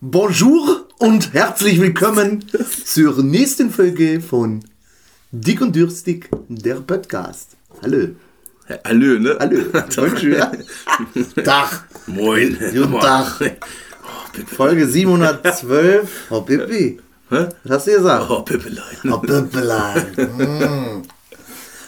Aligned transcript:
Bonjour 0.00 0.86
und 1.00 1.34
herzlich 1.34 1.80
willkommen 1.80 2.44
zur 2.84 3.20
nächsten 3.20 3.72
Folge 3.72 4.20
von 4.20 4.64
Dick 5.32 5.60
und 5.60 5.74
Dürstig, 5.74 6.30
der 6.46 6.76
Podcast. 6.76 7.56
Hallo. 7.82 8.10
Hallo, 8.84 9.18
ne? 9.18 9.36
Hallo. 9.40 9.58
Bonjour. 9.96 10.52
Tag. 11.42 11.84
Moin. 12.06 12.56
Guten 12.72 13.00
Tag. 13.00 13.40
Oh. 13.40 14.54
Folge 14.54 14.86
712. 14.86 16.08
Oh, 16.30 16.42
Pippi. 16.42 17.00
Hä? 17.30 17.48
Was 17.64 17.78
hast 17.78 17.86
du 17.88 17.96
gesagt? 17.96 18.30
Oh, 18.30 18.42
Pippelein. 18.42 19.12
Oh, 19.12 19.18
Pippelein. 19.18 20.12
Mm. 20.16 21.02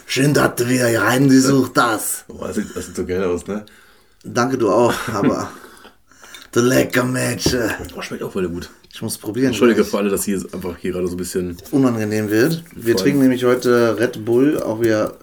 Schön, 0.07 0.35
dass 0.35 0.57
du 0.57 0.69
wieder 0.69 0.89
hier 0.89 1.03
reingesucht 1.03 1.79
hast. 1.79 2.25
Oh, 2.27 2.45
das, 2.45 2.57
sieht, 2.57 2.75
das 2.75 2.87
sieht 2.87 2.97
so 2.97 3.07
geil 3.07 3.23
aus, 3.23 3.47
ne? 3.47 3.65
Danke, 4.25 4.59
du 4.59 4.69
auch, 4.69 4.95
aber 5.13 5.53
du 6.53 6.61
lecker 6.61 7.05
Mädchen. 7.05 7.71
Oh, 7.97 8.03
schmeckt 8.03 8.23
auch 8.23 8.33
voll 8.33 8.49
gut. 8.49 8.71
Ich 8.93 9.03
muss 9.03 9.19
probieren. 9.19 9.49
Entschuldige 9.49 9.81
gleich. 9.81 9.91
für 9.91 9.99
alle, 9.99 10.11
dass 10.11 10.25
hier 10.25 10.43
einfach 10.53 10.77
hier 10.79 10.93
gerade 10.93 11.07
so 11.07 11.15
ein 11.15 11.19
bisschen. 11.19 11.57
unangenehm 11.71 12.31
wird. 12.31 12.63
Wir 12.75 12.95
Voll. 12.95 13.03
trinken 13.03 13.21
nämlich 13.23 13.45
heute 13.45 13.99
Red 13.99 14.25
Bull, 14.25 14.61
auch 14.63 14.81
wir 14.81 15.15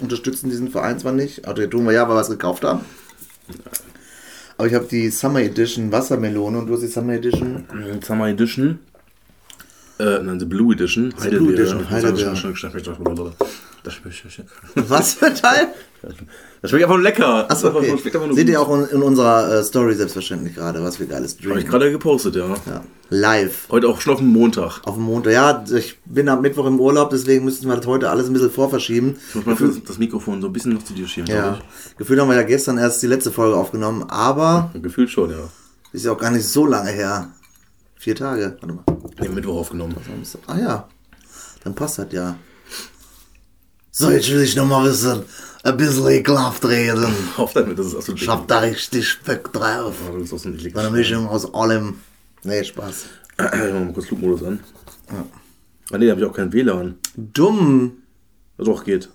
unterstützen 0.00 0.50
diesen 0.50 0.70
Verein 0.70 0.98
zwar 0.98 1.12
nicht, 1.12 1.46
also 1.46 1.66
tun 1.66 1.84
wir 1.86 1.92
ja, 1.92 2.08
weil 2.08 2.16
wir 2.16 2.20
es 2.20 2.28
gekauft 2.28 2.64
haben. 2.64 2.80
Aber 4.58 4.68
ich 4.68 4.74
habe 4.74 4.86
die 4.86 5.10
Summer 5.10 5.40
Edition 5.40 5.92
Wassermelone 5.92 6.58
und 6.58 6.66
du 6.66 6.74
hast 6.74 6.80
die 6.80 6.88
Summer 6.88 7.14
Edition. 7.14 7.64
Mm, 7.72 8.02
Summer 8.02 8.28
Edition. 8.28 8.78
Äh, 9.98 10.18
nein, 10.22 10.38
die 10.38 10.44
Blue 10.44 10.74
Edition. 10.74 11.10
Blue 11.10 11.54
Edition, 11.54 11.88
Heidelbeere. 11.88 12.34
Das 13.86 13.94
schmeckt, 13.94 14.44
Was 14.74 15.14
für 15.14 15.26
ein 15.26 15.36
Teil? 15.36 15.68
das 16.60 16.70
schmeckt 16.70 16.86
einfach 16.86 16.98
lecker. 16.98 17.48
Achso, 17.48 17.68
okay. 17.68 17.96
Seht 18.32 18.48
ihr 18.48 18.60
auch 18.60 18.76
in, 18.76 18.86
in 18.86 19.00
unserer 19.00 19.60
äh, 19.60 19.62
Story 19.62 19.94
selbstverständlich 19.94 20.56
gerade, 20.56 20.82
was 20.82 20.98
wir 20.98 21.06
geiles 21.06 21.36
Habe 21.48 21.60
ich 21.60 21.66
gerade 21.66 21.92
gepostet, 21.92 22.34
ja. 22.34 22.48
Ja. 22.48 22.82
Live. 23.10 23.68
Heute 23.70 23.88
auch 23.88 24.00
schon 24.00 24.14
auf 24.14 24.18
dem 24.18 24.26
Montag. 24.26 24.80
Auf 24.84 24.94
dem 24.94 25.04
Montag. 25.04 25.32
Ja, 25.32 25.64
ich 25.72 26.00
bin 26.04 26.28
am 26.28 26.42
Mittwoch 26.42 26.66
im 26.66 26.80
Urlaub, 26.80 27.10
deswegen 27.10 27.44
müssen 27.44 27.68
wir 27.68 27.76
das 27.76 27.86
heute 27.86 28.10
alles 28.10 28.26
ein 28.26 28.32
bisschen 28.32 28.50
vorverschieben. 28.50 29.18
Ich 29.28 29.34
muss 29.36 29.46
mal 29.46 29.54
das, 29.54 29.84
das 29.84 29.98
Mikrofon 29.98 30.40
so 30.40 30.48
ein 30.48 30.52
bisschen 30.52 30.72
noch 30.72 30.82
zu 30.82 30.92
dir 30.92 31.06
schieben, 31.06 31.30
Ja. 31.30 31.60
Gefühlt 31.96 32.18
haben 32.18 32.28
wir 32.28 32.34
ja 32.34 32.42
gestern 32.42 32.78
erst 32.78 33.00
die 33.02 33.06
letzte 33.06 33.30
Folge 33.30 33.56
aufgenommen, 33.56 34.02
aber. 34.08 34.72
Gefühlt 34.82 35.10
schon, 35.10 35.30
ja. 35.30 35.48
ist 35.92 36.04
ja 36.04 36.10
auch 36.10 36.18
gar 36.18 36.32
nicht 36.32 36.48
so 36.48 36.66
lange 36.66 36.90
her. 36.90 37.28
Vier 37.94 38.16
Tage. 38.16 38.56
Warte 38.60 38.74
mal. 38.74 38.84
Nee, 39.20 39.28
Mittwoch 39.28 39.58
aufgenommen. 39.60 39.94
Ah 40.48 40.58
ja, 40.58 40.88
dann 41.62 41.76
passt 41.76 42.00
das 42.00 42.08
ja. 42.10 42.36
So, 43.98 44.10
jetzt 44.10 44.30
will 44.30 44.42
ich 44.42 44.54
noch 44.54 44.66
mal 44.66 44.84
wissen, 44.84 45.22
ein 45.62 45.76
bisschen 45.78 46.06
ekelhaft 46.08 46.62
reden. 46.66 47.06
Auf 47.38 47.54
damit, 47.54 47.78
das 47.78 47.86
ist 47.86 47.94
absolut 47.96 48.20
Ich 48.20 48.28
hab 48.28 48.46
da 48.46 48.58
richtig 48.58 49.08
Speck 49.08 49.50
drauf. 49.54 49.94
Oh, 50.12 50.18
das 50.18 50.32
ist 50.32 50.42
So 50.42 50.78
eine 50.78 50.90
Mischung 50.90 51.26
aus 51.26 51.54
allem. 51.54 52.00
Nee, 52.44 52.62
Spaß. 52.62 53.06
Ich 53.38 53.38
mal 53.38 53.90
kurz 53.94 54.08
Flugmodus 54.08 54.42
an. 54.42 54.60
Ah 55.90 55.96
nee, 55.96 56.04
da 56.04 56.10
habe 56.10 56.20
ich 56.20 56.26
auch 56.26 56.34
kein 56.34 56.52
WLAN. 56.52 56.96
Dumm. 57.16 58.02
Ja, 58.58 58.64
Doch, 58.66 58.84
geht. 58.84 59.08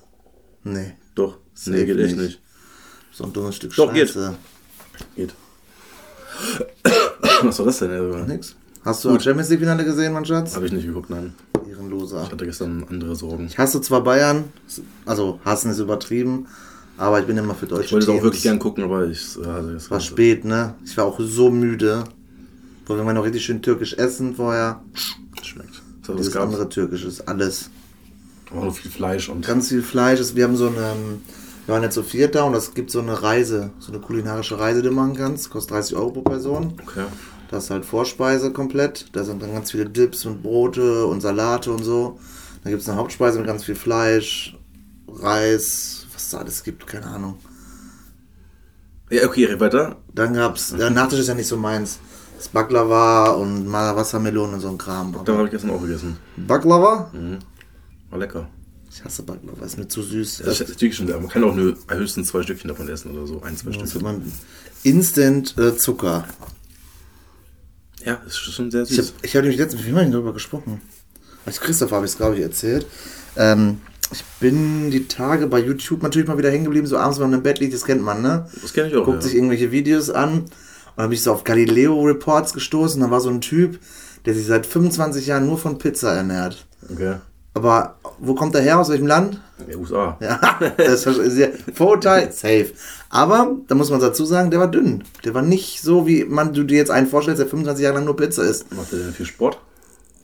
Nee, 0.64 0.94
Doch. 1.14 1.38
Safe 1.54 1.78
nee, 1.78 1.86
geht 1.86 2.00
echt 2.00 2.16
nicht. 2.18 2.26
nicht. 2.26 2.42
so 3.12 3.26
ein 3.26 3.34
dummes 3.34 3.58
Stück 3.58 3.76
Doch, 3.76 3.94
geht. 3.94 4.08
Scheiße. 4.08 4.36
Geht. 5.16 5.36
Was 7.44 7.60
war 7.60 7.68
das 7.68 7.78
denn? 7.78 8.26
Nix. 8.26 8.56
Hast 8.84 9.06
du 9.06 9.14
das 9.14 9.24
Champions 9.24 9.50
League 9.50 9.60
Finale 9.60 9.86
gesehen, 9.86 10.12
mein 10.12 10.26
Schatz? 10.26 10.56
Habe 10.56 10.66
ich 10.66 10.72
nicht 10.72 10.88
geguckt, 10.88 11.12
nein. 11.12 11.36
Ehrenloser. 12.02 12.24
Ich 12.24 12.32
hatte 12.32 12.46
gestern 12.46 12.86
andere 12.90 13.16
Sorgen. 13.16 13.46
Ich 13.46 13.58
hasse 13.58 13.82
zwar 13.82 14.04
Bayern, 14.04 14.46
also 15.06 15.40
hassen 15.46 15.72
ist 15.72 15.80
übertrieben, 15.80 16.48
aber 16.98 17.20
ich 17.20 17.26
bin 17.26 17.38
immer 17.38 17.56
für 17.56 17.68
deutsche 17.68 17.86
Ich 17.86 17.92
wollte 17.92 18.12
es 18.12 18.18
auch 18.18 18.24
wirklich 18.24 18.44
gern 18.44 18.60
gucken, 18.60 18.84
aber 18.84 19.08
ich. 19.08 19.38
Also, 19.38 19.70
es 19.72 19.90
War 19.92 20.00
spät, 20.00 20.46
ne? 20.46 20.76
Ich 20.86 20.96
war 20.98 21.06
auch 21.06 21.20
so 21.20 21.50
müde. 21.50 22.04
Wo 22.86 22.96
wir 22.96 23.14
noch 23.14 23.24
richtig 23.24 23.46
schön 23.46 23.62
türkisch 23.62 23.94
essen 23.94 24.36
vorher. 24.36 24.82
Schmeckt. 25.42 25.82
Dieses 26.18 26.34
gab. 26.34 26.44
andere 26.44 26.68
türkisches, 26.68 27.26
alles. 27.28 27.70
Auch 28.54 28.66
noch 28.66 28.76
viel 28.76 28.92
Fleisch 28.92 29.30
und. 29.30 29.46
Ganz 29.46 29.70
viel 29.70 29.82
Fleisch. 29.82 30.20
Wir 30.36 30.44
haben 30.44 30.58
so 30.58 30.68
eine, 30.68 30.94
wir 31.66 31.74
waren 31.74 31.84
jetzt 31.84 31.94
zu 31.94 32.04
viert 32.04 32.36
da 32.36 32.44
und 32.44 32.54
es 32.54 32.74
gibt 32.74 32.92
so 32.92 33.00
eine 33.00 33.22
Reise, 33.22 33.70
so 33.80 33.94
eine 33.94 34.02
kulinarische 34.02 34.60
Reise, 34.60 34.82
die 34.82 34.90
du 34.90 34.94
machen 34.94 35.16
kannst. 35.16 35.50
Kostet 35.50 35.72
30 35.72 35.96
Euro 35.96 36.12
pro 36.12 36.22
Person. 36.22 36.74
Okay. 36.82 37.06
Das 37.52 37.66
ist 37.66 37.70
halt 37.70 37.86
Vorspeise 37.86 38.52
komplett. 38.54 39.08
Da 39.12 39.26
sind 39.26 39.42
dann 39.42 39.54
ganz 39.54 39.72
viele 39.72 39.86
Dips 39.86 40.26
und 40.26 40.42
Brote 40.42 41.06
und 41.06 41.22
Salate 41.22 41.72
und 41.72 41.84
so. 41.84 42.18
Dann 42.64 42.72
gibt 42.72 42.82
es 42.82 42.90
eine 42.90 42.98
Hauptspeise 42.98 43.38
mit 43.40 43.48
ganz 43.48 43.66
viel 43.66 43.76
Fleisch, 43.76 44.58
Reis, 45.08 46.06
was 46.14 46.24
es 46.24 46.30
da 46.30 46.38
alles 46.38 46.64
gibt, 46.64 46.88
keine 46.88 47.08
Ahnung. 47.08 47.38
Ja, 49.10 49.26
okay, 49.28 49.60
weiter. 49.60 49.98
Dann 50.14 50.34
gab's, 50.34 50.70
der 50.70 50.90
Nachtisch 50.90 51.20
ist 51.20 51.28
ja 51.28 51.34
nicht 51.34 51.48
so 51.48 51.58
meins. 51.58 52.00
Das 52.38 52.48
Baklava 52.48 53.32
und 53.32 53.68
mal 53.68 53.96
Wassermelone 53.96 54.54
und 54.54 54.60
so 54.62 54.70
ein 54.70 54.78
Kram. 54.78 55.14
Dann 55.26 55.36
habe 55.36 55.46
ich 55.46 55.52
gestern 55.52 55.72
auch 55.72 55.82
gegessen. 55.82 56.18
Baklava? 56.38 57.12
War 58.10 58.20
lecker. 58.20 58.48
Ich 58.90 59.04
hasse 59.04 59.24
Baklava, 59.24 59.66
ist 59.66 59.78
mir 59.78 59.88
zu 59.88 60.02
süß. 60.02 60.44
Das 60.46 60.62
ist 60.62 60.96
schon, 60.96 61.08
man 61.08 61.28
kann 61.28 61.44
auch 61.44 61.54
nur 61.54 61.76
höchstens 61.90 62.30
zwei 62.30 62.44
Stückchen 62.44 62.70
davon 62.70 62.88
essen 62.88 63.12
oder 63.12 63.28
so. 63.28 63.42
Ein, 63.42 63.58
zwei 63.58 63.72
Das 63.72 63.90
Stückchen. 63.92 64.32
Instant 64.84 65.58
äh, 65.58 65.76
Zucker. 65.76 66.26
Ja, 68.06 68.20
das 68.24 68.34
ist 68.34 68.40
schon 68.40 68.72
sehr 68.72 68.84
Ich 68.84 68.92
habe 68.92 69.04
süß. 69.04 69.14
ich 69.22 69.36
hab 69.36 69.44
nämlich 69.44 69.60
letztens, 69.60 69.86
wir 69.86 69.94
denn 69.94 70.12
darüber 70.12 70.34
gesprochen? 70.34 70.82
Als 71.46 71.60
Christoph 71.60 71.92
habe 71.92 72.06
ich 72.06 72.12
es, 72.12 72.18
glaube 72.18 72.36
ich, 72.36 72.42
erzählt. 72.42 72.86
Ähm, 73.36 73.78
ich 74.12 74.24
bin 74.40 74.92
die 74.92 75.08
Tage 75.08 75.48
bei 75.48 75.60
YouTube 75.60 76.04
natürlich 76.04 76.28
mal 76.28 76.38
wieder 76.38 76.52
hängen 76.52 76.66
geblieben, 76.66 76.88
so 76.88 76.98
abends, 76.98 77.20
wenn 77.20 77.30
man 77.30 77.40
im 77.40 77.44
Bett 77.44 77.60
liegt, 77.60 77.74
das 77.74 77.86
kennt 77.86 78.04
man, 78.04 78.22
ne? 78.22 78.48
Das 78.62 78.74
kenne 78.74 78.90
ich 78.90 78.96
auch. 78.96 79.06
Guckt 79.06 79.18
ja. 79.18 79.22
sich 79.22 79.36
irgendwelche 79.36 79.72
Videos 79.72 80.10
an 80.10 80.42
und 80.42 80.52
dann 80.98 81.10
bin 81.10 81.14
ich 81.14 81.24
so 81.24 81.32
auf 81.32 81.44
Galileo 81.44 82.00
Reports 82.02 82.54
gestoßen. 82.54 83.02
Da 83.02 83.10
war 83.10 83.22
so 83.22 83.30
ein 83.30 83.42
Typ, 83.42 83.80
der 84.26 84.34
sich 84.34 84.46
seit 84.46 84.66
25 84.66 85.28
Jahren 85.28 85.46
nur 85.46 85.58
von 85.58 85.78
Pizza 85.78 86.14
ernährt. 86.14 86.66
Okay. 86.92 87.16
Aber 87.54 87.98
wo 88.22 88.34
kommt 88.36 88.56
er 88.56 88.62
her? 88.62 88.80
Aus 88.80 88.90
welchem 88.90 89.08
Land? 89.08 89.42
Ja, 89.70 89.76
USA. 89.78 90.18
Ja, 90.22 90.40
das 90.78 91.06
ist 91.06 91.32
sehr 91.32 91.52
Vorurteil, 91.74 92.32
safe. 92.32 92.68
Aber 93.10 93.56
da 93.68 93.76
muss 93.76 93.90
man 93.90 94.00
dazu 94.00 94.26
sagen, 94.26 94.52
der 94.52 94.60
war 94.60 94.68
dünn. 94.70 95.04
Der 95.26 95.34
war 95.34 95.42
nicht 95.42 95.82
so, 95.82 96.08
wie 96.08 96.24
man 96.26 96.54
du 96.54 96.64
dir 96.64 96.78
jetzt 96.78 96.92
einen 96.92 97.08
vorstellst, 97.08 97.40
der 97.40 97.48
25 97.48 97.84
Jahre 97.84 97.96
lang 97.96 98.06
nur 98.06 98.16
Pizza 98.16 98.44
isst. 98.44 98.74
Macht 98.74 98.94
er 98.94 99.00
denn 99.00 99.14
viel 99.14 99.26
Sport? 99.26 99.60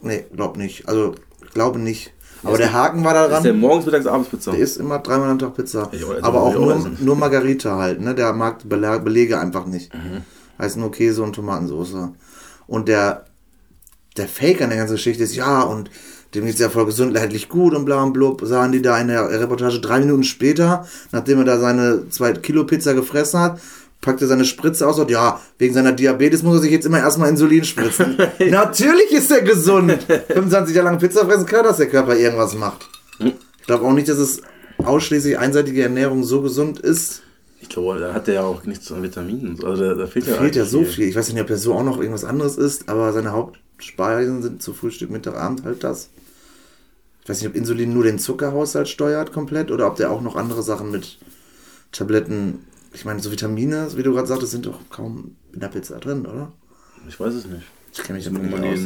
Nee, 0.02 0.26
glaub 0.36 0.58
nicht. 0.58 0.88
Also, 0.88 1.16
ich 1.44 1.52
glaube 1.52 1.80
nicht. 1.80 2.14
Aber 2.44 2.58
der 2.58 2.72
Haken 2.72 3.04
war 3.04 3.14
daran, 3.16 3.38
Ist 3.38 3.46
der 3.46 3.54
morgens, 3.56 3.86
mittags, 3.88 4.06
abends 4.06 4.30
Pizza? 4.30 4.52
der 4.52 4.60
isst 4.60 4.78
immer 4.78 5.00
dreimal 5.00 5.30
am 5.32 5.40
Tag 5.40 5.56
Pizza. 5.56 5.90
Ich 5.92 6.04
auch- 6.06 6.22
Aber 6.22 6.44
auch 6.44 6.54
nur, 6.54 6.92
nur 7.00 7.16
Margarita 7.16 7.78
halt, 7.78 8.00
ne? 8.00 8.14
Der 8.14 8.32
mag 8.34 8.60
Belege 8.70 9.40
einfach 9.40 9.66
nicht. 9.66 9.94
Mhm. 9.94 10.22
Heißt 10.60 10.78
nur 10.78 10.92
Käse 10.92 11.24
und 11.24 11.34
Tomatensauce. 11.34 11.96
Und 12.68 12.88
der, 12.88 13.26
der 14.18 14.28
Fake 14.28 14.62
an 14.62 14.70
der 14.70 14.78
ganzen 14.78 14.94
Geschichte 14.96 15.24
ist, 15.24 15.36
ja, 15.36 15.62
und 15.62 15.90
dem 16.34 16.46
geht's 16.46 16.60
ja 16.60 16.70
voll 16.70 16.86
gesundheitlich 16.86 17.50
gut 17.50 17.74
und 17.74 17.86
bla 17.86 18.04
und 18.04 18.14
blub, 18.14 18.42
sahen 18.44 18.72
die 18.72 18.82
da 18.82 19.00
in 19.00 19.08
der 19.08 19.30
Reportage 19.30 19.80
drei 19.80 20.00
Minuten 20.00 20.24
später, 20.24 20.88
nachdem 21.12 21.40
er 21.40 21.46
da 21.46 21.60
seine 21.60 22.10
zwei 22.10 22.34
Kilo 22.34 22.66
Pizza 22.66 22.94
gefressen 22.94 23.40
hat, 23.40 23.60
packte 24.02 24.28
seine 24.28 24.46
Spritze 24.46 24.88
aus 24.88 25.00
und 25.00 25.10
ja, 25.10 25.42
wegen 25.58 25.74
seiner 25.74 25.92
Diabetes 25.92 26.44
muss 26.44 26.56
er 26.56 26.62
sich 26.62 26.72
jetzt 26.72 26.86
immer 26.86 27.00
erstmal 27.00 27.30
Insulin 27.30 27.64
spritzen. 27.64 28.18
Natürlich 28.40 29.12
ist 29.12 29.32
er 29.32 29.42
gesund. 29.42 29.98
25 30.28 30.76
Jahre 30.76 30.90
lang 30.90 31.00
Pizza 31.00 31.26
fressen, 31.26 31.46
klar, 31.46 31.64
dass 31.64 31.78
der 31.78 31.88
Körper 31.88 32.16
irgendwas 32.16 32.56
macht. 32.56 32.88
Ich 33.20 33.66
glaube 33.66 33.86
auch 33.86 33.94
nicht, 33.94 34.08
dass 34.08 34.18
es 34.18 34.42
ausschließlich 34.78 35.38
einseitige 35.40 35.84
Ernährung 35.84 36.24
so 36.24 36.42
gesund 36.42 36.80
ist. 36.80 37.24
Ich 37.60 37.70
glaube, 37.70 38.00
da 38.00 38.14
hat 38.14 38.28
der 38.28 38.36
ja 38.36 38.44
auch 38.44 38.64
nichts 38.66 38.92
an 38.92 39.02
Vitaminen. 39.02 39.58
Also 39.66 39.84
da, 39.84 39.94
da 39.96 40.08
fehlt 40.08 40.28
ja, 40.28 40.36
Fehlt 40.36 40.56
ja 40.56 40.66
so 40.66 40.84
viel. 40.84 41.08
Ich 41.08 41.16
weiß 41.16 41.34
nicht, 41.34 41.42
ob 41.42 41.50
er 41.50 41.58
so 41.58 41.74
auch 41.74 41.84
noch 41.84 42.00
irgendwas 42.00 42.24
anderes 42.24 42.58
isst, 42.58 42.88
aber 42.88 43.12
seine 43.14 43.32
Hauptspeisen 43.32 44.44
sind 44.44 44.62
zu 44.62 44.74
Frühstück, 44.74 45.10
Mittag, 45.10 45.36
Abend 45.36 45.64
halt 45.64 45.84
das. 45.84 46.10
Ich 47.28 47.32
weiß 47.32 47.42
nicht, 47.42 47.50
ob 47.50 47.56
Insulin 47.58 47.94
nur 47.94 48.06
den 48.06 48.20
Zuckerhaushalt 48.20 48.88
steuert 48.88 49.34
komplett 49.34 49.70
oder 49.70 49.88
ob 49.88 49.98
der 49.98 50.12
auch 50.12 50.22
noch 50.22 50.38
andere 50.38 50.64
Sachen 50.64 50.92
mit 50.92 51.18
Tabletten. 51.92 52.60
Ich 52.94 53.04
meine, 53.04 53.20
so 53.20 53.34
Vitamine, 53.34 53.90
wie 53.98 54.04
du 54.04 54.14
gerade 54.14 54.30
sagtest, 54.30 54.54
sind 54.54 54.66
doch 54.66 54.80
kaum 54.90 55.36
in 55.52 55.60
der 55.60 55.68
Pizza 55.68 56.00
drin, 56.00 56.26
oder? 56.26 56.54
Ich 57.06 57.20
weiß 57.20 57.34
es 57.34 57.46
nicht. 57.46 57.64
Ich 57.92 58.02
kenne 58.02 58.20
mich 58.20 58.28
Ich 58.28 58.34
damit 58.34 58.50
nicht 58.50 58.64
aus. 58.64 58.80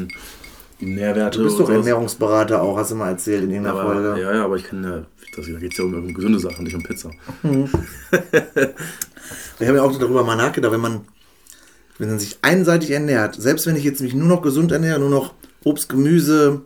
die 0.79 0.85
Nährwerte. 0.87 1.37
Du 1.37 1.43
bist 1.43 1.59
doch. 1.59 1.69
Ernährungsberater 1.69 2.63
auch, 2.63 2.77
hast 2.77 2.89
du 2.89 2.95
mal 2.95 3.09
erzählt 3.09 3.43
in 3.43 3.51
irgendeiner 3.51 3.79
aber, 3.79 3.93
Folge. 3.93 4.19
Ja, 4.19 4.33
ja, 4.33 4.43
aber 4.43 4.55
ich 4.55 4.63
kann 4.63 4.83
ja, 4.83 5.05
da 5.35 5.41
geht 5.59 5.73
es 5.73 5.77
ja 5.77 5.83
um, 5.83 6.11
gesunde 6.11 6.39
Sachen, 6.39 6.63
nicht 6.63 6.75
um 6.75 6.81
Pizza. 6.81 7.11
Wir 7.43 7.69
haben 9.67 9.75
ja 9.75 9.83
auch 9.83 9.95
darüber 9.99 10.23
mal 10.23 10.35
nachgedacht, 10.35 10.73
wenn 10.73 10.81
man, 10.81 11.01
wenn 11.99 12.09
man 12.09 12.17
sich 12.17 12.39
einseitig 12.41 12.89
ernährt, 12.89 13.35
selbst 13.35 13.67
wenn 13.67 13.75
ich 13.75 13.83
jetzt 13.83 14.01
mich 14.01 14.15
nur 14.15 14.27
noch 14.27 14.41
gesund 14.41 14.71
ernähre, 14.71 14.99
nur 14.99 15.11
noch 15.11 15.35
Obst, 15.63 15.89
Gemüse 15.89 16.65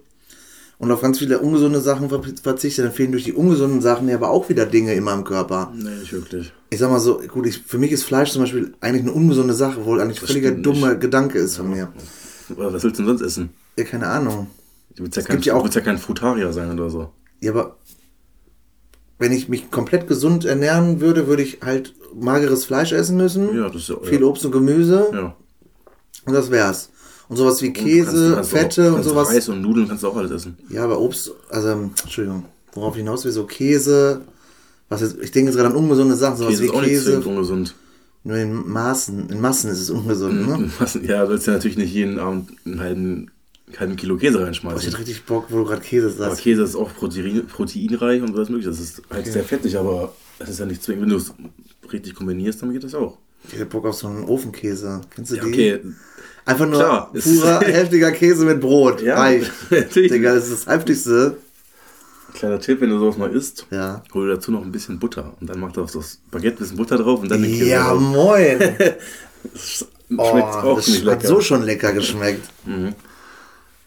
und 0.86 0.92
auf 0.92 1.02
ganz 1.02 1.20
viele 1.20 1.40
ungesunde 1.40 1.82
Sachen 1.82 2.10
ver- 2.10 2.22
verzichte, 2.42 2.84
dann 2.84 2.92
fehlen 2.92 3.12
durch 3.12 3.24
die 3.26 3.34
ungesunden 3.34 3.82
Sachen 3.82 4.08
ja 4.08 4.16
aber 4.16 4.30
auch 4.30 4.50
wieder 4.50 4.66
Dinge 4.66 4.94
in 4.94 5.04
meinem 5.04 5.24
Körper. 5.24 5.72
Nee, 5.76 5.90
nicht 6.00 6.14
wirklich. 6.14 6.54
Ich 6.70 6.80
sag 6.80 6.90
mal 6.90 7.00
so, 7.00 7.20
gut, 7.20 7.46
ich, 7.46 7.60
für 7.60 7.78
mich 7.78 7.92
ist 7.92 8.04
Fleisch 8.04 8.32
zum 8.32 8.42
Beispiel 8.42 8.74
eigentlich 8.82 9.04
eine 9.04 9.12
ungesunde 9.14 9.54
Sache, 9.54 9.80
obwohl 9.80 10.00
eigentlich 10.02 10.20
Das 10.20 10.30
völliger 10.30 10.52
dummer 10.52 10.90
nicht. 10.90 11.02
Gedanke 11.02 11.38
ist 11.40 11.58
von 11.58 11.70
mir. 11.70 11.92
Oder 12.56 12.74
was 12.74 12.84
willst 12.84 13.00
du 13.00 13.04
denn 13.04 13.18
sonst 13.18 13.22
essen? 13.22 13.50
Ja, 13.78 13.84
keine 13.84 14.08
Ahnung. 14.08 14.48
Du 14.96 15.04
willst 15.04 15.16
ja, 15.18 15.22
Es 15.22 15.28
kein, 15.28 15.36
gibt 15.38 15.46
ja 15.46 15.56
auch- 15.56 15.64
willst 15.64 15.76
ja 15.76 15.82
kein 15.82 15.98
Frutarier 15.98 16.54
sein 16.54 16.72
oder 16.72 16.90
so. 16.90 17.10
Ja, 17.42 17.52
aber 17.52 17.78
wenn 19.18 19.32
ich 19.32 19.48
mich 19.50 19.72
komplett 19.72 20.08
gesund 20.08 20.46
ernähren 20.46 21.00
würde, 21.02 21.28
würde 21.28 21.44
ich 21.44 21.60
halt 21.64 21.94
mageres 22.14 22.66
Fleisch 22.66 22.92
essen 22.92 23.18
müssen. 23.18 23.56
Ja, 23.56 23.68
das 23.70 23.84
ist 23.84 23.90
ja. 23.90 23.96
Viel 24.04 24.22
ja. 24.22 24.28
Obst 24.28 24.46
und 24.46 24.52
Gemüse. 24.52 25.08
Ja. 25.14 25.36
Und 26.26 26.34
das 26.34 26.52
wär's. 26.52 26.90
Und 27.28 27.38
sowas 27.38 27.62
wie 27.62 27.74
Käse, 27.74 28.34
kannst- 28.36 28.36
kannst 28.36 28.52
Fette 28.52 28.84
auch, 28.84 28.88
und 28.90 28.94
kannst 28.96 29.10
sowas. 29.10 29.30
Reis 29.30 29.50
und 29.50 29.62
Nudeln 29.62 29.88
kannst 29.88 30.04
du 30.04 30.08
auch 30.10 30.16
alles 30.18 30.32
essen. 30.32 30.58
Ja, 30.70 30.84
aber 30.84 31.00
Obst, 31.00 31.32
also, 31.50 31.70
Entschuldigung, 31.70 32.46
worauf 32.74 32.94
ich 32.96 33.00
hinaus 33.00 33.26
will, 33.26 33.32
so 33.32 33.46
Käse, 33.46 34.22
was 34.90 35.02
jetzt, 35.02 35.18
ich 35.22 35.32
denke 35.32 35.50
jetzt 35.52 35.58
gerade 35.58 35.70
an 35.70 35.76
ungesunde 35.76 36.16
Sachen, 36.16 36.38
sowas 36.38 36.52
Käse 36.52 36.64
wie 36.64 36.68
ist 36.68 36.74
auch 36.74 36.82
nicht 36.82 36.90
Käse, 36.90 37.04
zwingend 37.06 37.26
ungesund. 37.26 37.76
nur 38.24 38.38
in 38.38 38.68
Maßen, 38.70 39.30
in 39.30 39.42
Massen 39.42 39.70
ist 39.72 39.80
es 39.80 39.90
ungesund, 39.90 40.48
ne? 40.48 40.70
Was- 40.80 41.00
Ja, 41.02 41.24
du 41.26 41.32
willst 41.32 41.48
ja 41.48 41.54
natürlich 41.54 41.78
nicht 41.78 41.94
jeden 41.94 42.20
Abend 42.20 42.52
einen 42.66 42.80
halben, 42.80 43.32
einen 43.68 43.80
halben 43.80 43.96
Kilo 43.96 44.18
Käse 44.18 44.38
Ich 44.38 44.44
reinschmeißen. 44.44 44.82
hätte 44.88 45.00
richtig 45.00 45.26
Bock, 45.26 45.46
wo 45.50 45.58
du 45.58 45.66
gerade 45.66 45.82
Käse 45.82 46.08
Aber 46.08 46.16
sagst. 46.16 46.42
Käse 46.42 46.62
ist 46.64 46.76
auch 46.76 46.94
protein, 46.94 47.48
proteinreich 47.48 48.22
und 48.22 48.36
alles 48.36 48.50
mögliche. 48.50 48.70
Das 48.70 48.80
ist 48.80 49.02
halt 49.10 49.26
sehr 49.26 49.44
fettig, 49.44 49.76
aber 49.78 50.14
es 50.38 50.50
ist 50.50 50.60
ja 50.60 50.68
nicht 50.68 50.84
zwingend. 50.84 51.04
Wenn 51.04 51.10
du 51.10 51.16
es 51.18 51.34
richtig 51.92 52.14
kombinierst, 52.14 52.62
dann 52.62 52.72
geht 52.72 52.84
das 52.84 52.94
auch. 52.94 53.18
Ich 53.48 53.54
hätte 53.54 53.66
Bock 53.66 53.86
auf 53.86 53.96
so 53.96 54.08
einen 54.08 54.24
Ofenkäse. 54.26 55.02
Kennst 55.16 55.32
du 55.32 55.36
Ja, 55.38 55.44
die? 55.44 55.50
okay. 55.50 55.80
Einfach 56.46 56.68
nur 56.68 56.80
Klar. 56.80 57.12
purer, 57.14 57.60
heftiger 57.66 58.12
Käse 58.12 58.46
mit 58.46 58.62
Brot. 58.62 59.02
Ja, 59.02 59.30
natürlich. 59.70 60.12
Digga, 60.12 60.36
das 60.36 60.48
ist 60.50 60.68
das 60.68 60.74
heftigste. 60.76 61.38
Kleiner 62.34 62.60
Tipp, 62.60 62.82
wenn 62.82 62.90
du 62.90 63.00
sowas 63.00 63.18
mal 63.18 63.32
isst, 63.34 63.66
Ja. 63.72 64.04
hol 64.14 64.28
dir 64.28 64.36
dazu 64.36 64.52
noch 64.52 64.62
ein 64.62 64.72
bisschen 64.72 65.00
Butter. 65.00 65.34
Und 65.40 65.50
dann 65.50 65.60
mach 65.60 65.72
da 65.72 65.82
auf 65.82 65.92
das 65.92 66.20
Baguette 66.32 66.58
ein 66.58 66.60
bisschen 66.60 66.78
Butter 66.78 66.98
drauf 66.98 67.22
und 67.22 67.32
dann 67.32 67.42
den 67.42 67.52
Käse 67.52 67.70
Ja, 67.70 67.90
drauf. 67.92 68.02
moin. 68.02 68.60
Das 69.54 69.86
Oh, 70.18 70.30
schmeckt 70.32 70.48
auch 70.48 70.76
das 70.76 70.88
hat 70.88 71.04
lecker. 71.04 71.28
so 71.28 71.42
schon 71.42 71.64
lecker 71.64 71.92
geschmeckt. 71.94 72.48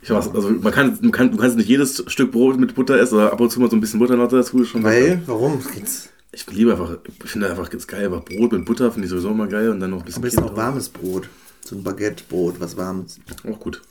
Ich 0.03 0.11
weiß, 0.11 0.35
also 0.35 0.51
man 0.51 0.73
kann, 0.73 0.99
man 1.01 1.11
kann, 1.13 1.31
du 1.31 1.37
kannst 1.37 1.57
nicht 1.57 1.69
jedes 1.69 2.03
Stück 2.09 2.33
Brot 2.33 2.59
mit 2.59 2.75
Butter 2.75 2.99
essen, 2.99 3.19
aber 3.19 3.33
ab 3.33 3.41
und 3.41 3.51
zu 3.51 3.61
mal 3.61 3.69
so 3.71 3.77
ein 3.77 3.81
bisschen 3.81 3.99
Butter 4.01 4.17
noch 4.17 4.29
dazu 4.29 4.65
schon 4.65 4.83
lecker. 4.83 4.95
Weil, 5.11 5.23
warum? 5.27 5.61
Geht's 5.75 6.09
Ich 6.33 6.47
liebe 6.51 6.73
einfach, 6.73 6.97
ich 7.25 7.31
finde 7.31 7.51
einfach 7.51 7.71
ganz 7.71 7.87
geil, 7.87 8.07
aber 8.07 8.21
Brot 8.21 8.53
mit 8.53 8.65
Butter 8.65 8.91
finde 8.91 9.07
ich 9.07 9.11
sowieso 9.11 9.31
immer 9.31 9.47
geil 9.47 9.69
und 9.71 9.79
dann 9.81 9.91
noch 9.91 9.99
ein 9.99 10.05
bisschen 10.05 10.19
am 10.19 10.23
besten 10.23 10.43
auch 10.45 10.57
warmes 10.57 10.89
Brot. 10.89 11.29
So 11.69 11.77
ein 11.77 11.83
Baguette-Brot, 11.83 12.61
was 12.61 12.77
warmes. 12.77 13.19
Auch 13.51 13.61
gut. 13.61 13.83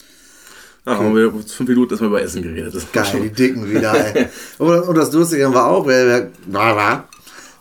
Ja, 0.86 0.98
haben 0.98 1.16
wir 1.16 1.32
fünf 1.46 1.68
Minuten 1.70 1.92
erstmal 1.92 2.10
über 2.10 2.22
Essen 2.22 2.42
geredet. 2.42 2.74
Das 2.74 2.92
Geil, 2.92 3.22
die 3.24 3.30
Dicken 3.30 3.70
wieder, 3.70 3.94
ey. 4.16 4.28
Und, 4.58 4.96
das 4.96 5.12
Lustige 5.12 5.54
war 5.54 5.68
auch, 5.68 5.86
wir, 5.88 6.32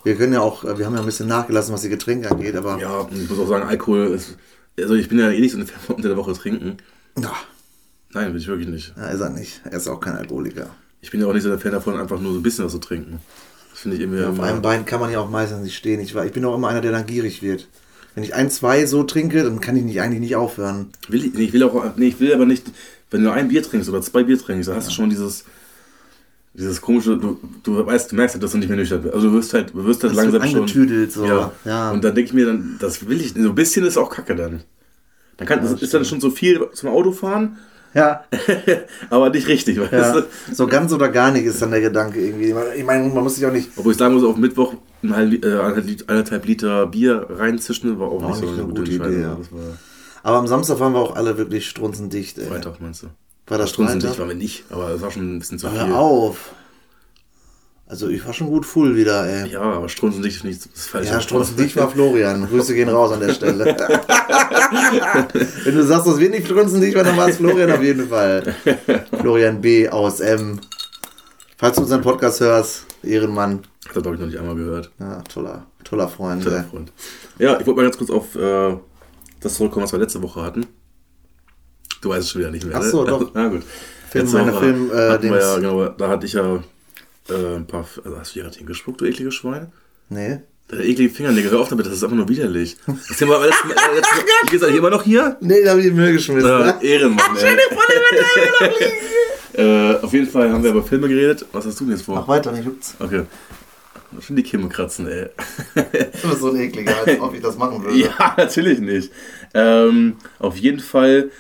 wir, 0.05 0.15
können 0.17 0.33
ja 0.33 0.41
auch, 0.41 0.63
wir 0.65 0.87
haben 0.87 0.95
ja 0.95 1.01
ein 1.01 1.07
bisschen 1.07 1.27
nachgelassen, 1.29 1.75
was 1.75 1.83
die 1.83 1.89
Getränke 1.89 2.31
angeht, 2.31 2.55
aber 2.55 2.79
Ja, 2.79 3.07
ich 3.11 3.29
muss 3.29 3.39
auch 3.39 3.49
sagen, 3.49 3.67
Alkohol 3.69 4.07
ist, 4.15 4.37
also 4.79 4.95
ich 4.95 5.09
bin 5.09 5.19
ja 5.19 5.31
eh 5.31 5.41
nicht 5.41 5.53
so 5.53 5.59
ein 5.59 5.67
Fan 5.67 5.81
von 5.85 5.97
unter 5.97 6.09
der 6.09 6.17
Woche 6.17 6.33
trinken. 6.35 6.77
ja, 7.19 7.33
Nein, 8.13 8.29
bin 8.33 8.41
ich 8.41 8.47
wirklich 8.49 8.69
nicht. 8.69 8.95
ja, 8.97 9.09
ist 9.09 9.21
er 9.21 9.31
nicht. 9.31 9.61
Er 9.65 9.73
ist 9.77 9.89
auch 9.89 10.01
kein 10.01 10.17
Alkoholiker. 10.17 10.71
Ich 11.01 11.11
bin 11.11 11.21
ja 11.21 11.27
auch 11.27 11.33
nicht 11.35 11.43
so 11.43 11.49
der 11.51 11.59
Fan 11.59 11.73
davon, 11.73 11.99
einfach 12.01 12.21
nur 12.21 12.33
so 12.33 12.39
ein 12.39 12.43
bisschen 12.43 12.65
was 12.65 12.73
zu 12.73 12.79
trinken. 12.79 13.19
Das 13.73 13.81
finde 13.81 13.97
ich 13.97 14.03
irgendwie 14.05 14.23
Auf 14.25 14.37
immer- 14.37 14.45
einem 14.45 14.63
Bein 14.63 14.87
kann 14.87 15.01
man 15.01 15.11
ja 15.11 15.19
auch 15.19 15.29
meistens 15.29 15.63
nicht 15.63 15.77
stehen. 15.77 16.01
Ich, 16.01 16.15
war, 16.15 16.25
ich 16.25 16.33
bin 16.33 16.45
auch 16.47 16.55
immer 16.55 16.69
einer, 16.69 16.81
der 16.81 16.93
dann 16.93 17.05
gierig 17.07 17.43
wird. 17.43 17.67
Wenn 18.17 18.25
ich 18.25 18.35
ein, 18.35 18.51
zwei 18.51 18.87
so 18.87 19.03
trinke, 19.05 19.45
dann 19.45 19.61
kann 19.61 19.77
ich 19.77 19.85
nicht, 19.85 20.01
eigentlich 20.01 20.21
nicht 20.21 20.37
aufhören. 20.37 20.89
Will 21.09 21.23
ich, 21.27 21.35
ich 21.39 21.53
will 21.53 21.63
auch, 21.63 21.97
nee, 21.97 22.09
ich 22.09 22.19
will 22.19 22.33
aber 22.33 22.47
nicht, 22.47 22.65
wenn 23.11 23.23
du 23.23 23.31
ein 23.31 23.49
Bier 23.49 23.63
trinkst 23.63 23.91
oder 23.91 24.01
zwei 24.01 24.25
Bier 24.25 24.39
trinkst, 24.39 24.71
dann 24.71 24.77
hast 24.77 24.89
du 24.89 24.93
schon 24.93 25.11
dieses, 25.11 25.45
dieses 26.55 26.81
komische, 26.81 27.19
du, 27.19 27.39
du 27.63 27.85
weißt, 27.85 28.11
du 28.11 28.17
merkst 28.17 28.35
halt, 28.35 28.43
dass 28.43 28.53
du 28.53 28.59
nicht 28.59 28.69
mehr 28.69 28.79
nüchtern 28.79 29.03
bist. 29.03 29.15
Also 29.15 29.29
du 29.29 29.35
wirst 29.35 29.53
halt, 29.53 29.75
du 29.75 29.85
wirst 29.85 30.03
halt 30.03 30.17
Das 30.17 30.25
langsam 30.33 30.67
schon. 30.67 31.09
so. 31.11 31.27
Ja. 31.27 31.53
Ja. 31.67 31.91
Und 31.93 32.03
dann 32.05 32.15
denke 32.15 32.29
ich 32.31 32.33
mir 32.33 32.47
dann, 32.47 32.77
das 32.81 33.07
will 33.07 33.21
ich, 33.21 33.35
so 33.35 33.51
ein 33.51 33.55
bisschen 33.55 33.85
ist 33.85 33.99
auch 33.99 34.09
Kacke 34.09 34.35
dann. 34.35 34.63
Dann 35.37 35.47
kann, 35.47 35.61
das 35.61 35.83
ist 35.83 35.93
dann 35.93 36.07
schon 36.07 36.23
so 36.23 36.31
viel 36.31 36.67
zum 36.73 36.89
Autofahren, 36.89 37.59
Ja, 37.97 38.25
aber 39.11 39.31
nicht 39.31 39.49
richtig, 39.49 39.81
weißt 39.81 39.93
ja. 39.93 40.13
du? 40.21 40.27
So 40.53 40.67
ganz 40.67 40.93
oder 40.93 41.09
gar 41.09 41.31
nicht 41.31 41.45
ist 41.47 41.63
dann 41.63 41.71
der 41.71 41.81
Gedanke 41.81 42.21
irgendwie. 42.21 42.55
Ich 42.77 42.85
meine, 42.85 43.09
man 43.09 43.25
muss 43.25 43.37
sich 43.37 43.47
auch 43.47 43.53
nicht, 43.53 43.71
Obwohl 43.77 43.93
ich 43.93 43.99
sagen 43.99 44.15
muss, 44.15 44.23
auf 44.23 44.37
Mittwoch 44.37 44.75
ein 45.03 45.17
halb, 45.17 45.45
äh, 45.45 45.53
anderthalb 45.55 45.87
Lit- 45.87 46.09
anderthalb 46.09 46.45
Liter 46.47 46.87
Bier 46.87 47.27
reinzischen, 47.31 47.99
war 47.99 48.09
auch 48.09 48.21
War 48.23 48.29
nicht 48.29 48.41
so 48.41 48.45
nicht 48.45 48.53
eine 48.55 48.63
eine 48.65 48.73
gute 48.75 48.83
gute. 48.99 49.09
Idee, 49.11 49.21
ja. 49.23 49.39
War 49.51 49.61
aber 50.23 50.37
am 50.39 50.47
Samstag 50.47 50.79
waren 50.81 50.93
wir 50.93 51.01
auch 51.01 51.17
alle 51.17 51.39
wirklich 51.39 51.69
strunzendicht. 51.69 52.37
Ey. 52.39 52.47
Freitag, 52.47 52.81
meinst 52.81 53.05
du? 53.05 53.07
War 53.47 53.59
das 53.59 53.71
Strunzendicht 53.71 54.19
waren 54.19 54.29
wir 54.29 54.35
nicht, 54.37 54.65
aber 54.71 54.91
es 54.91 55.01
war 55.01 55.11
schon 55.11 55.37
ein 55.37 55.39
bisschen 55.39 55.59
zu 55.59 55.69
viel. 55.71 55.79
Hör 55.87 55.97
auf. 55.97 56.51
Also 57.89 58.09
ich 58.09 58.27
war 58.27 58.33
schon 58.33 58.49
gut 58.49 58.67
full 58.67 58.97
wieder, 58.97 59.25
ey. 59.29 59.49
Ja, 59.53 59.61
aber 59.61 59.89
strunzendicht 59.89 60.39
ist 60.39 60.45
nicht 60.45 60.69
das 60.75 60.93
Ja, 61.07 61.13
Wort. 61.15 61.23
strunzendicht 61.23 61.77
war 61.77 61.89
Florian. 61.89 62.49
Grüße 62.49 62.75
gehen 62.75 62.89
raus 62.89 63.13
an 63.13 63.21
der 63.21 63.33
Stelle. 63.33 63.65
Wenn 65.65 65.75
du 65.75 65.85
sagst, 65.85 66.09
dass 66.09 66.19
wir 66.19 66.29
nicht 66.31 66.47
strunzendicht 66.47 66.97
waren, 66.97 67.07
dann 67.07 67.17
war 67.17 67.29
es 67.29 67.37
Florian 67.37 67.71
auf 67.71 67.83
jeden 67.83 68.09
Fall. 68.09 68.55
Florian 69.21 69.61
B. 69.61 69.89
aus 69.89 70.19
M. 70.19 70.59
Falls 71.59 71.77
du 71.77 71.83
unseren 71.83 72.03
Podcast 72.03 72.41
hörst, 72.41 72.87
Ehrenmann. 73.05 73.61
Er, 73.95 74.03
glaube 74.03 74.15
ich, 74.17 74.21
noch 74.21 74.27
nicht 74.27 74.39
einmal 74.39 74.57
gehört. 74.57 74.91
Ja, 74.99 75.23
toller, 75.23 75.67
toller 75.85 76.09
Freund. 76.09 76.43
Toller. 76.43 76.65
Freund. 76.65 76.93
Ja, 77.39 77.53
ich 77.61 77.67
wollte 77.67 77.77
mal 77.81 77.85
ganz 77.85 77.97
kurz 77.99 78.11
auf 78.11 78.35
äh, 78.35 78.77
das 79.41 79.55
zurückkommen, 79.55 79.85
was 79.85 79.93
wir 79.93 80.01
letzte 80.01 80.21
Woche 80.23 80.43
hatten. 80.43 80.67
Du 82.03 82.09
weißt 82.09 82.23
es 82.23 82.31
schon 82.31 82.41
wieder 82.41 82.51
nicht 82.51 82.67
mehr. 82.67 82.77
Ach 82.77 82.83
so, 82.83 83.05
ne? 83.05 83.11
doch. 83.11 83.31
Na 83.33 83.49
gut. 83.51 83.63
Film, 84.11 84.33
meine 84.33 84.53
Film, 84.55 84.91
äh, 84.93 85.27
ja, 85.27 85.57
genau, 85.57 85.89
da 85.89 86.09
hatte 86.09 86.27
ich 86.27 86.33
ja 86.33 86.63
äh, 87.29 87.57
ein 87.57 87.67
paar. 87.67 87.87
Also 88.05 88.19
hast 88.19 88.31
du 88.31 88.35
hier 88.35 88.43
gerade 88.45 88.57
hingespuckt, 88.57 89.01
du 89.01 89.05
ekliges 89.05 89.35
Schwein? 89.35 89.73
Nee. 90.09 90.41
Der 90.71 90.81
eklige 90.81 91.15
Fingernägel, 91.15 91.53
hör 91.53 91.61
auf 91.61 91.69
damit, 91.69 91.87
das 91.87 91.93
ist 91.93 92.03
einfach 92.03 92.17
nur 92.17 92.29
widerlich. 92.29 92.77
Das 92.87 93.19
Thema 93.19 93.35
war 93.35 93.47
letztes 93.47 93.67
Mal. 93.67 93.75
Äh, 93.87 93.95
letztes 93.95 94.17
Mal 94.17 94.25
wie 94.43 94.51
geht's 94.51 94.65
eigentlich 94.65 94.79
immer 94.79 94.91
noch 94.91 95.05
hier? 95.05 95.37
Nee, 95.41 95.63
da 95.63 95.71
habe 95.71 95.81
ich 95.81 95.87
in 95.87 95.95
den 95.95 96.03
Müll 96.03 96.13
geschmissen. 96.13 96.51
Äh, 96.51 96.75
Ehrenmann, 96.85 97.37
ey. 97.37 97.57
äh, 99.63 99.95
auf 100.03 100.13
jeden 100.13 100.29
Fall 100.29 100.51
haben 100.51 100.65
wir 100.65 100.71
über 100.71 100.83
Filme 100.83 101.09
geredet. 101.09 101.47
Was 101.53 101.67
hast 101.67 101.79
du 101.79 101.85
denn 101.85 101.93
jetzt 101.93 102.05
vor? 102.05 102.17
Mach 102.17 102.27
weiter, 102.27 102.51
nicht 102.51 102.65
juckt's. 102.65 102.97
Okay. 102.99 103.23
Schon 104.21 104.37
die 104.37 104.43
Kimme 104.43 104.69
kratzen, 104.69 105.07
ey. 105.07 105.29
Du 106.23 106.29
bist 106.29 106.41
so 106.41 106.51
ein 106.51 106.57
ekliger, 106.57 106.97
als 107.05 107.21
ob 107.21 107.35
ich 107.35 107.43
das 107.43 107.57
machen 107.57 107.85
würde. 107.85 107.97
Ja, 107.97 108.35
natürlich 108.37 108.81
nicht. 108.81 109.13
Ähm, 109.55 110.17
auf 110.41 110.57
jeden 110.57 110.81
Fall 110.81 111.31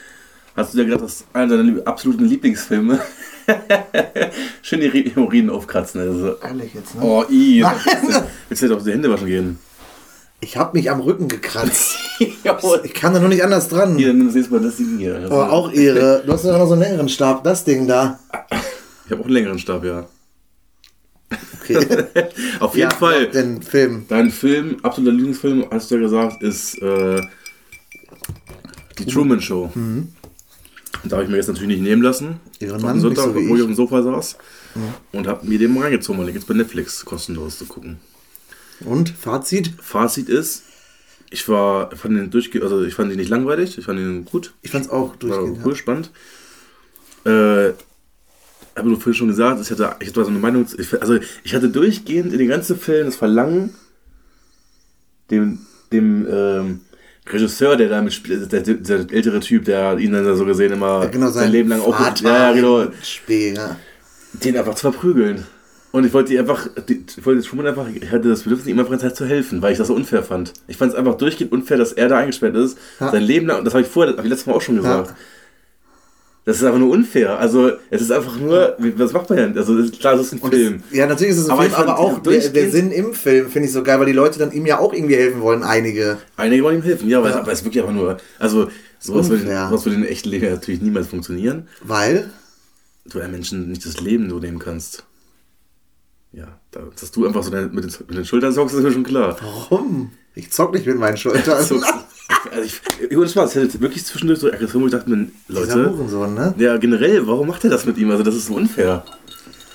hast 0.54 0.72
du 0.72 0.78
dir 0.78 0.84
gedacht, 0.84 1.02
das 1.02 1.16
ist 1.16 1.26
einer 1.32 1.56
deiner 1.56 1.86
absoluten 1.86 2.26
Lieblingsfilme. 2.26 3.00
Schön 4.62 4.80
die 4.80 5.12
Urinen 5.16 5.50
aufkratzen. 5.50 6.00
Also. 6.00 6.36
Ehrlich 6.42 6.74
jetzt, 6.74 6.94
ne? 6.94 7.02
Oh, 7.02 7.24
i. 7.30 7.64
Willst 8.48 8.62
du 8.62 8.66
jetzt 8.66 8.76
auf 8.76 8.82
die 8.84 8.92
Hände 8.92 9.10
waschen 9.10 9.26
gehen? 9.26 9.58
Ich 10.40 10.56
habe 10.56 10.76
mich 10.76 10.90
am 10.90 11.00
Rücken 11.00 11.28
gekratzt. 11.28 11.96
Ich 12.84 12.94
kann 12.94 13.12
da 13.12 13.20
nur 13.20 13.28
nicht 13.28 13.44
anders 13.44 13.68
dran. 13.68 13.96
Hier, 13.98 14.08
dann 14.08 14.30
siehst 14.30 14.48
du 14.48 14.54
mal 14.54 14.62
das 14.62 14.76
Ding 14.76 14.96
hier. 14.96 15.16
Also, 15.16 15.34
Aber 15.34 15.52
auch 15.52 15.70
Ehre. 15.70 16.22
Du 16.24 16.32
hast 16.32 16.46
ja 16.46 16.56
noch 16.56 16.66
so 16.66 16.72
einen 16.72 16.80
längeren 16.80 17.10
Stab, 17.10 17.44
das 17.44 17.62
Ding 17.64 17.86
da. 17.86 18.18
Ich 19.04 19.10
habe 19.12 19.20
auch 19.20 19.26
einen 19.26 19.34
längeren 19.34 19.58
Stab, 19.58 19.84
ja. 19.84 20.06
Okay. 21.60 21.76
Auf 22.60 22.74
jeden 22.74 22.90
Ja, 22.90 22.96
Fall. 22.96 23.28
Den 23.28 23.60
Film. 23.60 24.06
Dein 24.08 24.30
Film, 24.30 24.76
absoluter 24.82 25.12
Lieblingsfilm, 25.12 25.66
hast 25.70 25.90
du 25.90 25.96
ja 25.96 26.00
gesagt, 26.00 26.42
ist 26.42 26.80
äh, 26.80 27.20
die 28.98 29.04
Truman 29.04 29.42
Show. 29.42 29.70
Und 29.74 30.14
da 31.04 31.16
habe 31.16 31.24
ich 31.24 31.30
mir 31.30 31.36
jetzt 31.36 31.48
natürlich 31.48 31.68
nicht 31.68 31.82
nehmen 31.82 32.02
lassen. 32.02 32.40
Ihren 32.58 32.76
Am 32.76 32.82
Mann, 32.82 33.00
Sonntag, 33.00 33.24
so 33.24 33.34
wo 33.34 33.38
ich 33.38 33.46
ich. 33.46 33.52
auf 33.60 33.66
dem 33.66 33.74
Sofa 33.74 34.02
saß. 34.02 34.36
Und 35.12 35.26
habe 35.26 35.46
mir 35.46 35.58
den 35.58 35.72
mal 35.72 35.84
reingezogen, 35.84 36.18
weil 36.18 36.26
der 36.26 36.34
gibt 36.34 36.46
bei 36.46 36.54
Netflix 36.54 37.04
kostenlos 37.04 37.58
zu 37.58 37.66
gucken. 37.66 37.98
Und 38.80 39.08
Fazit? 39.10 39.72
Fazit 39.80 40.28
ist, 40.28 40.64
ich 41.30 41.48
war, 41.48 41.94
fand 41.96 42.16
den 42.16 42.30
durchge 42.30 42.62
also 42.62 42.84
ich 42.84 42.94
fand 42.94 43.10
ihn 43.10 43.16
nicht 43.18 43.30
langweilig, 43.30 43.78
ich 43.78 43.84
fand 43.84 43.98
ihn 43.98 44.24
gut. 44.24 44.52
Ich 44.62 44.70
fand's 44.70 44.88
auch 44.88 45.10
War 45.10 45.16
durchgehend. 45.18 45.60
cool, 45.64 45.74
spannend. 45.76 46.10
Äh, 47.24 47.72
aber 48.74 48.90
du 48.90 48.96
vorhin 48.96 49.14
schon 49.14 49.28
gesagt, 49.28 49.60
ich 49.62 49.70
hatte, 49.70 49.96
ich 50.00 50.08
hatte 50.08 50.22
so 50.24 50.30
eine 50.30 50.38
Meinung, 50.38 50.66
ich, 50.76 51.00
also 51.00 51.18
ich 51.42 51.54
hatte 51.54 51.70
durchgehend 51.70 52.32
in 52.32 52.38
den 52.38 52.48
ganzen 52.48 52.78
Filmen 52.78 53.06
das 53.06 53.16
Verlangen, 53.16 53.74
dem, 55.30 55.60
dem 55.92 56.26
ähm, 56.30 56.80
Regisseur, 57.28 57.76
der 57.76 57.88
da 57.88 58.02
mitspielt, 58.02 58.52
der, 58.52 58.60
der, 58.60 58.74
der 58.74 59.06
ältere 59.10 59.40
Typ, 59.40 59.64
der 59.64 59.98
ihn 59.98 60.12
dann 60.12 60.36
so 60.36 60.44
gesehen 60.44 60.72
immer 60.72 61.02
Ja, 61.02 61.08
genau, 61.08 61.30
sein 61.30 61.50
Leben 61.50 61.68
lang 61.70 61.80
auch 61.80 61.98
ja, 61.98 62.14
ja, 62.22 62.52
genau, 62.52 62.84
Spiel, 63.02 63.54
ja. 63.54 63.76
den 64.32 64.56
einfach 64.56 64.74
zu 64.74 64.90
verprügeln. 64.92 65.44
Und 65.92 66.04
ich 66.04 66.12
wollte 66.12 66.30
die 66.30 66.38
einfach, 66.38 66.68
die, 66.88 67.04
ich 67.16 67.24
wollte 67.24 67.42
schon 67.42 67.66
einfach, 67.66 67.86
ich 67.88 68.10
hatte 68.10 68.28
das 68.28 68.42
Bedürfnis, 68.42 68.68
ihm 68.68 68.78
einfach 68.78 68.98
Zeit 68.98 69.16
zu 69.16 69.24
helfen, 69.24 69.62
weil 69.62 69.72
ich 69.72 69.78
das 69.78 69.86
so 69.88 69.94
unfair 69.94 70.22
fand. 70.22 70.52
Ich 70.68 70.76
fand 70.76 70.92
es 70.92 70.98
einfach 70.98 71.14
durchgehend 71.16 71.52
unfair, 71.52 71.78
dass 71.78 71.92
er 71.92 72.08
da 72.08 72.18
eingesperrt 72.18 72.54
ist, 72.54 72.76
Ja. 73.00 73.10
sein 73.10 73.22
Leben 73.22 73.46
lang, 73.46 73.58
und 73.60 73.64
das 73.64 73.72
habe 73.74 73.82
ich 73.82 73.88
vorher, 73.88 74.12
habe 74.12 74.22
ich 74.22 74.28
letztes 74.28 74.46
Mal 74.46 74.52
auch 74.54 74.60
schon 74.62 74.76
gesagt. 74.76 75.14
Das 76.46 76.58
ist 76.58 76.62
einfach 76.64 76.78
nur 76.78 76.90
unfair. 76.90 77.38
Also, 77.40 77.72
es 77.90 78.00
ist 78.02 78.12
einfach 78.12 78.38
nur, 78.38 78.76
was 78.78 79.12
macht 79.12 79.28
man 79.28 79.36
denn? 79.36 79.58
Also, 79.58 79.76
ist, 79.78 79.98
klar, 79.98 80.16
das 80.16 80.26
ist 80.28 80.32
ein 80.34 80.38
Und 80.38 80.54
Film. 80.54 80.82
Es, 80.90 80.96
ja, 80.96 81.06
natürlich 81.06 81.32
ist 81.32 81.38
es 81.40 81.46
ein 81.46 81.50
Aber 81.50 81.62
Film, 81.64 81.74
aber 81.74 81.98
auch 81.98 82.18
der, 82.22 82.48
der 82.50 82.70
Sinn 82.70 82.92
im 82.92 83.12
Film 83.14 83.50
finde 83.50 83.66
ich 83.66 83.72
so 83.74 83.82
geil, 83.82 83.98
weil 83.98 84.06
die 84.06 84.12
Leute 84.12 84.38
dann 84.38 84.52
ihm 84.52 84.64
ja 84.64 84.78
auch 84.78 84.92
irgendwie 84.94 85.16
helfen 85.16 85.40
wollen, 85.40 85.64
einige. 85.64 86.18
Einige 86.36 86.62
wollen 86.62 86.76
ihm 86.78 86.82
helfen, 86.84 87.08
ja, 87.08 87.18
aber, 87.18 87.30
Ja. 87.30 87.40
aber 87.40 87.50
es 87.50 87.58
ist 87.58 87.64
wirklich 87.64 87.82
einfach 87.82 87.94
nur, 87.94 88.16
also, 88.38 88.70
sowas 89.00 89.28
würde, 89.28 89.44
sowas 89.44 89.84
würde 89.84 89.96
in 89.98 90.04
echten 90.06 90.28
Leben 90.28 90.48
natürlich 90.48 90.80
niemals 90.80 91.08
funktionieren. 91.08 91.66
Weil, 91.82 92.30
Du 93.08 93.20
einem 93.20 93.32
Menschen 93.32 93.68
nicht 93.68 93.84
das 93.84 94.00
Leben 94.00 94.30
so 94.30 94.38
nehmen 94.38 94.58
kannst. 94.58 95.04
Ja, 96.32 96.60
da, 96.70 96.80
dass 97.00 97.10
du 97.10 97.26
einfach 97.26 97.42
so 97.42 97.50
mit, 97.50 97.84
den, 97.84 97.92
mit 98.08 98.16
den 98.18 98.24
Schultern 98.24 98.52
zockst, 98.52 98.74
ist 98.76 98.82
mir 98.82 98.92
schon 98.92 99.04
klar. 99.04 99.36
warum? 99.40 100.12
Ich 100.34 100.52
zock 100.52 100.72
nicht 100.74 100.86
mit 100.86 100.98
meinen 100.98 101.16
Schultern. 101.16 101.64
So, 102.46 102.52
also 102.52 102.62
ich, 102.62 103.16
ohne 103.16 103.28
Spaß, 103.28 103.56
ich 103.56 103.62
hatte 103.62 103.80
wirklich 103.80 104.04
zwischendurch 104.04 104.40
so 104.40 104.48
Aggression, 104.50 104.82
wo 104.82 104.86
ich 104.86 104.92
dachte, 104.92 105.10
Dieser 105.48 105.60
Leute, 105.60 105.90
Hurensohn, 105.90 106.34
ne? 106.34 106.54
ja, 106.58 106.76
generell, 106.76 107.26
warum 107.26 107.48
macht 107.48 107.64
er 107.64 107.70
das 107.70 107.86
mit 107.86 107.98
ihm? 107.98 108.10
Also, 108.10 108.22
das 108.22 108.34
ist 108.34 108.46
so 108.46 108.54
unfair. 108.54 109.04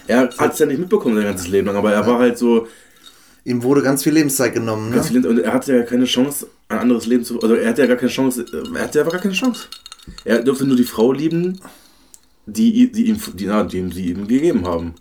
Er 0.07 0.29
hat 0.37 0.53
es 0.53 0.59
ja 0.59 0.65
nicht 0.65 0.79
mitbekommen 0.79 1.15
sein 1.15 1.25
ganzes 1.25 1.47
Leben 1.47 1.67
lang, 1.67 1.75
aber 1.75 1.93
er 1.93 2.05
war 2.05 2.19
halt 2.19 2.37
so, 2.37 2.67
Ihm 3.43 3.63
wurde 3.63 3.81
ganz 3.81 4.03
viel 4.03 4.13
Lebenszeit 4.13 4.53
genommen, 4.53 4.89
ne? 4.89 4.95
ganz 4.95 5.07
viel, 5.07 5.25
und 5.25 5.39
er 5.39 5.53
hatte 5.53 5.75
ja 5.75 5.81
keine 5.81 6.05
Chance, 6.05 6.47
ein 6.69 6.77
anderes 6.77 7.07
Leben 7.07 7.23
zu, 7.23 7.41
also 7.41 7.55
er 7.55 7.69
hatte 7.69 7.81
ja 7.81 7.87
gar 7.87 7.97
keine 7.97 8.11
Chance, 8.11 8.45
er 8.75 8.81
hatte 8.83 8.99
ja 8.99 9.03
gar 9.03 9.19
keine 9.19 9.33
Chance. 9.33 9.65
Er 10.25 10.43
durfte 10.43 10.65
nur 10.65 10.77
die 10.77 10.83
Frau 10.83 11.11
lieben, 11.11 11.59
die, 12.45 12.91
die, 12.91 13.07
ihm, 13.07 13.17
die, 13.33 13.45
na, 13.47 13.63
die 13.63 13.89
sie 13.91 14.11
ihm 14.11 14.27
gegeben 14.27 14.67
haben. 14.67 14.93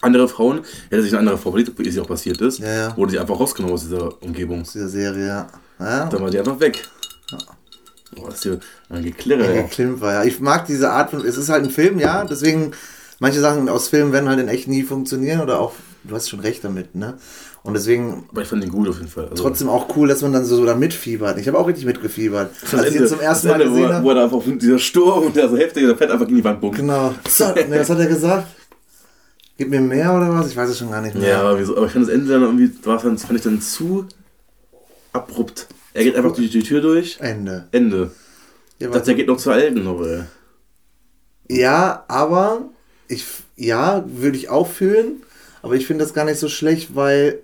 Andere 0.00 0.26
Frauen, 0.28 0.60
hätte 0.88 1.02
sich 1.02 1.12
eine 1.12 1.20
andere 1.20 1.36
Frau 1.36 1.50
verliebt, 1.50 1.78
wie 1.78 1.86
es 1.86 1.96
ja 1.96 2.02
auch 2.02 2.08
passiert 2.08 2.40
ist, 2.40 2.60
Ja, 2.60 2.74
ja. 2.74 2.96
wurde 2.96 3.12
sie 3.12 3.18
einfach 3.18 3.38
rausgenommen 3.38 3.74
aus 3.74 3.82
dieser 3.82 4.22
Umgebung. 4.22 4.62
Aus 4.62 4.72
dieser 4.72 4.88
Serie, 4.88 5.26
ja. 5.26 5.48
Ja. 5.80 6.04
Dann 6.06 6.20
war 6.22 6.30
die 6.30 6.38
einfach 6.38 6.60
weg. 6.60 6.82
Oh, 8.16 8.26
das 8.26 8.36
ist 8.36 8.42
hier 8.42 8.60
ein 8.88 9.04
Geklirre. 9.04 9.44
Ja, 9.46 9.52
Ja. 9.54 9.62
Klimper, 9.62 10.12
ja. 10.12 10.24
Ich 10.24 10.40
mag 10.40 10.66
diese 10.66 10.90
Art 10.90 11.10
von. 11.10 11.24
Es 11.24 11.36
ist 11.36 11.48
halt 11.48 11.64
ein 11.64 11.70
Film, 11.70 11.98
ja. 12.00 12.24
Deswegen, 12.24 12.72
manche 13.20 13.40
Sachen 13.40 13.68
aus 13.68 13.88
Filmen 13.88 14.12
werden 14.12 14.28
halt 14.28 14.40
in 14.40 14.48
echt 14.48 14.66
nie 14.68 14.82
funktionieren 14.82 15.40
oder 15.40 15.60
auch. 15.60 15.72
Du 16.02 16.14
hast 16.16 16.28
schon 16.30 16.40
recht 16.40 16.64
damit, 16.64 16.94
ne? 16.94 17.18
Und 17.62 17.74
deswegen 17.74 18.24
Aber 18.32 18.40
ich 18.40 18.48
fand 18.48 18.62
den 18.62 18.70
gut 18.70 18.88
auf 18.88 18.96
jeden 18.96 19.10
Fall. 19.10 19.28
Also, 19.28 19.42
trotzdem 19.42 19.68
auch 19.68 19.94
cool, 19.96 20.08
dass 20.08 20.22
man 20.22 20.32
dann 20.32 20.46
so, 20.46 20.56
so 20.56 20.64
da 20.64 20.74
mitfiebert. 20.74 21.38
Ich 21.38 21.46
habe 21.46 21.58
auch 21.58 21.68
richtig 21.68 21.84
mitgefiebert. 21.84 22.50
das 22.62 22.72
Als 22.74 22.82
ich 22.88 22.92
Ende- 22.96 23.04
ihn 23.04 23.08
zum 23.08 23.20
ersten 23.20 23.48
Mal 23.48 23.60
Ende, 23.60 23.66
gesehen 23.66 23.82
wo, 23.82 23.86
er- 23.88 23.94
habe. 23.96 24.04
wo 24.04 24.08
er 24.08 24.14
da 24.14 24.24
einfach 24.24 24.36
auf 24.38 24.44
dieser 24.46 24.78
Sturm 24.78 25.26
und 25.26 25.36
der 25.36 25.48
so 25.50 25.58
heftig, 25.58 25.84
der 25.84 25.94
fährt 25.96 26.10
einfach 26.10 26.24
gegen 26.26 26.38
die 26.38 26.44
Wand 26.44 26.60
bumm. 26.62 26.72
Genau. 26.72 27.14
So, 27.28 27.44
ne, 27.48 27.66
was 27.78 27.90
hat 27.90 27.98
er 27.98 28.06
gesagt? 28.06 28.46
Gib 29.58 29.68
mir 29.68 29.80
mehr 29.82 30.14
oder 30.14 30.32
was? 30.34 30.48
Ich 30.48 30.56
weiß 30.56 30.70
es 30.70 30.78
schon 30.78 30.90
gar 30.90 31.02
nicht 31.02 31.14
mehr. 31.14 31.28
Ja, 31.28 31.40
aber, 31.42 31.60
wieso? 31.60 31.76
aber 31.76 31.84
ich 31.86 31.92
fand 31.92 32.06
das 32.08 32.14
Ende 32.14 32.32
dann 32.32 32.42
irgendwie, 32.42 32.72
war 32.82 32.98
fand 32.98 33.22
ich 33.30 33.42
dann 33.42 33.60
zu 33.60 34.06
abrupt. 35.12 35.66
Er 35.94 36.04
geht 36.04 36.16
einfach 36.16 36.34
durch 36.34 36.50
die 36.50 36.62
Tür 36.62 36.80
durch, 36.80 37.18
Ende. 37.20 37.66
Ende. 37.72 38.10
Ja, 38.78 38.86
Ich 38.88 38.92
dachte, 38.92 39.06
der 39.06 39.14
geht 39.16 39.26
noch 39.26 39.36
zur 39.38 39.52
Alten 39.54 39.82
noch, 39.84 40.00
ey. 40.02 40.22
Ja, 41.48 42.04
aber 42.08 42.62
ich, 43.08 43.24
ja, 43.56 44.04
würde 44.06 44.36
ich 44.36 44.48
auch 44.48 44.68
fühlen, 44.68 45.22
aber 45.62 45.74
ich 45.74 45.86
finde 45.86 46.04
das 46.04 46.14
gar 46.14 46.24
nicht 46.24 46.38
so 46.38 46.48
schlecht, 46.48 46.94
weil 46.94 47.40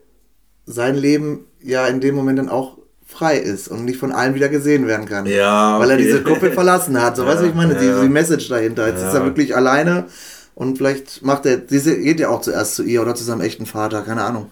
sein 0.64 0.94
Leben 0.96 1.44
ja 1.60 1.86
in 1.88 2.00
dem 2.00 2.14
Moment 2.14 2.38
dann 2.38 2.48
auch 2.48 2.78
frei 3.06 3.36
ist 3.38 3.68
und 3.68 3.84
nicht 3.84 3.98
von 3.98 4.12
allen 4.12 4.34
wieder 4.34 4.48
gesehen 4.48 4.86
werden 4.86 5.06
kann. 5.06 5.26
Ja, 5.26 5.78
Weil 5.78 5.90
er 5.90 5.96
okay. 5.96 6.04
diese 6.04 6.22
Gruppe 6.22 6.50
verlassen 6.52 7.00
hat. 7.00 7.16
So, 7.16 7.22
Ja, 7.22 7.28
weißt 7.28 7.40
du, 7.40 7.44
was 7.44 7.50
ich 7.50 7.56
meine? 7.56 7.74
ja, 7.74 7.80
Die, 8.00 8.06
die 8.06 8.12
Message 8.12 8.48
dahinter. 8.48 8.86
Jetzt 8.88 8.98
ist 8.98 9.12
Ja. 9.14 9.18
er 9.20 9.24
wirklich 9.24 9.54
alleine 9.56 10.06
und 10.54 10.76
vielleicht 10.78 11.22
macht 11.22 11.46
er, 11.46 11.56
diese 11.58 11.96
geht 11.98 12.20
ja 12.20 12.28
auch 12.30 12.40
zuerst 12.40 12.74
zu 12.76 12.82
ihr 12.82 13.02
oder 13.02 13.14
zu 13.14 13.24
seinem 13.24 13.40
echten 13.42 13.66
Vater, 13.66 14.02
keine 14.02 14.22
Ahnung. 14.24 14.50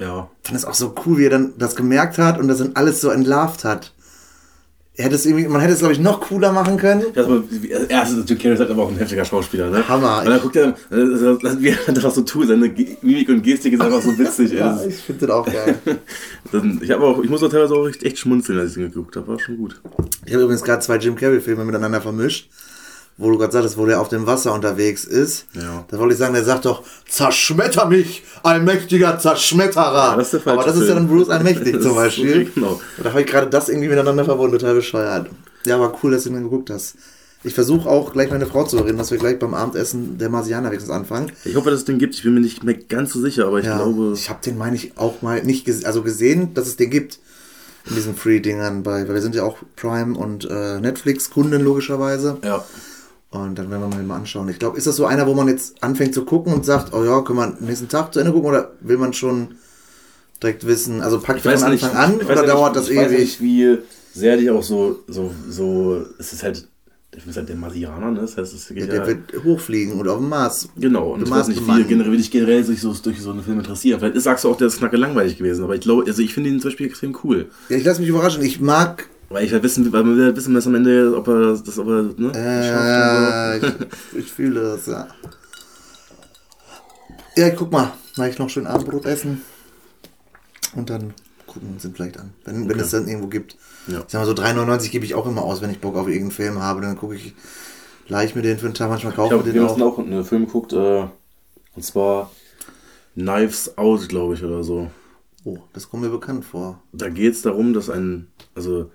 Ja. 0.00 0.28
Ich 0.42 0.48
fand 0.48 0.58
es 0.58 0.64
auch 0.64 0.74
so 0.74 0.94
cool, 1.06 1.18
wie 1.18 1.24
er 1.26 1.30
dann 1.30 1.52
das 1.58 1.76
gemerkt 1.76 2.18
hat 2.18 2.38
und 2.38 2.48
das 2.48 2.58
dann 2.58 2.72
alles 2.74 3.00
so 3.00 3.10
entlarvt 3.10 3.64
hat. 3.64 3.92
Er 4.96 5.04
hätte 5.06 5.14
es 5.14 5.24
irgendwie, 5.24 5.46
man 5.48 5.60
hätte 5.62 5.72
es, 5.72 5.78
glaube 5.78 5.94
ich, 5.94 6.00
noch 6.00 6.20
cooler 6.20 6.52
machen 6.52 6.76
können. 6.76 7.04
Ja, 7.14 7.24
aber 7.24 7.42
erstens, 7.88 8.28
Jim 8.28 8.38
Carrey 8.38 8.54
ist 8.54 8.60
halt 8.60 8.70
aber 8.70 8.82
auch 8.82 8.90
ein 8.90 8.98
heftiger 8.98 9.24
Schauspieler, 9.24 9.70
ne? 9.70 9.86
Hammer. 9.88 10.18
Und 10.20 10.26
dann 10.26 10.40
guckt 10.42 10.56
er, 10.56 10.74
wie 10.90 11.68
er 11.68 11.78
einfach 11.88 12.10
so 12.10 12.20
tut, 12.22 12.48
seine 12.48 12.68
Mimik 13.00 13.28
und 13.30 13.42
Gestik 13.42 13.72
ist 13.74 13.80
einfach 13.80 14.02
so 14.02 14.18
witzig. 14.18 14.52
Ja, 14.52 14.72
Das- 14.74 14.86
ich 14.86 14.96
finde 14.96 15.26
das 15.26 15.36
auch 15.36 15.46
geil. 15.46 15.78
Dann, 16.52 16.80
ich 16.82 16.92
auch, 16.92 17.22
ich 17.22 17.30
muss 17.30 17.42
auch 17.42 17.48
teilweise 17.48 17.74
auch 17.74 17.88
echt, 17.88 18.02
echt 18.02 18.18
schmunzeln, 18.18 18.58
als 18.58 18.70
ich 18.70 18.74
den 18.76 18.90
geguckt 18.92 19.16
habe. 19.16 19.28
War 19.28 19.38
schon 19.38 19.56
gut. 19.56 19.80
Ich 20.26 20.32
habe 20.34 20.42
übrigens 20.42 20.64
gerade 20.64 20.82
zwei 20.82 20.96
Jim 20.96 21.14
Carrey-Filme 21.16 21.64
miteinander 21.64 22.00
vermischt, 22.02 22.50
wo 23.20 23.30
du 23.30 23.38
gerade 23.38 23.52
sagtest, 23.52 23.76
wo 23.78 23.86
der 23.86 24.00
auf 24.00 24.08
dem 24.08 24.26
Wasser 24.26 24.52
unterwegs 24.54 25.04
ist. 25.04 25.44
Ja. 25.54 25.84
Da 25.88 25.98
wollte 25.98 26.14
ich 26.14 26.18
sagen, 26.18 26.34
der 26.34 26.42
sagt 26.44 26.64
doch, 26.64 26.82
zerschmetter 27.08 27.86
mich, 27.86 28.24
allmächtiger 28.42 29.18
Zerschmetterer. 29.18 30.10
Ja, 30.12 30.16
das 30.16 30.32
ist 30.34 30.44
der 30.46 30.52
Aber 30.54 30.64
das 30.64 30.74
ist 30.74 30.80
ja 30.88 30.94
Film. 30.94 31.08
dann 31.08 31.08
Bruce 31.16 31.28
Allmächtig 31.30 31.80
zum 31.82 31.94
Beispiel. 31.94 32.50
genau. 32.54 32.80
Da 33.02 33.10
habe 33.10 33.20
ich 33.20 33.26
gerade 33.26 33.48
das 33.48 33.68
irgendwie 33.68 33.88
miteinander 33.88 34.24
verbunden, 34.24 34.58
total 34.58 34.74
bescheuert. 34.74 35.28
Ja, 35.66 35.76
aber 35.76 35.94
cool, 36.02 36.12
dass 36.12 36.24
du 36.24 36.30
den 36.30 36.42
geguckt 36.42 36.70
hast. 36.70 36.94
Ich 37.42 37.54
versuche 37.54 37.88
auch 37.88 38.12
gleich 38.12 38.30
meine 38.30 38.46
Frau 38.46 38.64
zu 38.64 38.76
reden, 38.78 38.98
dass 38.98 39.10
wir 39.10 39.18
gleich 39.18 39.38
beim 39.38 39.54
Abendessen 39.54 40.18
der 40.18 40.28
Marsianer 40.28 40.68
wenigstens 40.70 40.92
anfangen. 40.92 41.32
Ich 41.44 41.56
hoffe, 41.56 41.70
dass 41.70 41.80
es 41.80 41.84
den 41.86 41.98
gibt. 41.98 42.14
Ich 42.14 42.22
bin 42.22 42.34
mir 42.34 42.40
nicht 42.40 42.64
mehr 42.64 42.74
ganz 42.74 43.12
so 43.14 43.20
sicher, 43.20 43.46
aber 43.46 43.60
ich 43.60 43.64
Ja, 43.66 43.76
glaube. 43.76 44.12
ich 44.14 44.28
habe 44.28 44.40
den, 44.44 44.58
meine 44.58 44.76
ich, 44.76 44.92
auch 44.98 45.22
mal 45.22 45.42
nicht 45.42 45.64
ges 45.64 45.84
also 45.84 46.02
gesehen, 46.02 46.52
dass 46.54 46.66
es 46.68 46.76
den 46.76 46.90
gibt. 46.90 47.18
In 47.88 47.94
diesen 47.94 48.14
Free-Dingern 48.14 48.82
bei, 48.82 49.08
weil 49.08 49.14
wir 49.14 49.22
sind 49.22 49.34
ja 49.34 49.42
auch 49.42 49.56
Prime 49.76 50.16
und 50.18 50.46
äh, 50.50 50.80
Netflix-Kunden 50.80 51.62
logischerweise. 51.62 52.36
Ja. 52.44 52.62
Und 53.32 53.56
dann 53.58 53.70
werden 53.70 53.82
wir 53.82 53.88
mal, 53.96 54.02
mal 54.02 54.16
anschauen. 54.16 54.48
Ich 54.48 54.58
glaube, 54.58 54.76
ist 54.76 54.86
das 54.88 54.96
so 54.96 55.06
einer, 55.06 55.26
wo 55.26 55.34
man 55.34 55.46
jetzt 55.46 55.82
anfängt 55.82 56.14
zu 56.14 56.24
gucken 56.24 56.52
und 56.52 56.64
sagt, 56.66 56.92
oh 56.92 57.04
ja, 57.04 57.20
können 57.22 57.38
wir 57.38 57.56
nächsten 57.60 57.88
Tag 57.88 58.12
zu 58.12 58.18
Ende 58.20 58.32
gucken 58.32 58.48
oder 58.48 58.72
will 58.80 58.98
man 58.98 59.12
schon 59.12 59.54
direkt 60.42 60.66
wissen, 60.66 61.00
also 61.02 61.20
packt 61.20 61.40
Ich 61.40 61.44
man 61.44 61.54
weiß 61.54 61.62
von 61.62 61.70
nicht, 61.70 61.84
Anfang 61.84 61.96
an 61.96 62.20
ich 62.20 62.28
weiß 62.28 62.38
oder 62.38 62.46
ja 62.48 62.54
dauert 62.54 62.74
nicht, 62.74 62.84
das 62.84 62.90
ich 62.90 62.96
weiß 62.96 63.12
ewig? 63.12 63.18
nicht, 63.20 63.40
wie 63.40 63.78
sehr 64.12 64.36
dich 64.36 64.50
auch 64.50 64.62
so, 64.62 65.00
so, 65.06 65.30
so, 65.48 66.04
es 66.18 66.32
ist 66.32 66.42
halt, 66.42 66.66
ich 67.14 67.24
bin 67.24 67.34
halt 67.34 67.48
der 67.48 67.56
Marsianer, 67.56 68.10
ne? 68.10 68.20
Das 68.22 68.36
heißt, 68.36 68.54
es 68.54 68.68
geht 68.68 68.90
Der 68.90 68.94
ja, 69.00 69.06
wird 69.06 69.44
hochfliegen 69.44 70.00
und 70.00 70.08
auf 70.08 70.18
dem 70.18 70.28
Mars. 70.28 70.68
genau, 70.76 71.12
und 71.12 71.22
ich 71.22 71.28
Du 71.28 71.34
weiß 71.34 71.48
nicht, 71.48 71.60
wie 71.66 71.84
generell, 71.84 72.16
dich 72.16 72.30
generell 72.30 72.64
sich 72.64 72.80
so 72.80 72.92
durch 72.94 73.20
so 73.20 73.30
einen 73.30 73.42
Film 73.42 73.58
interessieren. 73.58 74.00
Vielleicht 74.00 74.20
sagst 74.20 74.44
du 74.44 74.48
auch, 74.48 74.56
der 74.56 74.68
ist 74.68 74.78
knacke 74.78 74.96
langweilig 74.96 75.36
gewesen, 75.38 75.62
aber 75.64 75.74
ich 75.74 75.82
glaube, 75.82 76.04
also 76.06 76.22
ich 76.22 76.32
finde 76.34 76.50
ihn 76.50 76.60
zum 76.60 76.70
Beispiel 76.70 76.86
extrem 76.86 77.16
cool. 77.22 77.50
Ja, 77.68 77.76
ich 77.76 77.84
lasse 77.84 78.00
mich 78.00 78.08
überraschen. 78.08 78.42
Ich 78.42 78.60
mag, 78.60 79.08
Weil 79.30 79.44
ich 79.44 79.52
halt 79.52 79.62
wissen, 79.62 79.92
weil 79.92 80.02
man 80.02 80.16
will 80.16 80.24
halt 80.26 80.36
wissen, 80.36 80.54
was 80.56 80.66
am 80.66 80.74
Ende, 80.74 81.14
ob 81.16 81.28
er 81.28 81.52
das, 81.56 81.78
ob 81.78 81.86
er, 81.88 82.02
ne, 82.02 82.32
äh, 82.34 83.62
schafft 83.62 83.72
und 83.72 83.88
ich, 84.12 84.26
ich 84.26 84.32
fühle 84.32 84.60
das, 84.60 84.86
ja. 84.86 85.06
Ja, 87.36 87.46
ich 87.48 87.56
guck 87.56 87.70
mal, 87.70 87.92
na 88.16 88.28
ich 88.28 88.38
noch 88.38 88.50
schön 88.50 88.66
Abendbrot 88.66 89.06
essen 89.06 89.40
und 90.74 90.90
dann 90.90 91.14
gucken 91.46 91.68
wir 91.68 91.74
uns 91.74 91.82
den 91.82 91.94
vielleicht 91.94 92.18
an, 92.18 92.32
wenn, 92.44 92.64
wenn 92.64 92.72
Okay. 92.72 92.80
es 92.80 92.90
dann 92.90 93.06
irgendwo 93.08 93.28
gibt. 93.28 93.56
Ja. 93.86 94.00
Ich 94.00 94.04
sag 94.08 94.20
mal 94.20 94.26
so 94.26 94.32
3,99 94.32 94.90
gebe 94.90 95.04
ich 95.04 95.14
auch 95.14 95.26
immer 95.26 95.42
aus, 95.42 95.60
wenn 95.62 95.70
ich 95.70 95.80
Bock 95.80 95.94
auf 95.96 96.06
irgendeinen 96.08 96.32
Film 96.32 96.58
habe, 96.60 96.80
dann 96.80 96.96
gucke 96.96 97.14
ich, 97.14 97.34
leih 98.08 98.24
ich 98.24 98.34
mir 98.34 98.42
den 98.42 98.58
für 98.58 98.66
einen 98.66 98.74
Tag, 98.74 98.88
manchmal 98.90 99.12
Ich 99.12 99.16
kaufe 99.16 99.34
ich 99.34 99.40
habe 99.40 99.50
den 99.52 99.62
gestern 99.62 99.82
auch. 99.82 99.94
auch 99.94 99.98
einen 100.00 100.24
Film 100.24 100.46
geguckt, 100.46 100.72
äh, 100.72 101.06
und 101.76 101.84
zwar 101.84 102.30
Knives 103.14 103.78
Out, 103.78 104.08
glaube 104.08 104.34
ich, 104.34 104.42
oder 104.44 104.64
so. 104.64 104.90
Oh, 105.44 105.58
das 105.72 105.88
kommt 105.88 106.02
mir 106.02 106.10
bekannt 106.10 106.44
vor. 106.44 106.82
Da 106.92 107.08
geht 107.08 107.32
es 107.34 107.42
darum, 107.42 107.72
dass 107.72 107.88
ein, 107.90 108.26
also 108.54 108.90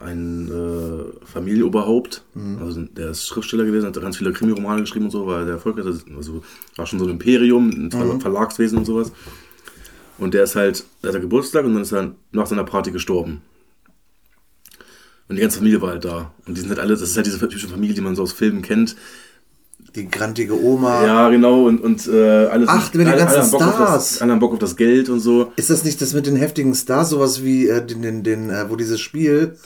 ein 0.00 0.48
äh, 0.50 1.24
Familienoberhaupt, 1.26 2.22
also 2.60 2.82
der 2.82 3.10
ist 3.10 3.26
Schriftsteller 3.26 3.64
gewesen, 3.64 3.86
hat 3.86 4.00
ganz 4.00 4.16
viele 4.16 4.32
Krimiromane 4.32 4.80
geschrieben 4.82 5.06
und 5.06 5.10
so, 5.10 5.26
war 5.26 5.44
der 5.44 5.54
erfolgreich, 5.54 5.86
also 6.16 6.42
war 6.76 6.86
schon 6.86 6.98
so 6.98 7.04
ein 7.06 7.12
Imperium, 7.12 7.70
ein 7.70 7.90
Ver- 7.90 8.20
Verlagswesen 8.20 8.78
und 8.78 8.84
sowas. 8.84 9.12
Und 10.18 10.32
der 10.34 10.44
ist 10.44 10.56
halt, 10.56 10.84
der 11.02 11.10
hatte 11.10 11.20
Geburtstag 11.20 11.64
und 11.66 11.74
dann 11.74 11.82
ist 11.82 11.92
er 11.92 12.12
nach 12.32 12.46
seiner 12.46 12.64
Party 12.64 12.90
gestorben. 12.90 13.42
Und 15.28 15.36
die 15.36 15.42
ganze 15.42 15.58
Familie 15.58 15.82
war 15.82 15.90
halt 15.90 16.04
da. 16.04 16.32
Und 16.46 16.56
die 16.56 16.60
sind 16.60 16.70
halt 16.70 16.78
alle, 16.78 16.90
das 16.94 17.02
ist 17.02 17.16
halt 17.16 17.26
diese 17.26 17.38
typische 17.40 17.68
Familie, 17.68 17.94
die 17.94 18.00
man 18.00 18.14
so 18.16 18.22
aus 18.22 18.32
Filmen 18.32 18.62
kennt. 18.62 18.96
Die 19.94 20.08
grantige 20.08 20.58
Oma. 20.62 21.04
Ja, 21.04 21.28
genau, 21.30 21.64
und, 21.66 21.80
und 21.80 22.06
äh, 22.06 22.46
alles. 22.46 22.68
Ach, 22.70 22.92
mit 22.92 23.02
den 23.02 23.08
alle- 23.08 23.18
ganzen 23.18 23.36
alle 23.36 23.44
Auf 23.44 23.58
das, 23.58 23.74
Stars. 23.74 24.22
alle 24.22 24.32
haben 24.32 24.38
Bock 24.40 24.52
auf 24.52 24.58
das 24.58 24.76
Geld 24.76 25.08
und 25.08 25.20
so. 25.20 25.52
Ist 25.56 25.70
das 25.70 25.84
nicht 25.84 26.00
das 26.00 26.12
mit 26.12 26.26
den 26.26 26.36
heftigen 26.36 26.74
Stars, 26.74 27.10
sowas 27.10 27.42
wie 27.42 27.66
äh, 27.68 27.84
den, 27.84 28.02
den, 28.02 28.22
den 28.22 28.50
äh, 28.50 28.70
wo 28.70 28.76
dieses 28.76 29.00
Spiel, 29.00 29.56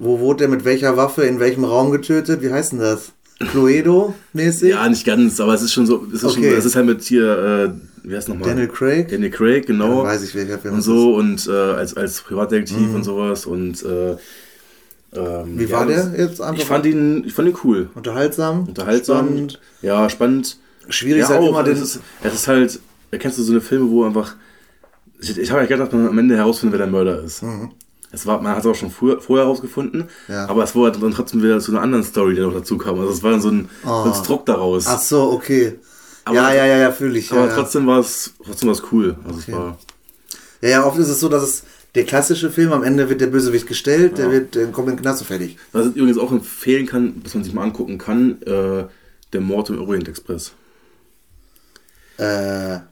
wo 0.00 0.18
wurde 0.18 0.38
der 0.38 0.48
mit 0.48 0.64
welcher 0.64 0.96
Waffe 0.96 1.22
in 1.22 1.38
welchem 1.38 1.64
Raum 1.64 1.92
getötet? 1.92 2.42
Wie 2.42 2.50
heißt 2.50 2.72
denn 2.72 2.80
das? 2.80 3.12
Cluedo-mäßig? 3.38 4.70
Ja, 4.70 4.88
nicht 4.88 5.06
ganz, 5.06 5.40
aber 5.40 5.54
es 5.54 5.62
ist 5.62 5.72
schon 5.72 5.86
so, 5.86 6.04
es 6.08 6.22
ist, 6.22 6.24
Okay. 6.24 6.50
schon, 6.50 6.58
es 6.58 6.64
ist 6.64 6.76
halt 6.76 6.86
mit 6.86 7.02
hier, 7.02 7.38
äh, 8.04 8.08
wie 8.08 8.16
heißt 8.16 8.28
nochmal? 8.28 8.48
Daniel 8.48 8.68
Craig? 8.68 9.08
Daniel 9.08 9.30
Craig, 9.30 9.66
genau. 9.66 9.98
Dann 10.02 10.12
weiß 10.12 10.22
ich, 10.24 10.34
welcher 10.34 10.58
Film 10.58 10.74
und 10.74 10.82
so 10.82 11.14
und 11.14 11.46
äh, 11.46 11.52
als, 11.52 11.96
als 11.96 12.20
Privatdetektiv 12.22 12.94
und 12.94 13.04
sowas 13.04 13.46
und 13.46 13.82
äh, 13.82 14.16
ähm, 15.12 15.58
Wie 15.58 15.64
ja, 15.64 15.70
war 15.70 15.86
der 15.86 16.12
jetzt 16.16 16.40
einfach? 16.40 16.60
Ich 16.60 16.66
fand 16.66 16.86
ihn, 16.86 17.24
ich 17.26 17.32
fand 17.32 17.48
ihn 17.48 17.56
cool. 17.64 17.90
Unterhaltsam? 17.94 18.68
Unterhaltsam. 18.68 19.26
Spannend. 19.26 19.60
Ja, 19.82 20.08
spannend. 20.08 20.58
Schwierig 20.88 21.20
ja, 21.20 21.24
ist 21.24 21.30
halt 21.30 21.42
auch, 21.42 21.48
immer 21.48 21.62
den. 21.62 21.74
es, 21.74 21.82
ist, 21.82 22.00
es 22.22 22.34
ist 22.34 22.48
halt, 22.48 22.78
kennst 23.12 23.38
du 23.38 23.42
so 23.42 23.52
eine 23.52 23.60
Filme, 23.60 23.90
wo 23.90 24.04
einfach, 24.04 24.36
ich, 25.20 25.36
ich 25.36 25.50
habe 25.50 25.62
ja 25.62 25.66
gedacht, 25.66 25.88
dass 25.92 25.98
man 25.98 26.08
am 26.08 26.18
Ende 26.18 26.36
herausfindet, 26.36 26.78
wer 26.78 26.86
der 26.86 26.92
Mörder 26.92 27.22
ist. 27.24 27.42
Es 28.12 28.26
war, 28.26 28.40
man 28.42 28.52
hat 28.52 28.60
es 28.60 28.66
auch 28.66 28.74
schon 28.74 28.90
früher, 28.90 29.20
vorher 29.20 29.44
herausgefunden. 29.46 30.04
Ja. 30.28 30.48
aber 30.48 30.64
es 30.64 30.74
war 30.74 30.90
dann 30.90 31.12
trotzdem 31.12 31.42
wieder 31.42 31.60
zu 31.60 31.70
einer 31.72 31.80
anderen 31.82 32.02
Story, 32.04 32.34
die 32.34 32.40
noch 32.40 32.52
dazu 32.52 32.76
kam. 32.76 32.98
Also 32.98 33.12
es 33.12 33.22
war 33.22 33.30
dann 33.32 33.40
so 33.40 33.50
ein 33.50 33.68
Oh. 33.84 34.02
Konstrukt 34.02 34.48
daraus. 34.48 34.86
Ach 34.86 34.98
so, 35.00 35.30
okay. 35.32 35.78
Aber- 36.24 36.34
ja, 36.36 36.52
ja, 36.52 36.66
ja, 36.66 36.76
ja, 36.78 36.92
fühle 36.92 37.18
ich. 37.18 37.30
aber 37.30 37.42
Ja, 37.42 37.46
ja. 37.48 37.54
trotzdem 37.54 37.86
war 37.86 38.00
es 38.00 38.32
trotzdem 38.44 38.68
war's 38.68 38.82
cool. 38.92 39.16
Also 39.26 39.38
es 39.38 39.52
war, 39.52 39.78
ja, 40.60 40.68
ja, 40.68 40.84
oft 40.86 40.98
ist 40.98 41.08
es 41.08 41.20
so, 41.20 41.28
dass 41.28 41.42
es 41.42 41.62
der 41.94 42.04
klassische 42.04 42.50
Film, 42.50 42.72
am 42.72 42.82
Ende 42.84 43.08
wird 43.08 43.20
der 43.20 43.26
Bösewicht 43.28 43.66
gestellt, 43.66 44.18
der 44.18 44.30
wird, 44.30 44.54
der 44.54 44.66
kommt 44.68 44.88
in 44.88 44.96
den 44.96 45.02
Knast 45.02 45.22
und 45.22 45.26
fertig. 45.26 45.56
was 45.72 45.86
ich 45.86 45.96
übrigens 45.96 46.18
auch 46.18 46.30
empfehlen 46.30 46.86
kann, 46.86 47.20
was 47.24 47.34
man 47.34 47.42
sich 47.44 47.52
mal 47.52 47.62
angucken 47.62 47.98
kann, 47.98 48.40
äh, 48.42 48.84
der 49.32 49.40
Mord 49.40 49.70
im 49.70 49.80
Orient 49.80 50.08
Express. 50.08 50.52
Äh, 52.16 52.22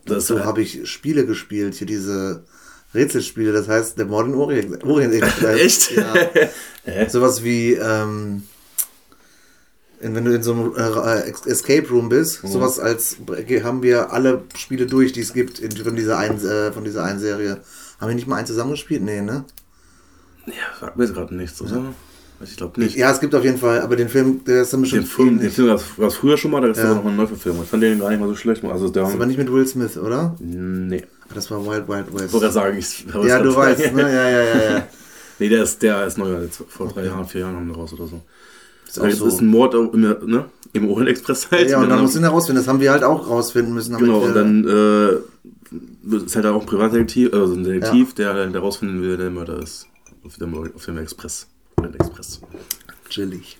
Das 0.06 0.26
dazu 0.26 0.36
ist- 0.38 0.44
habe 0.44 0.62
ich 0.62 0.88
Spiele 0.90 1.26
gespielt, 1.26 1.74
hier 1.74 1.86
diese 1.86 2.44
Rätselspiele, 2.94 3.52
das 3.52 3.68
heißt 3.68 3.98
der 3.98 4.06
Mord 4.06 4.28
in 4.28 4.34
Orient, 4.34 4.82
Orient. 4.84 5.14
Echt? 5.42 5.90
Ja. 5.96 6.14
Sowas 7.08 7.44
wie, 7.44 7.74
ähm, 7.74 8.42
wenn 10.00 10.24
du 10.24 10.32
in 10.34 10.42
so 10.42 10.52
einem 10.52 10.72
äh, 10.76 11.20
Ex- 11.28 11.44
Escape 11.46 11.88
Room 11.88 12.08
bist, 12.08 12.44
Mhm. 12.44 12.48
sowas 12.48 12.78
als 12.78 13.16
haben 13.64 13.82
wir 13.82 14.12
alle 14.12 14.42
Spiele 14.56 14.86
durch, 14.86 15.12
die 15.12 15.20
es 15.20 15.32
gibt 15.32 15.58
in, 15.58 15.72
von, 15.72 15.96
dieser 15.96 16.18
einen, 16.18 16.38
äh, 16.44 16.72
von 16.72 16.84
dieser 16.84 17.04
einen 17.04 17.18
Serie. 17.18 17.60
Haben 18.00 18.08
wir 18.08 18.14
nicht 18.14 18.28
mal 18.28 18.36
einen 18.36 18.46
zusammengespielt? 18.46 19.02
Nee, 19.02 19.20
ne? 19.22 19.44
Ja, 20.46 20.52
sagt 20.80 20.96
mir 20.96 21.04
jetzt 21.04 21.14
gerade 21.14 21.34
nichts, 21.34 21.60
oder? 21.60 21.82
Ich 22.40 22.56
glaube 22.56 22.80
nicht. 22.80 22.96
Ja, 22.96 23.10
es 23.10 23.18
gibt 23.18 23.34
auf 23.34 23.42
jeden 23.42 23.58
Fall, 23.58 23.80
aber 23.80 23.96
den 23.96 24.08
Film, 24.08 24.44
der 24.44 24.62
ist 24.62 24.72
dann 24.72 24.80
bestimmt 24.82 25.02
Den 25.02 25.08
Film, 25.08 25.40
den. 25.40 25.50
Film 25.50 25.66
gab 25.66 26.08
es 26.08 26.14
früher 26.14 26.38
schon 26.38 26.52
mal, 26.52 26.60
da 26.60 26.68
ist 26.68 26.78
Ja. 26.78 26.84
aber 26.84 26.94
noch 26.94 27.06
eine 27.06 27.16
Neuverfilmung. 27.16 27.64
Ich 27.64 27.68
fand 27.68 27.82
den 27.82 27.98
gar 27.98 28.10
nicht 28.10 28.20
mal 28.20 28.28
so 28.28 28.36
schlecht. 28.36 28.64
Also 28.64 28.88
der, 28.88 29.02
Aber 29.04 29.26
nicht 29.26 29.36
mit 29.38 29.52
Will 29.52 29.66
Smith, 29.66 29.98
oder? 29.98 30.36
nee. 30.38 31.02
Das 31.34 31.50
war 31.50 31.64
Wild 31.64 31.88
Wild 31.88 32.12
West. 32.14 32.26
Ich 32.26 32.32
wollte 32.32 32.52
sagen, 32.52 32.78
ich 32.78 33.06
Ja, 33.24 33.40
du 33.40 33.54
weißt, 33.54 33.92
ne? 33.94 34.02
Ja, 34.02 34.08
ja, 34.08 34.42
ja, 34.42 34.72
ja. 34.72 34.88
Nee, 35.40 35.48
der 35.48 35.62
ist, 35.62 35.80
der 35.82 36.04
ist 36.04 36.18
neu, 36.18 36.48
vor 36.68 36.88
drei 36.88 37.04
Jahren, 37.04 37.24
vier 37.24 37.42
Jahren 37.42 37.54
haben 37.54 37.68
wir 37.68 37.76
raus 37.76 37.92
oder 37.92 38.08
so. 38.08 38.20
Ist 38.88 38.98
auch 38.98 39.04
Das 39.04 39.18
so. 39.18 39.26
ist 39.28 39.40
ein 39.40 39.46
Mord 39.46 39.72
im, 39.74 40.00
ne, 40.00 40.46
im 40.72 40.88
Orient 40.90 41.10
Express 41.10 41.48
halt. 41.50 41.70
Ja, 41.70 41.80
und 41.80 41.88
dann 41.88 42.00
muss 42.00 42.16
ihn 42.16 42.22
herausfinden. 42.22 42.60
Das 42.60 42.66
haben 42.66 42.80
wir 42.80 42.90
halt 42.90 43.04
auch 43.04 43.28
rausfinden 43.28 43.72
müssen. 43.72 43.96
Genau, 43.98 44.18
und 44.18 44.34
dann 44.34 44.66
äh, 44.66 46.16
ist 46.16 46.34
halt 46.34 46.46
auch 46.46 46.60
ein 46.60 46.66
Privatdetektiv, 46.66 47.32
also 47.32 47.54
ein 47.54 47.62
Detektiv, 47.62 48.14
der 48.14 48.34
halt 48.34 48.52
herausfinden 48.52 49.00
will, 49.00 49.10
wer 49.10 49.16
der 49.18 49.30
Mörder 49.30 49.62
ist. 49.62 49.86
Auf 50.24 50.36
dem, 50.38 50.54
auf 50.74 50.84
dem 50.84 50.98
Express. 50.98 51.46
Orient 51.76 51.96
Express. 52.00 52.40
Chillig. 53.08 53.58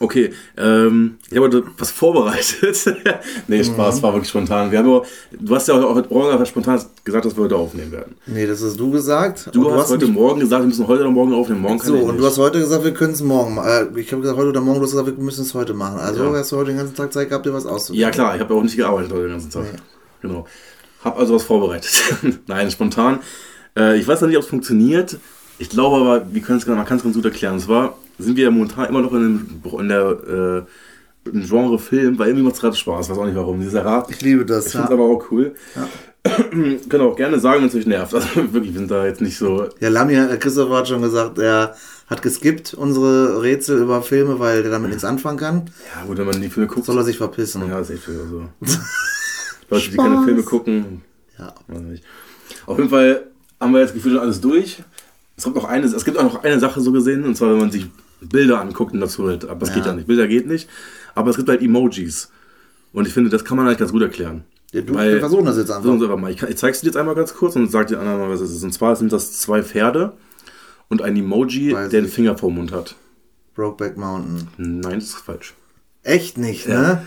Okay, 0.00 0.32
ähm, 0.56 1.18
ich 1.28 1.36
habe 1.36 1.46
heute 1.46 1.64
was 1.76 1.90
vorbereitet. 1.90 2.94
nee, 3.48 3.64
Spaß, 3.64 4.00
war 4.00 4.12
wirklich 4.12 4.28
spontan. 4.30 4.70
Wir 4.70 4.78
haben 4.78 4.88
aber, 4.88 5.04
du 5.32 5.54
hast 5.54 5.66
ja 5.66 5.74
auch 5.74 5.94
heute 5.94 6.08
Morgen 6.12 6.30
einfach 6.30 6.46
spontan 6.46 6.80
gesagt, 7.02 7.24
dass 7.24 7.36
wir 7.36 7.44
heute 7.44 7.56
aufnehmen 7.56 7.90
werden. 7.90 8.14
Nee, 8.26 8.46
das 8.46 8.62
hast 8.62 8.78
du 8.78 8.92
gesagt. 8.92 9.50
Du 9.52 9.66
Und 9.68 9.74
hast, 9.74 9.90
heute 9.90 10.06
Morgen 10.06 10.38
gesagt, 10.38 10.62
wir 10.62 10.68
müssen 10.68 10.86
heute 10.86 11.02
oder 11.02 11.10
morgen 11.10 11.34
aufnehmen. 11.34 11.62
Morgen 11.62 11.78
kann 11.78 11.88
So, 11.88 11.94
und 11.96 12.16
du 12.16 12.24
hast 12.24 12.38
heute 12.38 12.60
gesagt, 12.60 12.84
wir 12.84 12.94
können 12.94 13.14
es 13.14 13.22
morgen 13.22 13.56
machen. 13.56 13.96
Äh, 13.96 14.00
ich 14.00 14.12
habe 14.12 14.22
gesagt, 14.22 14.38
heute 14.38 14.50
oder 14.50 14.60
morgen, 14.60 14.78
du 14.78 14.84
hast 14.84 14.92
gesagt, 14.92 15.08
wir 15.08 15.14
müssen 15.24 15.42
es 15.42 15.52
heute 15.54 15.74
machen. 15.74 15.98
Also 15.98 16.24
Ja. 16.24 16.32
hast 16.32 16.52
du 16.52 16.56
heute 16.58 16.70
den 16.70 16.76
ganzen 16.78 16.94
Tag 16.94 17.12
Zeit 17.12 17.28
gehabt, 17.28 17.44
dir 17.44 17.52
was 17.52 17.66
auszudenken. 17.66 18.00
Ja 18.00 18.10
klar, 18.10 18.36
ich 18.36 18.40
habe 18.40 18.54
ja 18.54 18.60
auch 18.60 18.64
nicht 18.64 18.76
gearbeitet 18.76 19.10
heute 19.12 19.22
den 19.22 19.32
ganzen 19.32 19.50
Tag. 19.50 19.64
Genau. 20.22 20.46
Hab 21.02 21.18
also 21.18 21.34
was 21.34 21.42
vorbereitet. 21.42 21.90
Nein, 22.46 22.70
spontan. 22.70 23.18
Äh, 23.76 23.98
ich 23.98 24.06
weiß 24.06 24.20
noch 24.20 24.28
nicht, 24.28 24.36
ob 24.36 24.44
es 24.44 24.48
funktioniert. 24.48 25.16
Ich 25.58 25.70
glaube 25.70 25.96
aber, 25.96 26.32
wir 26.32 26.40
können 26.40 26.58
es 26.58 26.66
man 26.66 26.84
kann 26.84 26.98
es 26.98 27.02
ganz 27.02 27.16
gut 27.16 27.24
erklären. 27.24 27.54
Und 27.54 27.60
zwar 27.60 27.96
sind 28.18 28.36
wir 28.36 28.44
ja 28.44 28.50
momentan 28.50 28.86
immer 28.88 29.02
noch 29.02 29.12
in, 29.12 29.20
dem, 29.64 29.80
in 29.80 29.88
der 29.88 30.64
äh, 31.26 31.28
im 31.30 31.42
Genre 31.46 31.78
Film, 31.78 32.18
weil 32.18 32.28
irgendwie 32.28 32.44
macht 32.44 32.54
es 32.56 32.60
gerade 32.60 32.76
Spaß. 32.76 33.10
Weiß 33.10 33.18
auch 33.18 33.26
nicht 33.26 33.36
warum. 33.36 33.60
Dieser 33.60 33.84
Rat. 33.84 34.10
Ich 34.10 34.20
liebe 34.22 34.44
das. 34.46 34.68
Ich 34.68 34.74
Ja, 34.74 34.80
finde 34.86 34.94
es 34.94 35.00
aber 35.00 35.08
auch 35.10 35.30
cool. 35.30 35.54
Könnt 36.88 37.02
auch 37.02 37.16
gerne 37.16 37.38
sagen, 37.38 37.60
wenn 37.60 37.68
es 37.68 37.74
euch 37.74 37.86
nervt. 37.86 38.14
Also 38.14 38.26
wirklich, 38.52 38.72
wir 38.72 38.80
sind 38.80 38.90
da 38.90 39.06
jetzt 39.06 39.20
nicht 39.20 39.36
so. 39.38 39.68
ja 39.80 39.88
Lamia, 39.88 40.28
äh, 40.28 40.36
Christopher 40.38 40.76
hat 40.78 40.88
schon 40.88 41.02
gesagt, 41.02 41.38
er 41.38 41.74
hat 42.06 42.22
geskippt 42.22 42.74
unsere 42.74 43.42
Rätsel 43.42 43.80
über 43.82 44.02
Filme, 44.02 44.38
weil 44.38 44.62
der 44.62 44.70
damit 44.70 44.88
nichts 44.88 45.04
anfangen 45.04 45.38
kann. 45.38 45.70
Ja, 45.94 46.04
gut, 46.06 46.18
wenn 46.18 46.26
man 46.26 46.40
die 46.40 46.48
Filme 46.48 46.66
guckt. 46.68 46.86
Soll 46.86 46.96
er 46.96 47.04
sich 47.04 47.18
verpissen. 47.18 47.62
Ja, 47.68 47.78
ist 47.80 47.90
echt. 47.90 48.08
Also. 48.08 48.48
Leute, 49.70 49.90
die 49.90 49.96
keine 49.96 50.14
Spaß. 50.14 50.24
Filme 50.24 50.42
gucken, 50.42 51.02
Ja. 51.38 51.54
Auf 52.66 52.78
jeden 52.78 52.90
Fall 52.90 53.26
haben 53.60 53.72
wir 53.72 53.80
jetzt 53.80 53.92
gefühlt 53.94 54.14
schon 54.14 54.22
alles 54.22 54.40
durch. 54.40 54.82
Es 55.36 55.44
gibt 55.44 55.56
noch 55.56 55.64
eine, 55.66 55.86
es 55.86 56.04
gibt 56.04 56.18
auch 56.18 56.22
noch 56.24 56.42
eine 56.42 56.58
Sache 56.58 56.80
so 56.80 56.90
gesehen, 56.90 57.24
und 57.24 57.36
zwar, 57.36 57.50
wenn 57.50 57.58
man 57.58 57.70
sich 57.70 57.86
Bilder 58.20 58.60
anguckt 58.60 58.92
und 58.94 59.00
dazu 59.00 59.28
halt, 59.28 59.44
aber 59.48 59.60
das 59.60 59.72
geht 59.74 59.84
Ja. 59.84 59.90
ja 59.90 59.96
nicht. 59.96 60.06
Bilder 60.08 60.26
geht 60.28 60.46
nicht. 60.46 60.68
Aber 61.14 61.30
es 61.30 61.36
gibt 61.36 61.48
halt 61.48 61.62
Emojis. 61.62 62.30
Und 62.92 63.06
ich 63.06 63.12
finde, 63.12 63.30
das 63.30 63.44
kann 63.44 63.56
man 63.56 63.66
eigentlich 63.66 63.78
ganz 63.78 63.92
gut 63.92 64.02
erklären. 64.02 64.44
Ja, 64.72 64.80
du, 64.82 64.94
Weil- 64.94 65.14
wir 65.14 65.20
versuchen 65.20 65.44
das 65.46 65.56
jetzt 65.56 65.70
einfach. 65.70 65.90
Einfach 65.90 66.16
mal. 66.18 66.30
Ich, 66.30 66.42
ich 66.42 66.56
zeig's 66.56 66.80
dir 66.80 66.86
jetzt 66.86 66.96
einmal 66.96 67.14
ganz 67.14 67.34
kurz 67.34 67.56
und 67.56 67.70
sag 67.70 67.86
dir 67.88 67.98
anderen 68.00 68.18
mal, 68.20 68.30
was 68.30 68.40
es 68.40 68.50
ist. 68.52 68.62
Und 68.64 68.72
zwar 68.72 68.96
sind 68.96 69.12
das 69.12 69.32
zwei 69.40 69.62
Pferde 69.62 70.12
und 70.88 71.02
ein 71.02 71.16
Emoji, 71.16 71.72
Weiß 71.72 71.90
der 71.90 72.00
den 72.00 72.08
ich. 72.08 72.14
Finger 72.14 72.36
vor 72.36 72.50
dem 72.50 72.56
Mund 72.56 72.72
hat. 72.72 72.94
Brokeback 73.54 73.96
Mountain. 73.96 74.48
Nein, 74.56 74.94
das 75.00 75.04
ist 75.04 75.14
falsch. 75.16 75.54
Echt 76.02 76.38
nicht, 76.38 76.68
ne? 76.68 77.02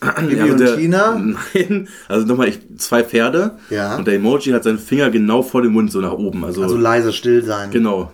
Bibi 0.20 0.40
Also 0.40 0.56
der- 0.58 0.76
Tina? 0.76 1.18
Nein, 1.54 1.88
also 2.08 2.26
nochmal, 2.26 2.48
ich, 2.48 2.60
zwei 2.76 3.02
Pferde 3.02 3.58
Ja. 3.70 3.96
und 3.96 4.06
der 4.06 4.14
Emoji 4.14 4.52
hat 4.52 4.64
seinen 4.64 4.78
Finger 4.78 5.10
genau 5.10 5.42
vor 5.42 5.62
dem 5.62 5.72
Mund 5.72 5.90
so 5.90 6.00
nach 6.00 6.12
oben. 6.12 6.44
Also, 6.44 6.62
Also 6.62 6.76
leise 6.76 7.12
still 7.12 7.42
sein. 7.44 7.70
genau. 7.70 8.12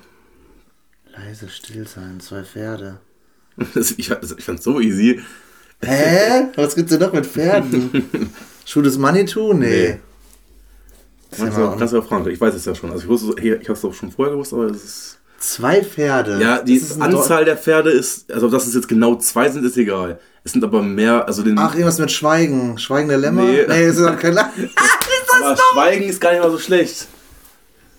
Leise 1.13 1.49
still 1.49 1.87
sein, 1.87 2.21
zwei 2.21 2.43
Pferde. 2.45 2.99
Das, 3.75 3.93
ich, 3.93 4.09
das, 4.09 4.33
ich 4.33 4.45
fand's 4.45 4.65
so 4.65 4.81
easy. 4.81 5.21
Hä? 5.83 6.49
Was 6.57 6.75
gibt's 6.75 6.91
denn 6.91 7.01
noch 7.01 7.13
mit 7.13 7.27
Pferden? 7.27 8.31
Is 8.65 8.99
Money 8.99 9.27
too? 9.27 9.53
Nee. 9.53 9.69
Nee. 9.69 9.99
Das 11.31 11.41
ist 11.41 11.93
ja 11.93 11.99
ja 11.99 12.03
fragen. 12.03 12.31
Ich 12.31 12.41
weiß 12.41 12.55
es 12.55 12.65
ja 12.65 12.75
schon. 12.75 12.91
Also 12.91 13.03
ich 13.03 13.09
wusste, 13.09 13.35
hey, 13.39 13.59
ich 13.61 13.69
habe 13.69 13.79
es 13.79 13.85
auch 13.85 13.93
schon 13.93 14.11
vorher 14.11 14.33
gewusst, 14.33 14.55
aber 14.55 14.67
es 14.67 14.85
ist. 14.85 15.19
Zwei 15.39 15.83
Pferde. 15.83 16.41
Ja, 16.41 16.63
die 16.63 16.81
Anzahl 17.01 17.45
der 17.45 17.57
Pferde 17.57 17.91
ist, 17.91 18.33
also 18.33 18.49
dass 18.49 18.67
es 18.67 18.75
jetzt 18.75 18.89
genau 18.89 19.17
zwei 19.17 19.51
sind, 19.51 19.65
ist 19.67 19.77
egal. 19.77 20.21
Es 20.45 20.53
sind 20.53 20.65
aber 20.65 20.83
mehr, 20.83 21.27
also 21.27 21.43
den. 21.43 21.59
Ach, 21.59 21.75
irgendwas 21.75 21.99
mit 21.99 22.13
Schweigen. 22.13 22.79
Schweigen 22.79 23.09
der 23.09 23.19
Lämmer? 23.19 23.43
Nee. 23.43 23.67
Nee, 23.67 23.87
ist 23.87 23.99
doch 24.01 24.19
kein 24.19 24.33
La 24.35 24.53
aber 25.43 25.57
Schweigen 25.73 26.05
ist 26.05 26.21
gar 26.21 26.33
nicht 26.33 26.43
mal 26.43 26.51
so 26.51 26.59
schlecht. 26.59 27.07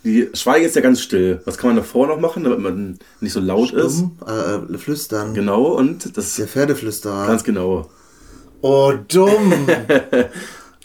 Die 0.04 0.30
Schweigen 0.34 0.66
ist 0.66 0.76
ja 0.76 0.82
ganz 0.82 1.02
still. 1.02 1.42
Was 1.46 1.58
kann 1.58 1.70
man 1.70 1.78
davor 1.78 2.08
noch 2.08 2.20
machen, 2.20 2.44
damit 2.44 2.60
man 2.60 3.00
nicht 3.22 3.32
so 3.34 3.40
laut 3.40 3.72
ist? 3.72 4.02
Dumm? 4.02 4.18
Äh, 4.28 4.74
äh, 4.74 4.78
flüstern. 4.78 5.34
Genau, 5.34 5.64
und 5.78 6.18
das 6.18 6.36
Der 6.36 6.48
Pferdeflüsterer. 6.48 7.28
ganz 7.28 7.44
genau. 7.44 7.90
oh, 8.62 8.94
dumm. 9.08 9.54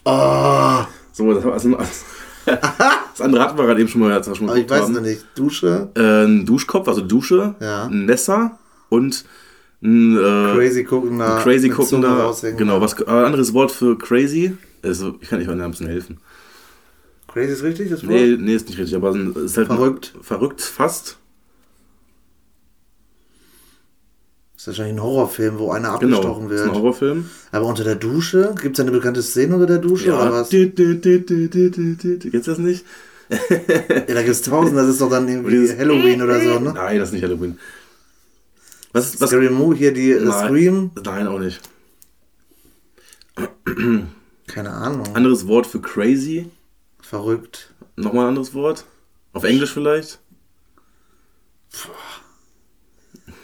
oh, 0.05 0.79
So, 1.13 1.35
das, 1.35 1.45
also, 1.45 1.77
das 2.47 3.21
andere 3.21 3.43
hatten 3.43 3.59
wir 3.59 3.67
gerade 3.67 3.81
eben 3.81 3.89
schon 3.89 4.03
mal. 4.03 4.23
Schon 4.23 4.47
mal 4.47 4.53
aber 4.53 4.61
ich 4.61 4.71
weiß 4.71 4.83
haben. 4.83 4.93
noch 4.95 5.01
nicht. 5.01 5.25
Dusche? 5.35 5.89
Äh, 5.97 6.25
ein 6.25 6.47
Duschkopf, 6.47 6.87
also 6.87 7.01
Dusche, 7.01 7.57
Ja. 7.61 7.87
ein 7.87 8.07
Messer 8.07 8.57
und 8.89 9.25
ein 9.83 10.17
äh, 10.17 10.55
Crazy 10.55 10.85
guckender. 10.85 11.41
crazy 11.43 11.69
mit 11.69 11.87
Zunge 11.89 12.07
guckender. 12.09 12.53
Genau, 12.53 12.81
was 12.81 13.01
ein 13.03 13.25
anderes 13.25 13.53
Wort 13.53 13.73
für 13.73 13.99
crazy? 13.99 14.57
Also, 14.85 15.17
ich 15.21 15.29
kann 15.29 15.41
nicht 15.41 15.49
am 15.49 15.71
bisschen 15.73 15.89
helfen. 15.89 16.19
Crazy 17.29 17.53
ist 17.53 17.63
richtig, 17.63 17.91
das 17.91 18.03
Wort? 18.03 18.13
Nee, 18.13 18.37
nee, 18.39 18.55
ist 18.55 18.69
nicht 18.69 18.79
richtig, 18.79 18.97
aber 18.97 19.11
es 19.11 19.37
ist 19.37 19.57
halt 19.57 19.67
Verrückt. 19.69 20.15
verrückt 20.23 20.61
fast. 20.63 21.19
Das 24.55 24.63
ist 24.63 24.67
wahrscheinlich 24.69 24.97
ein 24.97 25.03
Horrorfilm, 25.03 25.59
wo 25.59 25.71
einer 25.71 25.97
Genau, 25.99 26.17
abgestochen 26.17 26.51
ist 26.51 26.61
ein 26.63 26.67
wird. 26.67 26.75
Horrorfilm. 26.75 27.31
Aber 27.53 27.67
unter 27.67 27.85
der 27.85 27.95
Dusche? 27.95 28.55
Gibt 28.61 28.77
es 28.77 28.83
eine 28.83 28.91
bekannte 28.91 29.23
Szene 29.23 29.55
unter 29.55 29.67
der 29.67 29.79
Dusche 29.79 30.13
oder 30.15 30.33
was? 30.33 30.49
Du, 30.49 30.69
du, 30.69 30.97
du, 30.97 31.21
du, 31.21 31.49
du, 31.49 32.31
das 32.41 32.59
nicht? 32.59 32.85
Ja, 33.31 33.37
da 34.15 34.23
gibt 34.23 34.29
es 34.31 34.43
tausend, 34.43 34.77
das 34.77 34.89
ist 34.89 35.01
doch 35.01 35.11
dann 35.11 35.29
irgendwie 35.29 35.69
Halloween 35.77 36.23
oder 36.23 36.41
so, 36.41 36.59
ne? 36.59 36.73
Nein, 36.73 36.99
das 36.99 37.11
ist 37.11 37.13
nicht 37.13 37.23
Halloween. 37.25 37.59
Was, 38.93 39.05
ist- 39.15 39.21
was, 39.21 39.29
Scary 39.31 39.51
Moo, 39.51 39.75
hier 39.75 39.93
die 39.93 40.13
äh, 40.13 40.25
Nein. 40.25 40.47
Scream? 40.49 40.91
Nein, 41.05 41.27
auch 41.29 41.39
nicht. 41.39 41.61
Keine 44.47 44.71
Ahnung. 44.71 45.15
Anderes 45.15 45.47
Wort 45.47 45.67
für 45.67 45.81
crazy. 45.81 46.47
Verrückt. 47.09 47.73
Nochmal 47.97 48.25
ein 48.25 48.29
anderes 48.29 48.53
Wort. 48.53 48.85
Auf 49.33 49.45
Englisch 49.45 49.73
vielleicht. 49.73 50.19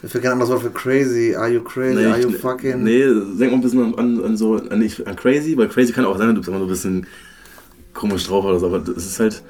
Mir 0.02 0.08
fällt 0.10 0.22
kein 0.22 0.32
anderes 0.32 0.50
Wort 0.50 0.60
für 0.60 0.70
crazy. 0.70 1.34
Are 1.34 1.48
you 1.48 1.62
crazy? 1.62 2.04
Are 2.04 2.20
you 2.20 2.28
ich- 2.28 2.36
fucking... 2.36 2.82
Nee, 2.82 3.04
denk 3.04 3.52
mal 3.52 3.54
ein 3.54 3.60
bisschen 3.62 3.98
an, 3.98 4.22
an, 4.22 4.36
so, 4.36 4.56
an, 4.56 4.78
nicht, 4.78 5.06
an 5.06 5.16
crazy, 5.16 5.56
weil 5.56 5.68
crazy 5.68 5.94
kann 5.94 6.04
auch 6.04 6.18
sein, 6.18 6.28
du 6.28 6.34
bist 6.34 6.48
immer 6.48 6.58
so 6.58 6.64
ein 6.64 6.68
bisschen 6.68 7.06
komisch 7.94 8.26
drauf 8.26 8.44
oder 8.44 8.60
so, 8.60 8.66
aber 8.66 8.86
es 8.86 9.06
ist 9.06 9.18
halt, 9.18 9.42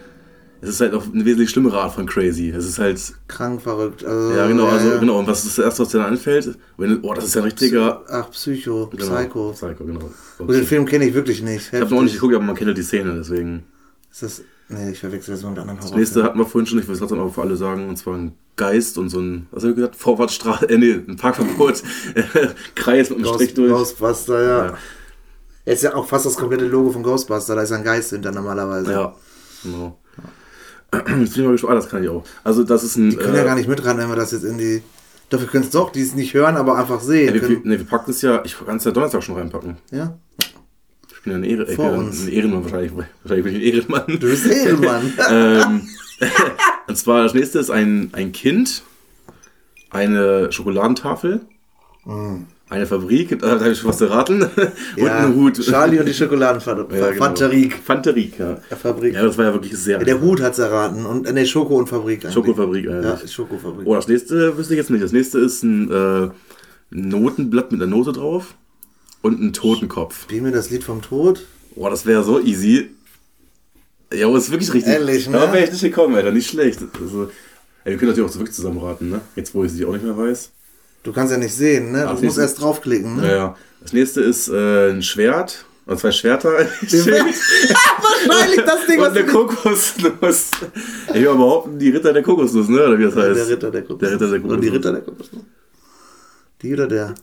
es 0.61 0.69
ist 0.69 0.81
halt 0.81 0.95
auch 0.95 1.13
eine 1.13 1.25
wesentlich 1.25 1.51
schlimmere 1.51 1.81
Art 1.81 1.95
von 1.95 2.07
crazy. 2.07 2.51
Es 2.51 2.69
ist 2.69 2.79
halt, 2.79 3.01
Krank, 3.27 3.63
verrückt. 3.63 4.05
Also, 4.05 4.33
ja 4.33 4.47
genau, 4.47 4.67
also 4.69 4.91
ja. 4.91 4.99
genau, 4.99 5.19
und 5.19 5.27
was 5.27 5.45
ist 5.45 5.59
das 5.59 5.65
erste, 5.65 5.83
was 5.83 5.89
dir 5.89 5.99
dann 5.99 6.13
anfällt? 6.13 6.57
Wenn 6.77 7.03
oh, 7.03 7.15
das 7.15 7.25
ist 7.25 7.35
ja 7.35 7.41
ein 7.41 7.47
richtiger, 7.47 8.05
Ach, 8.09 8.31
Psycho, 8.31 8.91
genau, 8.93 9.17
Psycho. 9.17 9.53
Psycho, 9.55 9.85
genau. 9.85 10.09
Und 10.39 10.51
den 10.53 10.65
Film 10.65 10.87
kenne 10.87 11.09
ich 11.09 11.15
wirklich 11.15 11.43
nicht. 11.43 11.73
Ich 11.73 11.81
habe 11.81 11.93
noch 11.93 12.03
nicht 12.03 12.15
geguckt, 12.15 12.37
aber 12.37 12.45
man 12.45 12.55
kennt 12.55 12.69
ja 12.69 12.75
die 12.75 12.83
Szene, 12.85 13.15
deswegen. 13.17 13.65
Ist 14.15 14.23
das... 14.23 14.43
Nee, 14.69 14.93
ich 14.93 15.01
verwechsel 15.01 15.35
das 15.35 15.43
mit 15.43 15.59
einem 15.59 15.69
anderen 15.71 15.81
Das 15.81 15.93
nächste 15.93 16.23
hatten 16.23 16.39
wir 16.39 16.47
vorhin 16.47 16.67
schon, 16.67 16.79
ich 16.79 16.87
will 16.87 16.95
es 16.95 17.01
trotzdem 17.01 17.19
auch 17.19 17.35
für 17.35 17.43
alle 17.43 17.57
sagen, 17.57 17.89
und 17.89 17.97
zwar 17.97 18.15
ein 18.15 18.33
Geist 18.55 18.97
und 18.97 19.09
so 19.09 19.19
ein, 19.19 19.49
was 19.51 19.65
haben 19.65 19.71
wir 19.71 19.75
gesagt, 19.75 19.97
Vorwärtsstraße, 19.97 20.69
äh, 20.69 20.79
nee, 20.79 20.93
ein 20.93 21.17
Parkverbot, 21.17 21.83
Kreis 22.77 23.11
mit 23.11 23.19
einem 23.19 23.25
Ghost, 23.25 23.35
Strich 23.35 23.55
durch. 23.55 23.73
Ghostbuster, 23.73 24.43
ja. 24.43 24.67
Ja. 24.67 24.75
Ist 25.65 25.83
ja 25.83 25.95
auch 25.97 26.07
fast 26.07 26.27
das 26.27 26.37
komplette 26.37 26.67
Logo 26.67 26.93
von 26.93 27.03
Ghostbuster, 27.03 27.57
da 27.57 27.63
ist 27.63 27.73
ein 27.73 27.83
Geist 27.83 28.11
hinter 28.11 28.31
normalerweise. 28.31 28.93
Ja, 28.93 29.15
genau. 29.65 29.99
Jetzt 30.93 31.09
bin 31.09 31.25
ich 31.25 31.39
mal 31.39 31.53
gespannt. 31.53 31.73
Ah, 31.73 31.77
das 31.77 31.89
kann 31.89 32.05
ich 32.05 32.09
auch. 32.09 32.25
Also, 32.45 32.63
das 32.63 32.85
ist 32.85 32.97
ein. 32.97 33.11
Die 33.11 33.17
können 33.17 33.35
ja 33.35 33.43
gar 33.43 33.57
nicht 33.57 33.69
mitrennen, 33.69 33.99
wenn 33.99 34.09
wir 34.09 34.17
das 34.17 34.31
jetzt 34.31 34.45
in 34.45 34.59
die. 34.59 34.83
Doch, 35.29 35.41
wir 35.41 35.49
können 35.49 35.65
es 35.65 35.71
doch, 35.71 35.91
die 35.91 36.03
es 36.03 36.15
nicht 36.15 36.35
hören, 36.35 36.57
aber 36.57 36.79
einfach 36.79 37.01
sehen. 37.01 37.27
Ja, 37.27 37.35
wir, 37.35 37.41
können, 37.41 37.63
nee, 37.65 37.79
wir 37.79 37.85
packen 37.85 38.13
es 38.13 38.23
ja. 38.23 38.43
Ich 38.45 38.57
kann 38.65 38.77
es 38.77 38.85
ja 38.85 38.93
Donnerstag 38.93 39.25
schon 39.25 39.35
reinpacken. 39.35 39.79
ja? 39.91 40.17
Ich 41.25 41.33
bin 41.33 41.33
ja 41.33 41.39
ein, 41.39 41.59
Ehre, 41.59 41.67
Vor 41.67 41.95
äh, 41.95 41.97
uns. 41.97 42.27
ein 42.27 42.33
Ehrenmann 42.33 42.65
wahrscheinlich. 42.65 42.93
Wahrscheinlich 43.23 43.45
bin 43.45 43.57
ich 43.57 43.63
ein 43.63 43.75
Ehrenmann. 43.75 44.21
Du 44.21 44.29
bist 44.29 44.47
Ehrenmann. 44.47 45.13
ähm, 45.31 45.89
und 46.87 46.99
zwar 46.99 47.23
das 47.23 47.33
nächste 47.33 47.61
ist 47.61 47.71
ein, 47.71 48.11
ein 48.13 48.33
Kind, 48.33 48.83
eine 49.89 50.53
Schokoladentafel, 50.53 51.41
eine 52.69 52.87
Fabrik, 52.87 53.39
da 53.41 53.53
habe 53.59 53.71
ich 53.71 53.79
schon 53.79 53.89
was 53.89 54.03
erraten, 54.03 54.43
und 54.43 54.51
ja, 54.97 55.21
ein 55.21 55.35
Hut. 55.35 55.63
Charlie 55.63 55.99
und 55.99 56.07
die 56.07 56.13
Schokoladenfabrik. 56.13 56.93
Ja, 56.93 57.11
genau. 57.11 57.25
Fanterik. 57.25 57.75
Fanterik, 57.83 58.39
ja. 58.39 58.59
Fabrik. 58.77 59.15
Ja, 59.15 59.23
das 59.23 59.39
war 59.39 59.47
ja 59.47 59.55
wirklich 59.55 59.79
sehr. 59.79 60.01
Ja, 60.01 60.05
der 60.05 60.21
Hut 60.21 60.43
hat's 60.43 60.59
erraten. 60.59 61.07
Und, 61.07 61.33
nee, 61.33 61.47
Schoko 61.47 61.79
und 61.79 61.89
Fabrik 61.89 62.19
eigentlich. 62.19 62.35
Schokofabrik 62.35 62.85
Ja, 62.85 63.01
eigentlich. 63.01 63.33
Schokofabrik. 63.33 63.87
Oh, 63.87 63.95
das 63.95 64.09
nächste 64.09 64.59
wüsste 64.59 64.75
ich 64.75 64.79
jetzt 64.79 64.91
nicht. 64.91 65.03
Das 65.03 65.13
nächste 65.13 65.39
ist 65.39 65.63
ein 65.63 65.91
äh, 65.91 66.29
Notenblatt 66.91 67.73
mit 67.73 67.81
einer 67.81 67.91
Note 67.91 68.13
drauf 68.13 68.57
und 69.25 69.41
ein 69.41 69.53
Totenkopf. 69.55 70.25
Spiel 70.25 70.43
mir 70.43 70.53
das 70.53 70.69
Lied 70.71 70.85
vom 70.85 71.01
Tod. 71.01 71.47
Boah, 71.75 71.89
das 71.89 72.05
wäre 72.05 72.23
so 72.23 72.39
easy. 72.41 72.91
Ja, 74.13 74.27
aber 74.29 74.37
ist 74.37 74.51
wirklich 74.51 74.73
richtig. 74.75 74.93
Ehrlich, 74.93 75.29
ne? 75.29 75.39
Da 75.39 75.51
wäre 75.53 75.65
ich 75.65 75.73
nicht 75.73 75.81
gekommen, 75.81 76.15
Alter. 76.15 76.31
Nicht 76.31 76.51
schlecht. 76.51 76.81
Also, 77.01 77.31
ey, 77.85 77.93
wir 77.93 77.97
können 77.99 78.11
natürlich 78.11 78.31
auch 78.31 78.35
wirklich 78.37 78.55
zusammenraten, 78.55 79.09
ne? 79.09 79.23
Jetzt, 79.35 79.55
wo 79.55 79.65
ich 79.65 79.73
sie 79.73 79.87
auch 79.87 79.93
nicht 79.93 80.05
mehr 80.05 80.17
weiß. 80.17 80.51
Du 81.05 81.13
kannst 81.13 81.33
ja 81.33 81.39
nicht 81.39 81.55
sehen, 81.55 81.93
ne? 81.93 82.07
Ach, 82.07 82.19
Du 82.19 82.25
musst 82.27 82.37
erst 82.39 82.61
draufklicken, 82.61 83.17
ne? 83.17 83.23
Naja. 83.23 83.57
Das 83.81 83.95
nächste 83.95 84.21
ist 84.21 84.49
äh, 84.49 84.91
ein 84.91 85.03
Schwert 85.03 85.65
Und 85.87 85.99
zwei 85.99 86.13
Schwerter. 86.13 86.51
Wahrscheinlich 86.81 88.61
das 88.65 88.87
Ding, 88.87 88.99
und 89.01 89.07
was 89.07 89.17
eine 89.17 89.25
Kokosnuss. 89.27 90.51
Ich 91.09 91.23
würde 91.23 91.39
behaupten, 91.39 91.79
die 91.79 91.89
Ritter 91.89 92.13
der 92.13 92.23
Kokosnuss, 92.23 92.69
ne? 92.69 92.87
Oder 92.87 92.99
wie 92.99 93.05
das 93.05 93.17
heißt? 93.17 93.37
Der 93.37 93.49
Ritter 93.49 93.71
der 93.71 93.83
Kokosnuss. 93.83 94.19
Der 94.19 94.31
Ritter 94.31 94.31
der 94.31 94.41
Kokosnuss. 94.41 94.61
die 94.61 94.69
Ritter 94.69 94.93
der 94.93 95.01
Kokosnuss. 95.01 95.45
Die 96.63 96.73
oder 96.75 96.87
der? 96.87 97.15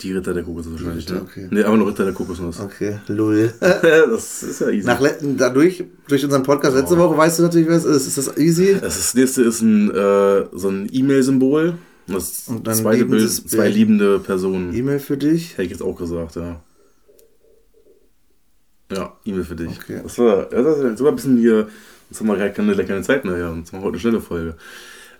Die 0.00 0.12
Ritter 0.12 0.32
der 0.32 0.44
Kokosnuss 0.44 0.80
wahrscheinlich, 0.80 1.08
ne? 1.08 1.22
okay. 1.22 1.48
Nee, 1.50 1.64
aber 1.64 1.76
nur 1.76 1.88
Ritter 1.88 2.04
der 2.04 2.14
Kokosnuss. 2.14 2.60
Okay, 2.60 3.00
lull. 3.08 3.52
das 3.60 4.44
ist 4.44 4.60
ja 4.60 4.68
easy. 4.68 4.86
Nach 4.86 5.02
dadurch, 5.36 5.84
durch 6.06 6.24
unseren 6.24 6.44
Podcast 6.44 6.76
letzte 6.76 6.96
Woche, 6.96 7.16
weißt 7.16 7.40
du 7.40 7.42
natürlich, 7.42 7.68
was 7.68 7.84
es 7.84 8.06
ist. 8.06 8.18
Ist 8.18 8.28
das 8.28 8.36
easy? 8.36 8.74
Das, 8.80 8.96
das 8.96 9.14
nächste 9.14 9.42
ist 9.42 9.60
ein, 9.60 9.90
äh, 9.90 10.46
so 10.52 10.68
ein 10.68 10.88
E-Mail-Symbol. 10.92 11.78
Und 12.06 12.14
das 12.14 12.44
Und 12.46 12.64
dann 12.66 12.76
zweite 12.76 13.06
Bild, 13.06 13.28
zwei 13.28 13.68
liebende 13.68 14.20
Personen. 14.20 14.72
E-Mail 14.72 15.00
für 15.00 15.16
dich? 15.16 15.54
Hätte 15.54 15.64
ich 15.64 15.70
jetzt 15.72 15.82
auch 15.82 15.96
gesagt, 15.96 16.36
ja. 16.36 16.60
Ja, 18.92 19.16
E-Mail 19.24 19.44
für 19.44 19.56
dich. 19.56 19.78
Okay. 19.82 20.00
Das 20.02 20.16
war, 20.18 20.44
das 20.44 20.78
ist 20.78 20.98
sogar 20.98 21.12
ein 21.12 21.16
bisschen 21.16 21.38
hier, 21.38 21.68
jetzt 22.08 22.20
haben 22.20 22.28
wir 22.28 22.36
gar 22.36 22.50
keine, 22.50 22.74
keine 22.84 23.02
Zeit 23.02 23.24
mehr, 23.24 23.36
ja. 23.36 23.52
Jetzt 23.52 23.72
machen 23.72 23.82
wir 23.82 23.86
heute 23.86 23.94
eine 23.94 24.00
schnelle 24.00 24.20
Folge. 24.20 24.56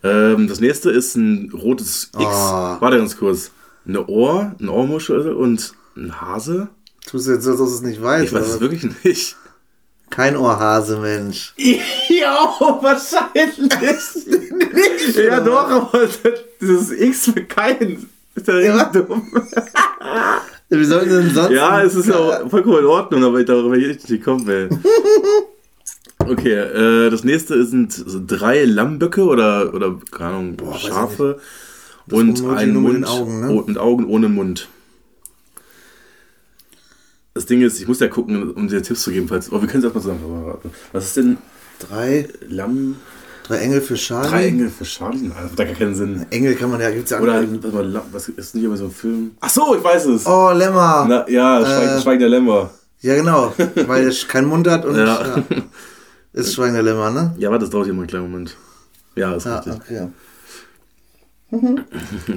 Ähm, 0.05 0.47
das 0.47 0.61
nächste 0.61 0.91
ist 0.91 1.17
ein 1.17 1.51
rotes 1.53 2.11
X. 2.15 2.25
Ah. 2.25 2.77
Warte 2.81 2.99
ganz 2.99 3.17
kurz. 3.17 3.51
Eine 3.89 4.07
Ohr, 4.07 4.55
eine 4.61 4.71
Ohrmuschel 4.71 5.33
und 5.33 5.73
ein 5.97 6.21
Hase? 6.21 6.69
Tust 7.07 7.27
du 7.27 7.33
jetzt 7.33 7.45
so, 7.45 7.57
du 7.57 7.65
es 7.65 7.81
nicht 7.81 8.03
weißt? 8.03 8.27
Ich 8.27 8.33
weiß 8.35 8.47
es 8.47 8.61
wirklich 8.61 8.87
nicht. 9.03 9.37
Kein 10.11 10.37
Ohrhase, 10.37 10.99
Mensch. 10.99 11.55
Ja, 12.11 12.51
wahrscheinlich. 12.81 13.57
ja, 15.17 15.41
doch, 15.41 15.71
aber 15.71 16.09
dieses 16.61 16.91
X 16.91 17.27
für 17.27 17.45
keinen. 17.45 18.11
Ist 18.35 18.49
ja 18.49 18.55
richtig 18.55 19.07
dumm. 19.07 19.31
Wie 20.69 20.85
sollten 20.85 21.11
denn 21.11 21.31
sonst? 21.31 21.51
Ja, 21.51 21.83
es 21.83 21.95
ist 21.95 22.09
ja 22.09 22.17
auch 22.17 22.51
vollkommen 22.51 22.79
in 22.79 22.87
Ordnung, 22.87 23.25
aber 23.25 23.45
darüber 23.45 23.71
will 23.73 23.83
ich 23.83 23.89
nicht 23.89 24.09
gekommen 24.09 24.47
wäre. 24.47 24.69
Okay, 26.21 26.53
äh, 26.53 27.11
das 27.11 27.25
nächste 27.25 27.65
sind 27.65 27.93
so 27.93 28.21
drei 28.27 28.65
Lammböcke 28.65 29.25
oder, 29.25 29.73
oder 29.73 29.99
keine 30.11 30.31
Ahnung, 30.31 30.61
weiß 30.61 30.77
ich 30.77 30.89
Schafe 30.89 31.41
Das 32.09 32.19
und 32.19 32.39
Emoji 32.39 32.57
ein 32.57 32.73
nur 32.73 32.83
mit 32.83 32.93
Mund 32.93 33.07
Augen, 33.09 33.41
ne? 33.41 33.65
mit 33.67 33.79
Augen 33.79 34.05
ohne 34.07 34.29
Mund. 34.29 34.69
Das 37.35 37.47
Ding 37.47 37.61
ist, 37.63 37.81
ich 37.81 37.87
muss 37.87 38.01
ja 38.01 38.09
gucken, 38.09 38.51
um 38.53 38.69
dir 38.69 38.83
Tipps 38.83 39.03
zu 39.03 39.13
geben, 39.13 39.29
falls. 39.29 39.53
Oh, 39.53 39.61
wir 39.61 39.69
können 39.69 39.85
es 39.85 39.93
erstmal 39.95 40.03
zusammen. 40.03 40.59
Was 40.93 41.05
ist 41.07 41.17
denn 41.17 41.39
Drei, 41.79 42.27
Lamm? 42.49 42.97
drei 43.47 43.59
Engel 43.59 43.81
für 43.81 43.95
Charlie. 43.95 44.29
Drei 44.29 44.47
Engel 44.49 44.69
für 44.71 44.85
Charlie? 44.85 45.29
Alter, 45.31 45.45
hat 45.53 45.59
da 45.59 45.65
gar 45.65 45.75
keinen 45.75 45.95
Sinn. 45.95 46.27
Engel 46.31 46.55
kann 46.57 46.71
man 46.71 46.81
ja, 46.81 46.91
gibt's 46.91 47.11
ja 47.11 47.21
Oder, 47.21 47.35
warte 47.35 47.69
mal, 47.71 48.03
was 48.11 48.29
ist 48.29 48.55
nicht 48.57 48.65
immer 48.65 48.77
so 48.77 48.87
ein 48.87 48.91
Film? 48.91 49.31
Ach 49.41 49.49
so, 49.49 49.77
ich 49.77 49.83
weiß 49.85 50.07
es. 50.07 50.27
Oh, 50.27 50.51
Lämmer. 50.53 51.07
Na, 51.09 51.29
ja, 51.31 51.61
Schweig, 51.65 51.89
Äh, 51.99 52.03
Schweigen 52.03 52.21
der 52.21 52.29
Lämmer. 52.29 52.71
Ja, 53.01 53.15
genau. 53.15 53.55
Weil 53.87 54.07
er 54.09 54.15
keinen 54.27 54.49
Mund 54.49 54.67
hat 54.69 54.85
und 54.85 54.97
Ja. 54.99 55.05
ja. 55.25 55.43
ist 56.33 56.55
Schwein 56.55 56.75
der 56.75 56.83
Lämmer, 56.83 57.11
ne? 57.11 57.35
Ja, 57.39 57.51
warte, 57.51 57.65
das 57.65 57.71
dauert 57.71 57.85
hier 57.87 57.95
mal 57.95 58.01
einen 58.01 58.09
kleinen 58.09 58.31
Moment. 58.31 58.57
Ja, 59.15 59.35
ist 59.35 59.47
Ja, 59.47 59.57
richtig. 59.61 59.75
okay. 59.75 60.09
Wenn 61.51 61.85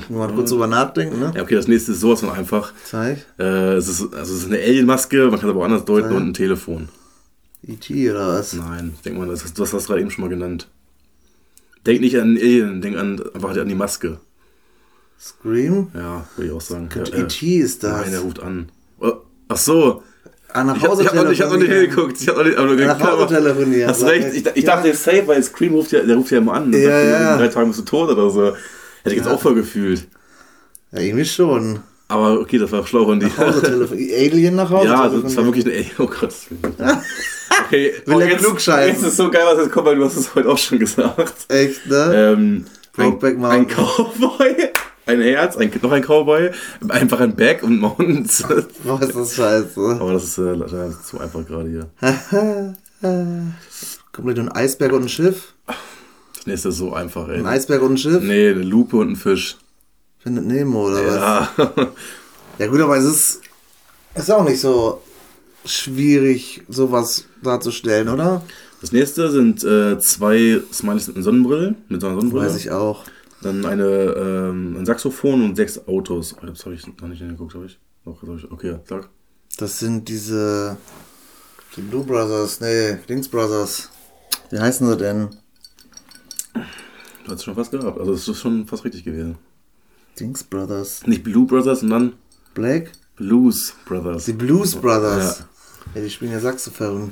man 0.10 0.34
kurz 0.36 0.50
drüber 0.52 0.68
nachdenken, 0.68 1.20
ne? 1.20 1.34
Ja, 1.36 1.42
okay, 1.44 1.56
das 1.56 1.68
nächste 1.68 1.92
ist 1.92 2.00
sowas 2.00 2.22
von 2.22 2.30
einfach. 2.30 2.74
Zeig. 2.86 3.26
Äh, 3.38 3.74
es, 3.74 3.88
ist, 3.90 4.02
also 4.14 4.34
es 4.34 4.42
ist 4.44 4.46
eine 4.48 4.58
Alien-Maske, 4.60 5.28
man 5.30 5.40
kann 5.40 5.50
es 5.50 5.54
aber 5.54 5.60
auch 5.62 5.66
anders 5.66 5.84
deuten 5.86 6.12
Ja. 6.12 6.18
und 6.18 6.30
ein 6.30 6.34
Telefon. 6.34 6.88
E.T. 7.68 8.10
oder 8.10 8.28
was? 8.40 8.54
Nein, 8.54 8.94
ich 8.96 9.02
denke 9.02 9.20
mal, 9.20 9.28
das, 9.28 9.44
hast- 9.44 9.58
du 9.58 9.64
hast 9.64 9.74
das 9.74 9.86
gerade 9.88 10.00
eben 10.02 10.10
schon 10.12 10.24
mal 10.24 10.30
genannt. 10.30 10.68
Denk 11.86 12.00
nicht 12.02 12.18
an 12.18 12.38
Alien, 12.38 12.82
denk 12.82 12.96
an, 12.98 13.22
einfach 13.34 13.56
an 13.58 13.68
die 13.68 13.76
Maske. 13.76 14.20
Scream? 15.20 15.88
Ja, 15.94 16.26
würde 16.36 16.48
ich 16.50 16.56
auch 16.56 16.62
sagen. 16.62 16.90
Und 16.96 17.10
ja, 17.10 17.16
äh, 17.16 17.22
E.T. 17.22 17.58
ist 17.58 17.84
das. 17.84 18.02
Nein, 18.06 18.14
er 18.14 18.20
ruft 18.22 18.40
an. 18.40 18.70
Oh, 19.00 19.12
ach 19.50 19.58
so. 19.58 20.04
Ah, 20.54 20.64
nach 20.64 20.76
Ich 20.76 20.82
habe 20.84 20.94
Hause 20.94 21.06
hab 21.06 21.14
noch, 21.16 21.24
nicht- 21.24 21.34
ich 21.34 21.42
hab 21.42 21.52
noch 21.52 21.58
nicht 21.60 21.72
hingeguckt. 21.72 22.20
Ich 22.22 22.28
hab 22.28 22.38
noch 22.38 22.44
nicht, 22.44 22.58
aber 22.58 22.76
Nach 22.76 23.00
Hause 23.00 23.28
telefonieren. 23.28 23.90
Hast 23.90 24.04
recht. 24.04 24.34
Ich, 24.34 24.46
ich 24.56 24.64
Ja. 24.64 24.76
dachte, 24.76 24.94
safe, 24.96 25.28
weil 25.28 25.44
Scream 25.44 25.74
ruft 25.74 25.92
ja, 25.92 26.02
der 26.02 26.16
ruft 26.16 26.32
ja 26.32 26.40
immer 26.40 26.54
an. 26.54 26.74
Ja, 26.74 26.80
sagt, 26.80 27.08
ja. 27.10 27.34
In 27.34 27.40
drei 27.40 27.48
Tagen 27.50 27.68
bist 27.70 27.80
du 27.80 27.84
tot 27.86 28.10
oder 28.10 28.30
so. 28.30 28.54
Hätte 29.04 29.16
ich 29.16 29.22
jetzt 29.22 29.26
Ja. 29.28 29.34
auch 29.34 29.42
voll 29.42 29.56
gefühlt. 29.56 30.08
Ja, 30.92 31.00
irgendwie 31.00 31.26
schon. 31.26 31.80
Aber 32.08 32.40
okay, 32.42 32.58
das 32.58 32.72
war 32.72 32.86
schlau 32.86 33.06
von 33.06 33.20
dir. 33.20 33.32
Alien 33.38 34.56
nach 34.56 34.70
Hause 34.70 34.88
Ja, 34.88 35.08
das 35.08 35.36
war 35.38 35.46
wirklich 35.46 35.66
eine. 35.66 35.76
Ey, 35.76 35.92
oh 35.98 36.08
Gott. 36.08 36.34
Okay, 37.68 37.94
Will 38.06 38.16
oh, 38.16 38.20
er 38.20 38.30
jetzt, 38.30 38.44
klugscheißen. 38.44 38.96
jetzt 38.96 39.04
ist 39.12 39.18
so 39.18 39.30
geil, 39.30 39.44
was 39.46 39.58
jetzt 39.58 39.72
kommt, 39.72 39.86
weil 39.86 39.96
du 39.96 40.04
hast 40.04 40.18
es 40.18 40.34
heute 40.36 40.50
auch 40.50 40.58
schon 40.58 40.80
gesagt. 40.80 41.34
Echt, 41.48 41.86
ne? 41.86 42.34
Ähm, 42.34 42.66
Brokeback 42.94 43.36
ein, 43.36 43.40
Mountain. 43.40 43.60
ein 43.62 43.68
Cowboy, 43.68 44.56
ein 45.06 45.22
Herz, 45.22 45.56
ein, 45.58 45.72
noch 45.82 45.92
ein 45.92 46.02
Cowboy, 46.02 46.52
einfach 46.90 47.22
ein 47.22 47.34
Bag 47.36 47.64
und 47.64 47.80
Mountains. 47.80 48.44
Boah, 48.84 49.02
ist 49.02 49.16
das 49.16 49.36
scheiße. 49.36 49.98
Aber 50.00 50.12
das 50.14 50.24
ist 50.26 50.38
äh, 50.38 50.90
zu 51.04 51.20
einfach 51.20 51.46
gerade 51.46 51.70
hier. 51.70 52.76
Komplett 54.12 54.40
ein 54.40 54.52
Eisberg 54.52 54.92
und 54.92 55.04
ein 55.04 55.10
Schiff. 55.10 55.54
Das 56.42 56.48
nächste 56.48 56.70
ist 56.70 56.78
so 56.78 56.94
einfach, 56.94 57.30
ey. 57.30 57.38
Ein 57.38 57.46
Eisberg 57.46 57.84
und 57.84 57.94
ein 57.94 57.98
Schiff. 58.00 58.24
Nee, 58.24 58.50
eine 58.50 58.64
Lupe 58.64 58.98
und 58.98 59.12
ein 59.12 59.16
Fisch. 59.16 59.58
Findet 60.18 60.46
Nemo 60.46 60.88
oder 60.88 61.06
was? 61.06 61.16
Ja. 61.16 61.94
Ja 62.60 62.68
gut, 62.68 62.82
aber 62.82 62.98
es 62.98 63.06
ist, 63.06 63.42
ist 64.14 64.30
auch 64.30 64.44
nicht 64.44 64.60
so 64.60 65.02
schwierig, 65.66 66.62
sowas 66.68 67.26
darzustellen, 67.42 68.08
oder? 68.10 68.44
Das 68.82 68.92
nächste 68.92 69.32
sind 69.32 69.64
äh, 69.64 69.98
zwei 70.00 70.62
Smileys 70.72 71.08
mit 71.08 71.16
einer 71.16 71.24
Sonnenbrille. 71.24 71.76
Mit 71.88 72.02
so 72.02 72.08
einer 72.08 72.18
Sonnenbrille. 72.18 72.46
Weiß 72.46 72.58
ich 72.58 72.70
auch. 72.70 73.06
Dann 73.42 73.66
eine, 73.66 73.84
ähm, 73.84 74.78
ein 74.78 74.86
Saxophon 74.86 75.44
und 75.44 75.56
sechs 75.56 75.88
Autos. 75.88 76.36
Oh, 76.40 76.46
das 76.46 76.64
habe 76.66 76.76
ich 76.76 76.86
noch 76.86 77.08
nicht 77.08 77.20
hingeguckt, 77.20 77.56
habe 77.56 77.66
ich. 77.66 77.80
Doch, 78.06 78.20
das 78.20 78.30
hab 78.30 78.38
ich. 78.38 78.52
Okay, 78.52 78.72
ja, 78.72 78.80
sag. 78.88 79.10
Das 79.58 79.80
sind 79.80 80.08
diese 80.08 80.78
die 81.76 81.82
Blue 81.82 82.04
Brothers, 82.04 82.60
nee, 82.60 82.98
Links 83.08 83.30
Brothers. 83.30 83.90
Wie 84.50 84.60
heißen 84.60 84.88
sie 84.88 84.98
denn? 84.98 85.30
Du 86.54 87.32
hast 87.32 87.44
schon 87.44 87.56
fast 87.56 87.72
gehabt. 87.72 88.00
Also, 88.00 88.14
es 88.14 88.28
ist 88.28 88.40
schon 88.40 88.68
fast 88.68 88.84
richtig 88.86 89.04
gewesen. 89.04 89.38
Dings 90.20 90.44
Brothers. 90.44 91.06
Nicht 91.08 91.24
Blue 91.24 91.46
Brothers, 91.46 91.82
sondern 91.82 92.14
Black? 92.54 92.92
Blues 93.16 93.76
Brothers. 93.86 94.26
Die 94.26 94.34
Blues 94.34 94.76
Brothers. 94.76 95.40
Ja. 95.40 95.46
Ja, 95.96 96.02
die 96.02 96.10
spielen 96.10 96.32
ja 96.32 96.40
Saxophon. 96.40 97.12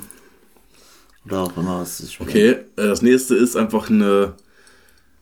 Oder 1.26 1.40
auch 1.40 1.56
immer 1.56 1.80
was 1.80 1.98
sie 1.98 2.08
spielen. 2.08 2.28
Okay, 2.28 2.50
äh, 2.50 2.64
das 2.76 3.02
nächste 3.02 3.36
ist 3.36 3.56
einfach 3.56 3.90
eine. 3.90 4.34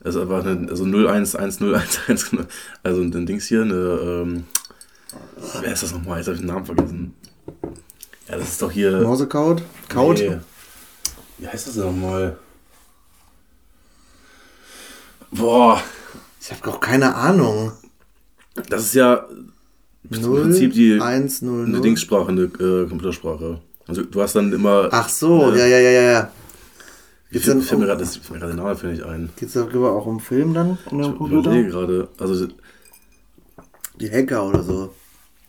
Ist 0.05 0.17
einfach 0.17 0.45
eine, 0.47 0.69
also 0.71 0.85
011011, 0.85 2.37
also 2.85 3.03
ein 3.03 3.27
Dings 3.27 3.47
hier, 3.47 3.63
eine, 3.63 3.75
ähm, 3.75 4.45
wer 5.61 5.73
ist 5.73 5.83
das 5.83 5.93
nochmal? 5.93 6.19
Jetzt 6.19 6.29
habe 6.29 6.37
ich 6.37 6.41
den 6.41 6.47
Namen 6.47 6.65
vergessen. 6.65 7.15
Ja, 8.29 8.37
das 8.37 8.51
ist 8.51 8.63
doch 8.63 8.71
hier. 8.71 9.01
Morsecode? 9.01 9.63
Code? 9.89 10.23
Nee. 10.23 10.37
Wie 11.39 11.49
heißt 11.49 11.67
das 11.67 11.75
denn 11.75 11.85
nochmal? 11.85 12.39
Boah, 15.31 15.83
Ich 16.41 16.51
habe 16.51 16.69
auch 16.71 16.81
keine 16.81 17.15
Ahnung. 17.15 17.73
das 18.69 18.83
ist 18.87 18.95
ja 18.95 19.27
im 20.11 20.21
0, 20.23 20.43
Prinzip 20.43 20.73
die 20.73 21.01
1, 21.01 21.43
0, 21.43 21.63
eine 21.65 21.73
0. 21.73 21.81
Dingssprache, 21.83 22.29
eine 22.29 22.43
äh, 22.43 22.89
Computersprache. 22.89 23.61
Also 23.87 24.03
du 24.03 24.23
hast 24.23 24.35
dann 24.37 24.53
immer. 24.53 24.89
Ach 24.91 25.09
so, 25.09 25.53
ja, 25.55 25.67
ja, 25.67 25.79
ja, 25.79 25.91
ja. 25.91 26.03
ja. 26.13 26.33
ich 27.27 27.33
Geht's 27.35 27.47
dann 27.47 27.61
fällt 27.63 27.81
mir 27.81 27.87
gerade 27.87 28.01
das- 28.01 28.17
fällt 28.17 28.31
mir 28.33 28.39
gerade 28.41 28.55
der 28.55 28.63
Name 28.65 28.77
finde 28.77 28.95
ich 28.97 29.05
ein. 29.05 29.31
geht's 29.37 29.53
darüber 29.55 29.93
auch 29.93 30.07
um 30.07 30.21
Film 30.21 30.55
dann? 30.55 30.79
In 30.91 30.99
dem 30.99 31.13
Ich 31.13 31.19
Computer? 31.19 31.51
überlege 31.51 31.69
gerade. 31.71 32.09
Also 32.19 32.49
Die 34.01 34.11
Hacker 34.11 34.47
oder 34.49 34.63
so. 34.63 34.95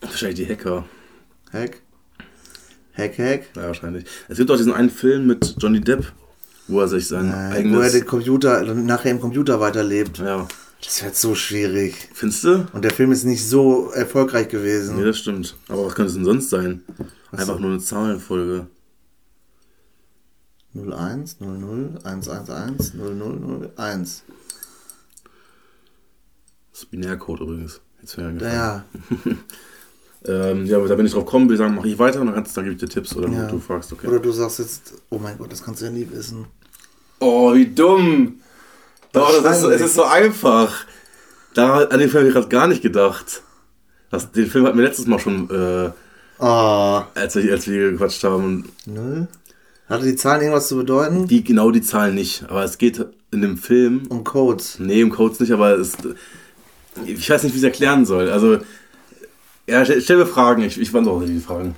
wahrscheinlich 0.02 0.40
die 0.40 0.48
Hacker. 0.52 0.86
Hack? 1.54 1.82
Hack, 2.94 3.18
Hack? 3.18 3.42
Ja, 3.56 3.64
wahrscheinlich. 3.68 4.06
Es 4.28 4.38
gibt 4.38 4.52
auch 4.52 4.58
diesen 4.58 4.74
einen 4.74 4.90
Film 4.90 5.26
mit 5.28 5.56
Johnny 5.58 5.80
Depp, 5.80 6.12
wo 6.70 6.80
er 6.80 6.88
sich 6.88 7.08
sein 7.08 7.28
Äh, 7.30 7.34
wo 7.34 7.36
er 7.36 7.50
eigenes. 7.52 7.92
den 7.92 8.06
Computer, 8.06 8.64
nachher 8.74 9.12
im 9.12 9.20
Computer 9.20 9.60
weiterlebt. 9.60 10.18
ja. 10.20 10.48
Das 10.82 11.04
wird 11.04 11.18
so 11.18 11.36
schwierig. 11.36 12.08
Findest 12.14 12.46
du? 12.46 12.66
Und 12.72 12.86
der 12.86 12.92
Film 12.92 13.12
ist 13.12 13.26
nicht 13.26 13.46
so 13.46 13.90
erfolgreich 13.92 14.46
Nee, 14.46 14.52
gewesen. 14.54 15.04
das 15.04 15.18
stimmt. 15.18 15.58
Aber 15.68 15.86
was 15.88 15.94
könnte 15.94 16.08
es 16.08 16.14
denn 16.16 16.24
sonst 16.24 16.50
sein? 16.50 16.84
Einfach 17.34 17.60
nur 17.60 17.72
eine 17.72 17.80
Zahlenfolge. 17.82 18.68
01, 20.74 21.38
00, 21.42 22.00
111, 22.06 22.94
0001. 23.76 24.24
Das 26.72 26.82
ist 26.84 26.92
Binärcode 26.92 27.42
übrigens. 27.42 27.82
Jetzt 28.02 28.18
eingefallen. 28.18 28.54
ja. 28.56 28.86
Ähm, 30.26 30.66
ja, 30.66 30.76
aber 30.76 30.90
da 30.90 30.96
bin 30.96 31.06
ich 31.06 31.14
drauf 31.14 31.24
gekommen, 31.24 31.50
wir 31.50 31.56
sagen, 31.56 31.76
mach 31.76 31.86
ich 31.86 31.98
weiter 31.98 32.20
und 32.20 32.26
dann, 32.28 32.36
kannst, 32.36 32.56
dann 32.58 32.66
gebe 32.66 32.74
ich 32.76 32.80
dir 32.82 32.90
Tipps 32.90 33.16
oder 33.16 33.30
Ja. 33.30 33.48
du 33.48 33.58
fragst, 33.58 33.94
okay. 33.94 34.06
Oder 34.06 34.20
du 34.20 34.34
sagst 34.34 34.60
jetzt, 34.60 34.96
oh 35.10 35.18
mein 35.18 35.38
Gott, 35.38 35.50
das 35.50 35.64
kannst 35.64 35.80
du 35.80 35.86
ja 35.86 35.92
nie 35.92 36.06
wissen. 36.12 36.46
Oh, 37.20 37.54
wie 37.54 37.68
dumm! 37.68 38.40
Doch, 39.12 39.42
das 39.44 39.60
ist, 39.60 39.66
es 39.66 39.82
ist 39.82 39.94
so 39.96 40.04
einfach. 40.04 40.86
Da, 41.54 41.86
an 41.86 42.00
den 42.00 42.10
Film 42.10 42.22
habe 42.22 42.28
ich 42.28 42.34
gerade 42.34 42.48
gar 42.48 42.68
nicht 42.68 42.82
gedacht. 42.82 43.42
Das, 44.12 44.32
den 44.32 44.48
Film 44.48 44.66
hatten 44.66 44.78
wir 44.78 44.86
letztes 44.86 45.08
Mal 45.08 45.20
schon, 45.20 45.50
äh, 45.50 45.92
Oh, 46.42 47.02
als, 47.16 47.36
wir, 47.36 47.52
als 47.52 47.68
wir 47.68 47.92
gequatscht 47.92 48.24
haben. 48.24 48.70
Null? 48.86 49.28
Hatte 49.90 50.06
die 50.06 50.16
Zahlen 50.16 50.42
irgendwas 50.42 50.68
zu 50.68 50.78
bedeuten? 50.78 51.28
die 51.28 51.44
genau 51.44 51.72
die 51.72 51.82
Zahlen 51.82 52.16
nicht. 52.16 52.44
Aber 52.48 52.64
es 52.64 52.78
geht 52.78 53.04
in 53.32 53.42
dem 53.42 53.58
Film, 53.58 54.04
Um 54.10 54.24
Codes. 54.24 54.78
nee, 54.80 55.02
im 55.02 55.10
Codes 55.10 55.40
nicht, 55.40 55.52
aber 55.52 55.72
es, 55.78 55.94
ich 57.06 57.30
weiß 57.30 57.44
nicht, 57.44 57.54
wie 57.54 57.58
ich 57.58 57.64
es 57.64 57.70
erklären 57.70 58.06
soll. 58.06 58.30
Also, 58.30 58.60
Ja, 59.68 59.84
stell, 59.84 60.02
stell 60.02 60.18
mir 60.18 60.26
Fragen. 60.28 60.62
Ich, 60.64 60.80
ich 60.80 60.92
beantworte 60.92 61.26
die 61.28 61.40
Fragen. 61.40 61.76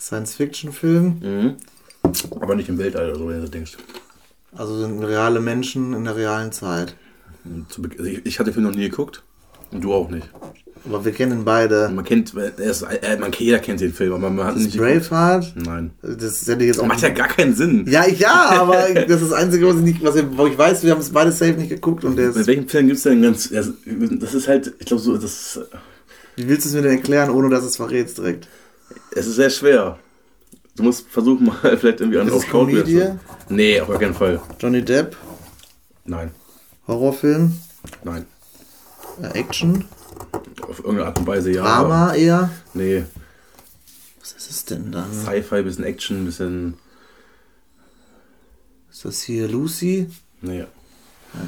Science-Fiction-Film. 0.00 1.04
Mhm. 1.20 1.56
Aber 2.40 2.54
nicht 2.54 2.68
im 2.68 2.78
Weltall 2.78 3.10
oder 3.10 3.18
so, 3.18 3.28
wenn 3.28 3.40
du 3.42 3.48
denkst. 3.48 3.76
Also 4.56 4.78
sind 4.80 5.02
reale 5.02 5.40
Menschen 5.40 5.92
in 5.94 6.04
der 6.04 6.16
realen 6.16 6.52
Zeit. 6.52 6.96
Also 7.44 8.04
ich, 8.24 8.38
hatte 8.38 8.50
den 8.50 8.54
Film 8.54 8.66
noch 8.66 8.74
nie 8.74 8.88
geguckt. 8.88 9.22
Und 9.70 9.82
du 9.84 9.92
auch 9.94 10.10
nicht. 10.10 10.28
Aber 10.84 11.04
wir 11.04 11.12
kennen 11.12 11.44
beide. 11.44 11.90
Man 11.90 12.04
kennt, 12.04 12.34
er 12.34 12.58
ist, 12.58 12.82
äh, 12.82 13.16
man, 13.18 13.30
jeder 13.38 13.58
kennt 13.58 13.80
den 13.80 13.92
Film, 13.92 14.14
aber 14.14 14.30
man 14.30 14.46
hat 14.46 14.56
Das 14.56 14.62
nicht 14.62 14.78
Braveheart. 14.78 15.54
geguckt. 15.54 15.66
Nein. 15.66 15.90
Das 16.02 16.46
hätte 16.46 16.64
jetzt 16.64 16.80
auch 16.80 16.86
Macht 16.86 17.02
ja 17.02 17.10
gar 17.10 17.28
keinen 17.28 17.54
Sinn. 17.54 17.84
Ja, 17.86 18.06
ich- 18.06 18.18
ja, 18.18 18.32
aber 18.60 18.88
das 18.94 19.20
ist 19.22 19.30
das 19.30 19.38
Einzige, 19.38 19.66
was 19.68 19.76
ich, 19.76 19.82
nicht, 19.82 20.02
was 20.02 20.16
ich, 20.16 20.24
wo 20.36 20.46
ich 20.46 20.56
weiß, 20.58 20.82
wir 20.82 20.92
haben 20.92 21.00
es 21.00 21.10
beide 21.10 21.30
safe 21.32 21.52
nicht 21.52 21.68
geguckt 21.68 22.04
und 22.04 22.16
der 22.16 22.30
ist, 22.30 22.46
welchem 22.46 22.66
Film 22.68 22.86
gibt 22.86 22.96
es 22.96 23.02
denn 23.04 23.22
ganz. 23.22 23.50
Das 23.50 24.34
ist 24.34 24.48
halt, 24.48 24.72
ich 24.78 24.86
glaube, 24.86 25.02
so, 25.02 25.16
das, 25.18 25.60
Wie 26.36 26.48
willst 26.48 26.64
du 26.64 26.70
es 26.70 26.74
mir 26.74 26.82
denn 26.82 26.92
erklären, 26.96 27.30
ohne 27.30 27.50
dass 27.50 27.62
es 27.64 27.76
verrätst 27.76 28.18
direkt? 28.18 28.48
es 29.14 29.26
ist 29.26 29.36
sehr 29.36 29.50
schwer. 29.50 29.98
Du 30.80 30.86
musst 30.86 31.06
versuchen, 31.10 31.44
mal 31.44 31.76
vielleicht 31.76 32.00
irgendwie 32.00 32.18
an 32.18 32.30
auf 32.30 32.42
zu- 32.44 32.50
Nee, 33.50 33.80
auf 33.82 33.88
gar 33.88 33.98
keinen 33.98 34.14
Fall. 34.14 34.40
Johnny 34.58 34.82
Depp, 34.82 35.14
Nein, 36.06 36.30
Horrorfilm, 36.88 37.52
nein. 38.02 38.24
äh, 39.22 39.38
Action, 39.38 39.84
Auf 40.62 40.78
irgendeine 40.78 41.04
Art 41.08 41.18
und 41.18 41.26
Weise 41.26 41.50
ja. 41.52 41.62
Drama 41.62 42.14
eher. 42.14 42.48
Nee, 42.72 43.04
Was 44.20 44.32
ist 44.32 44.50
es 44.50 44.64
denn 44.64 44.90
dann? 44.90 45.12
Sci-Fi, 45.12 45.62
bisschen 45.62 45.84
Action, 45.84 46.24
bisschen. 46.24 46.74
Ist 48.90 49.04
das 49.04 49.20
hier 49.22 49.46
Lucy? 49.48 50.08
Nee. 50.40 50.60
Ja, 50.60 50.66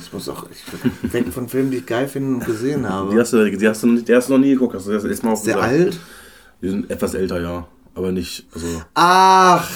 Ich 0.04 0.12
muss 0.12 0.28
auch 0.28 0.46
ich 0.50 1.12
weg 1.12 1.32
von 1.32 1.48
Filmen, 1.48 1.70
die 1.70 1.78
ich 1.78 1.86
geil 1.86 2.06
finde 2.06 2.34
und 2.36 2.44
gesehen 2.44 2.82
Die 2.84 2.88
habe. 2.88 3.18
hast 3.18 3.32
du, 3.32 3.50
die 3.50 3.66
hast 3.68 3.82
du, 3.82 3.96
die 4.00 4.14
hast 4.14 4.28
du 4.28 4.34
noch 4.34 4.40
nie 4.40 4.52
geguckt. 4.52 4.74
Hast 4.74 4.86
du 4.88 4.92
das 4.92 5.04
erstmal 5.04 5.32
Ist 5.34 5.46
der 5.46 5.58
alt? 5.60 5.98
Die 6.60 6.68
sind 6.68 6.90
etwas 6.90 7.14
älter, 7.14 7.40
ja. 7.40 7.66
Aber 7.94 8.10
nicht, 8.12 8.46
also. 8.54 8.82
Ach, 8.94 9.68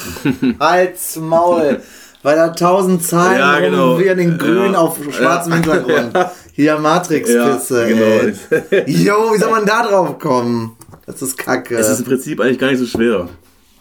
halt's 0.61 1.17
Maul. 1.17 1.81
Weil 2.23 2.37
da 2.37 2.49
tausend 2.49 3.05
Zahlen 3.05 3.39
Ja, 3.39 3.61
genau. 3.61 3.99
wir 4.01 4.19
in 4.19 4.37
grün 4.37 4.73
Ja. 4.73 4.79
auf 4.79 4.99
schwarzem 5.13 5.53
Hintergrund. 5.53 6.13
Hier 6.53 6.77
Matrix-Pisse, 6.79 7.87
genau. 7.87 8.65
ey. 8.71 8.91
Jo, 8.91 9.33
wie 9.33 9.39
soll 9.39 9.51
man 9.51 9.65
da 9.65 9.87
drauf 9.87 10.19
kommen? 10.19 10.77
Das 11.05 11.23
ist 11.23 11.39
kacke. 11.39 11.77
Es 11.77 11.89
ist 11.89 12.01
im 12.01 12.07
Prinzip 12.07 12.41
eigentlich 12.41 12.59
gar 12.59 12.71
nicht 12.71 12.81
so 12.81 12.87
schwer. 12.87 13.29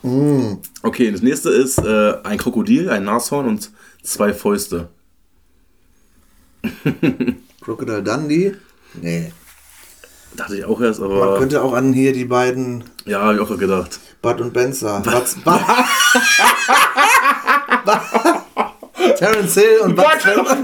Mm. 0.04 0.58
Okay, 0.84 1.10
das 1.12 1.24
nächste 1.24 1.50
ist 1.50 1.80
äh, 1.80 2.14
ein 2.24 2.38
Krokodil, 2.38 2.90
ein 2.92 3.04
Nashorn 3.06 3.48
und 3.48 3.72
zwei 4.04 4.32
Fäuste. 4.32 4.90
Crocodile 7.62 8.04
Dundee? 8.04 8.56
Nee. 9.02 9.32
Dachte 10.36 10.58
ich 10.58 10.66
auch 10.66 10.82
erst, 10.82 11.00
Man 11.00 11.12
aber. 11.12 11.38
könnte 11.38 11.62
auch 11.62 11.74
an 11.74 11.94
hier 11.94 12.12
die 12.14 12.26
beiden 12.26 12.84
Ja, 13.06 13.22
habe 13.22 13.36
ich 13.36 13.40
auch 13.42 13.58
gedacht. 13.58 14.00
Bud 14.22 14.42
und 14.42 14.54
Benzer. 14.54 15.02
Bud, 15.02 15.14
Bud. 15.44 15.60
Terence 19.18 19.54
Hill 19.56 19.80
und 19.84 19.96
Bud 19.96 20.06
Spencer. 20.20 20.58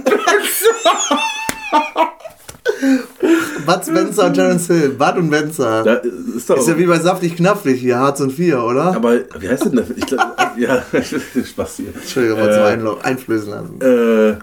Bud 3.65 3.86
Spencer 3.86 4.25
und 4.27 4.34
Terence 4.34 4.67
Hill. 4.67 4.89
Bud 4.89 5.15
und 5.17 5.29
Benzer. 5.29 5.84
Da 5.84 5.93
ist. 5.95 6.49
Ist 6.49 6.67
ja 6.67 6.77
wie 6.77 6.86
bei 6.86 6.99
Saftig 6.99 7.36
Knappig 7.38 7.79
hier, 7.79 7.97
Harz 7.99 8.19
und 8.19 8.31
Vier, 8.31 8.62
oder? 8.63 8.95
aber 8.95 9.19
wie 9.39 9.47
heißt 9.47 9.65
denn 9.65 9.75
das? 9.75 9.89
Ich 9.91 10.05
glaub, 10.05 10.19
ja, 10.57 10.84
Spaß 11.45 11.77
hier. 11.77 11.93
Entschuldigung, 11.95 12.39
mal 12.39 12.49
Äh, 12.49 12.79
zum 12.79 13.01
Einflößen 13.01 13.49
lassen. 13.49 13.81
Äh, 13.81 14.38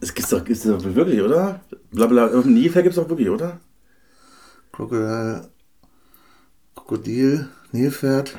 es 0.00 0.12
gibt's 0.14 0.30
doch, 0.30 0.44
gibt's 0.44 0.62
doch 0.64 0.82
wirklich, 0.84 1.20
oder? 1.22 1.60
Blabla, 1.92 2.26
auf 2.26 2.42
dem 2.42 2.54
Nilpferd 2.54 2.84
gibt's 2.84 2.96
doch 2.98 3.08
wirklich, 3.08 3.30
oder? 3.30 3.58
Krokodil. 4.74 5.42
Krokodil. 6.74 7.48
Nilpferd. 7.72 8.36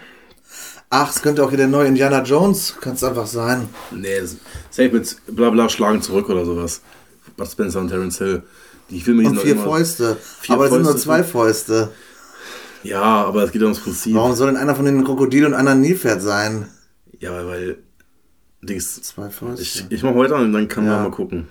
Ach, 0.90 1.10
es 1.14 1.22
könnte 1.22 1.44
auch 1.44 1.50
hier 1.50 1.58
der 1.58 1.68
neue 1.68 1.88
Indiana 1.88 2.24
Jones. 2.24 2.76
Kann 2.80 2.94
es 2.94 3.04
einfach 3.04 3.28
sein. 3.28 3.68
Nee, 3.92 4.22
safe 4.70 4.90
mit 4.92 5.18
Blabla 5.28 5.68
schlagen 5.70 6.02
zurück 6.02 6.30
oder 6.30 6.46
sowas. 6.46 6.82
Bud 7.36 7.48
Spencer 7.48 7.82
und 7.82 7.90
Terence 7.90 8.18
Hill. 8.20 8.44
Die 8.90 9.02
Filme 9.02 9.28
Und 9.28 9.40
vier 9.40 9.58
Fäuste. 9.58 10.16
Vier 10.42 10.56
Aber 10.56 10.66
es 10.66 10.72
sind 10.72 10.84
nur 10.84 10.96
zwei 10.98 11.24
Fäuste. 11.24 11.92
Ja, 12.84 13.02
aber 13.02 13.44
es 13.44 13.52
geht 13.52 13.64
ums 13.64 13.80
Prinzip. 13.80 14.14
Warum 14.14 14.36
soll 14.36 14.48
denn 14.48 14.58
einer 14.58 14.76
von 14.76 14.86
denen 14.86 15.00
ein 15.00 15.04
Krokodil 15.06 15.46
und 15.46 15.54
einer 15.56 15.72
ein 15.72 15.82
Nilpferd 15.82 16.22
sein? 16.22 16.70
Ja, 17.20 17.32
weil, 17.34 17.48
weil 17.48 17.78
Dings. 18.62 19.02
Zwei 19.02 19.30
Fäuste. 19.30 19.64
Ich, 19.64 19.86
ich 19.90 20.04
mach 20.04 20.16
weiter 20.16 20.36
und 20.36 20.54
dann 20.54 20.68
kann 20.68 20.86
Ja. 20.86 20.94
man 20.94 21.04
mal 21.06 21.12
gucken. 21.12 21.48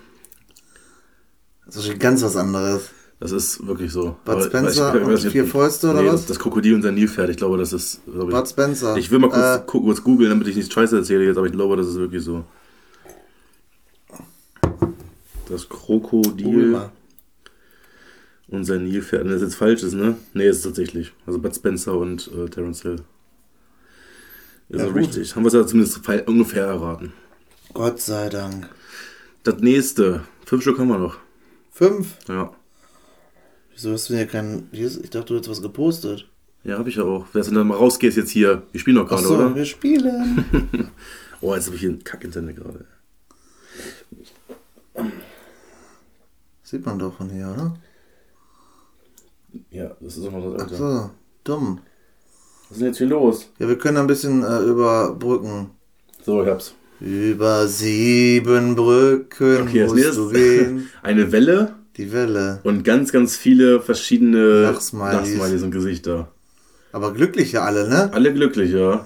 das 1.65 1.75
ist 1.75 1.99
ganz 1.99 2.23
was 2.23 2.37
anderes. 2.37 2.89
Das 3.25 3.31
ist 3.31 3.65
wirklich 3.65 3.91
so. 3.91 4.15
Bud 4.23 4.35
Aber- 4.35 4.43
Spencer 4.43 4.93
weil 4.93 5.13
ich- 5.13 5.19
ich 5.21 5.25
und 5.25 5.31
vier 5.31 5.45
Fäuste 5.45 5.89
oder 5.89 6.03
nee, 6.03 6.09
was? 6.09 6.27
Das 6.27 6.37
Krokodil 6.37 6.75
und 6.75 6.83
sein 6.83 6.93
Nilpferd, 6.93 7.29
ich 7.31 7.37
glaube, 7.37 7.57
das 7.57 7.73
ist. 7.73 8.01
glaub 8.05 8.29
Bud 8.29 8.43
ich, 8.43 8.49
Spencer. 8.51 8.97
ich 8.97 9.09
will 9.09 9.17
mal 9.17 9.29
kurz, 9.29 9.39
Äh, 9.41 9.61
kurz 9.65 10.03
googeln, 10.03 10.29
damit 10.29 10.47
ich 10.47 10.55
nicht 10.55 10.71
Scheiße 10.71 10.95
erzähle 10.97 11.25
jetzt, 11.25 11.37
aber 11.37 11.47
ich 11.47 11.53
glaube, 11.53 11.75
das 11.75 11.87
ist 11.87 11.95
wirklich 11.95 12.23
so. 12.23 12.43
Das 15.49 15.67
Krokodil 15.69 16.79
und 18.47 18.65
sein 18.65 18.83
Nilpferd. 18.83 19.23
Wenn 19.25 19.31
das 19.31 19.41
jetzt 19.41 19.55
falsch 19.55 19.81
ist, 19.83 19.93
ne? 19.93 20.17
Nee, 20.33 20.47
ist 20.47 20.57
es 20.57 20.63
tatsächlich. 20.63 21.11
Also 21.25 21.39
Bud 21.39 21.55
Spencer 21.55 21.97
und 21.97 22.29
äh, 22.31 22.47
Terence 22.49 22.81
Hill. 22.83 22.97
Ist 24.69 24.81
Ja, 24.81 24.87
richtig. 24.87 25.35
Haben 25.35 25.43
wir 25.43 25.47
es 25.47 25.53
ja 25.53 25.65
zumindest 25.65 25.99
ungefähr 26.27 26.65
erraten. 26.65 27.13
Gott 27.73 27.99
sei 28.01 28.29
Dank. 28.29 28.69
Das 29.43 29.57
nächste. 29.59 30.21
Fünf 30.45 30.61
Stück 30.61 30.77
haben 30.79 30.87
wir 30.89 30.97
noch. 30.99 31.17
Fünf? 31.71 32.15
Ja. 32.27 32.51
Wieso 33.75 33.91
hast 33.91 34.09
du 34.09 34.13
denn 34.13 34.19
hier 34.23 34.27
kein. 34.27 34.69
Hier 34.71 34.87
ist, 34.87 35.03
ich 35.03 35.09
dachte, 35.09 35.27
du 35.27 35.35
hättest 35.35 35.51
was 35.51 35.61
gepostet. 35.61 36.27
Ja, 36.63 36.77
habe 36.79 36.89
ich 36.89 36.95
ja 36.95 37.03
auch. 37.03 37.25
Wer 37.33 37.43
dann 37.43 37.67
mal 37.67 37.75
rausgehst 37.77 38.17
jetzt 38.17 38.31
hier. 38.31 38.63
Wir 38.71 38.79
spielen 38.79 38.95
doch 38.95 39.07
gerade, 39.07 39.21
Achso, 39.21 39.35
oder? 39.35 39.55
wir 39.55 39.65
spielen. 39.65 40.91
Oh, 41.41 41.53
jetzt 41.53 41.65
habe 41.65 41.75
ich 41.75 41.81
hier 41.81 41.91
ein 41.91 42.03
Kack-Internet 42.03 42.55
gerade. 42.55 42.85
Sieht 46.63 46.83
man 46.85 46.97
doch 46.97 47.15
von 47.15 47.29
hier, 47.29 47.49
oder? 47.53 47.77
Ja, 49.69 49.91
das 49.99 50.17
ist 50.17 50.23
noch 50.23 50.31
das 50.31 50.53
Ach 50.55 50.63
Alte. 50.63 50.75
so, 50.75 51.09
dumm. 51.43 51.81
Was 52.63 52.71
ist 52.71 52.79
denn 52.79 52.87
jetzt 52.87 52.97
hier 52.97 53.07
los? 53.07 53.51
Ja, 53.59 53.67
wir 53.67 53.77
können 53.77 53.97
ein 53.97 54.07
bisschen 54.07 54.43
äh, 54.43 54.61
überbrücken. 54.61 55.71
So, 56.23 56.41
ich 56.41 56.49
hab's. 56.49 56.73
Über 56.99 57.67
sieben 57.67 58.75
Brücken 58.75 59.67
Okay, 59.67 59.85
musst 59.85 60.17
du 60.17 60.31
gehen. 60.31 60.89
Eine 61.03 61.31
Welle 61.31 61.75
Die 61.97 62.11
Welle. 62.11 62.59
und 62.63 62.83
ganz, 62.83 63.11
ganz 63.11 63.35
viele 63.37 63.79
verschiedene 63.81 64.63
Lachsmilies. 64.63 65.13
Lachsmilies 65.37 65.63
und 65.63 65.71
Gesichter. 65.71 66.27
Aber 66.91 67.13
glückliche 67.13 67.61
alle, 67.61 67.87
ne? 67.89 68.11
Alle 68.13 68.33
glücklich, 68.33 68.71
ja. 68.71 69.05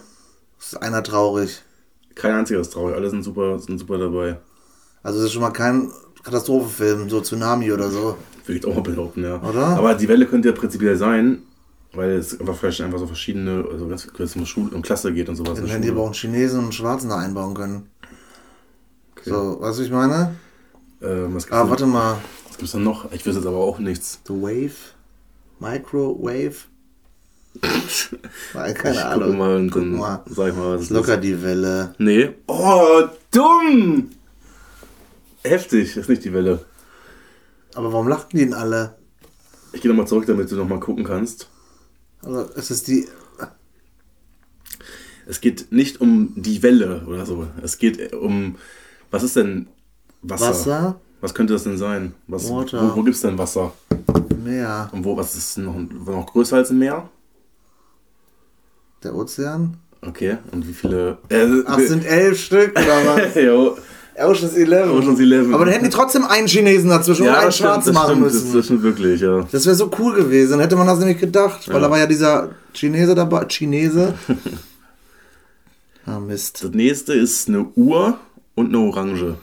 Ist 0.59 0.81
einer 0.81 1.03
traurig. 1.03 1.61
Kein 2.15 2.33
einziger 2.33 2.59
ist 2.59 2.73
traurig. 2.73 2.95
Alle 2.95 3.09
sind 3.09 3.23
super, 3.23 3.59
sind 3.59 3.77
super 3.77 3.97
dabei. 3.97 4.37
Also 5.03 5.19
das 5.19 5.27
ist 5.27 5.33
schon 5.33 5.41
mal 5.41 5.51
kein 5.51 5.89
Katastrophenfilm, 6.23 7.09
so 7.09 7.21
Tsunami 7.21 7.71
oder 7.71 7.89
so. 7.89 8.17
Würde 8.45 8.59
ich 8.59 8.65
auch 8.65 8.75
mal 8.75 8.81
behaupten, 8.81 9.23
ja. 9.23 9.41
Oder? 9.41 9.67
Aber 9.67 9.93
die 9.95 10.07
Welle 10.07 10.25
könnte 10.25 10.49
ja 10.49 10.55
prinzipiell 10.55 10.97
sein, 10.97 11.43
weil 11.93 12.11
es 12.11 12.39
einfach 12.39 12.55
vielleicht 12.55 12.81
einfach 12.81 12.99
so 12.99 13.07
verschiedene, 13.07 13.65
also 13.71 13.87
ganz 13.87 14.07
kurz 14.11 14.35
um 14.35 14.45
Schule 14.45 14.75
und 14.75 14.81
Klasse 14.81 15.13
geht 15.13 15.29
und 15.29 15.35
sowas. 15.35 15.59
Dann 15.59 15.67
hätten 15.67 15.83
die 15.83 15.89
aber 15.91 16.01
auch 16.01 16.05
einen 16.07 16.13
Chinesen 16.15 16.57
und 16.59 16.63
einen 16.65 16.71
Schwarzen 16.73 17.09
da 17.09 17.17
einbauen 17.17 17.53
können. 17.53 17.89
Okay. 19.11 19.29
So, 19.29 19.35
weißt 19.35 19.61
du, 19.61 19.65
was 19.65 19.79
ich 19.79 19.91
meine? 19.91 20.35
Ähm, 21.01 21.35
was 21.35 21.51
Ah, 21.51 21.69
warte 21.69 21.85
mal. 21.85 22.17
Gibt's 22.59 22.73
denn 22.73 22.83
noch? 22.83 23.11
Ich 23.11 23.25
weiß 23.25 23.35
jetzt 23.35 23.45
aber 23.45 23.57
auch 23.57 23.79
nichts. 23.79 24.19
The 24.27 24.33
Wave? 24.33 24.75
Microwave? 25.59 26.55
Nein, 28.53 28.73
keine 28.75 28.95
ich 28.95 29.01
Ahnung. 29.01 29.23
gucke 29.29 29.37
mal 29.37 29.55
und 29.55 29.71
Guck 29.71 29.85
mal. 29.85 30.23
sag 30.27 30.49
ich 30.49 30.55
mal, 30.55 30.79
was 30.79 30.89
Locker 30.89 31.15
ist. 31.15 31.23
die 31.23 31.41
Welle. 31.41 31.95
Nee. 31.97 32.29
Oh, 32.47 33.01
dumm! 33.31 34.11
Heftig, 35.43 35.89
das 35.89 35.97
ist 36.03 36.09
nicht 36.09 36.23
die 36.25 36.33
Welle. 36.33 36.63
Aber 37.75 37.91
warum 37.91 38.07
lachten 38.07 38.37
die 38.37 38.45
denn 38.45 38.53
alle? 38.53 38.95
Ich 39.73 39.81
gehe 39.81 39.89
nochmal 39.89 40.07
zurück, 40.07 40.25
damit 40.27 40.51
du 40.51 40.55
nochmal 40.55 40.79
gucken 40.79 41.03
kannst. 41.03 41.47
Also, 42.21 42.49
es 42.55 42.71
ist 42.71 42.87
die. 42.87 43.07
Es 45.27 45.41
geht 45.41 45.71
nicht 45.71 46.01
um 46.01 46.33
die 46.35 46.61
Welle 46.63 47.05
oder 47.07 47.25
so. 47.25 47.47
Es 47.63 47.77
geht 47.77 48.13
um. 48.13 48.55
Was 49.11 49.23
ist 49.23 49.35
denn 49.35 49.67
Wasser? 50.21 50.49
Wasser, 50.49 51.01
Was 51.21 51.33
könnte 51.33 51.53
das 51.53 51.63
denn 51.63 51.77
sein? 51.77 52.13
Was, 52.27 52.49
Water. 52.49 52.81
Wo, 52.93 52.97
wo 52.97 53.03
gibt 53.03 53.15
es 53.15 53.21
denn 53.21 53.37
Wasser? 53.37 53.73
Meer, 54.43 54.89
Und 54.93 55.03
wo, 55.03 55.17
was 55.17 55.35
ist 55.35 55.57
noch, 55.57 55.75
noch 55.75 56.31
größer 56.31 56.57
als 56.57 56.69
ein 56.69 56.79
Meer? 56.79 57.09
der 59.03 59.15
Ozean. 59.15 59.77
Okay, 60.01 60.37
und 60.51 60.67
wie 60.67 60.73
viele. 60.73 61.17
Äh, 61.29 61.45
Ach, 61.65 61.79
sind 61.79 62.05
elf 62.05 62.39
Stück 62.39 62.71
oder 62.71 63.05
was? 63.05 63.35
jo. 63.41 63.77
Ocean's 64.17 64.53
Eleven. 64.55 64.91
Ocean's 64.91 65.19
Eleven. 65.19 65.53
Aber 65.53 65.63
dann 65.63 65.73
hätten 65.73 65.85
die 65.85 65.89
trotzdem 65.89 66.25
einen 66.25 66.47
Chinesen 66.47 66.89
dazwischen 66.89 67.23
und 67.27 67.33
einen 67.33 67.51
Schwarzen 67.53 67.93
machen 67.93 68.07
stimmt, 68.07 68.21
müssen. 68.21 68.45
Das, 68.47 68.53
das 68.53 68.65
stimmt 68.65 68.83
wirklich, 68.83 69.21
ja. 69.21 69.47
Das 69.51 69.65
wäre 69.65 69.75
so 69.75 69.89
cool 69.99 70.15
gewesen, 70.15 70.51
dann 70.51 70.59
hätte 70.59 70.75
man 70.75 70.87
das 70.87 70.99
nämlich 70.99 71.19
gedacht. 71.19 71.67
Weil 71.69 71.75
Ja. 71.75 71.81
da 71.81 71.89
war 71.91 71.99
ja 71.99 72.05
dieser 72.07 72.49
Chinese 72.73 73.15
dabei. 73.15 73.45
Chinese. 73.45 74.13
ah, 76.05 76.19
Mist. 76.19 76.63
Das 76.63 76.71
nächste 76.71 77.13
ist 77.13 77.47
eine 77.47 77.65
Uhr 77.75 78.17
und 78.55 78.67
eine 78.67 78.79
Orange. 78.79 79.35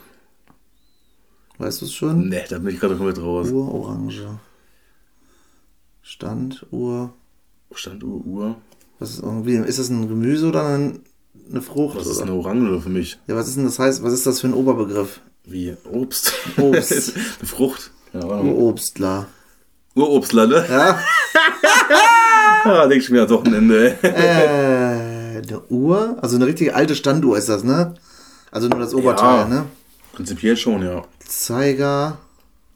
Weißt 1.58 1.80
du 1.80 1.86
es 1.86 1.92
schon? 1.92 2.28
Ne, 2.28 2.44
da 2.48 2.58
bin 2.58 2.74
ich 2.74 2.80
gerade 2.80 2.96
komplett 2.96 3.18
raus. 3.20 3.50
Uhr, 3.50 3.72
Orange. 3.72 4.26
Standuhr. 6.02 7.12
Standuhr, 7.74 8.24
Uhr. 8.24 8.56
Was 8.98 9.10
ist 9.10 9.22
irgendwie, 9.22 9.56
ist 9.56 9.78
das 9.78 9.88
ein 9.88 10.08
Gemüse 10.08 10.46
oder 10.48 10.66
ein, 10.66 11.00
eine 11.50 11.62
Frucht? 11.62 11.96
Was 11.96 12.06
ist 12.06 12.16
oder? 12.18 12.26
eine 12.30 12.34
Orange 12.40 12.80
für 12.80 12.88
mich? 12.88 13.18
Ja, 13.26 13.36
was 13.36 13.48
ist 13.48 13.56
denn 13.56 13.64
das 13.64 13.78
heißt, 13.78 14.02
was 14.02 14.12
ist 14.12 14.26
das 14.26 14.40
für 14.40 14.46
ein 14.48 14.54
Oberbegriff? 14.54 15.20
Wie? 15.44 15.76
Obst. 15.90 16.32
Obst. 16.58 17.12
eine 17.40 17.48
Frucht. 17.48 17.90
Urobstler. 18.14 19.26
Urobstler, 19.94 20.46
ne? 20.46 20.66
Ja? 20.68 21.00
Ah, 22.64 22.86
denk 22.88 23.00
ich 23.00 23.10
mir 23.10 23.18
ans 23.20 23.32
Wochenende. 23.32 23.96
ey. 24.02 24.10
äh, 24.10 25.38
eine 25.38 25.62
Uhr? 25.68 26.16
Also 26.20 26.34
eine 26.34 26.46
richtige 26.46 26.74
alte 26.74 26.96
Standuhr 26.96 27.38
ist 27.38 27.48
das, 27.48 27.62
ne? 27.62 27.94
Also 28.50 28.66
nur 28.68 28.80
das 28.80 28.92
Oberteil, 28.92 29.40
Ja. 29.42 29.48
ne? 29.48 29.66
Prinzipiell 30.12 30.56
schon, 30.56 30.82
ja. 30.82 31.04
Zeiger, 31.26 32.18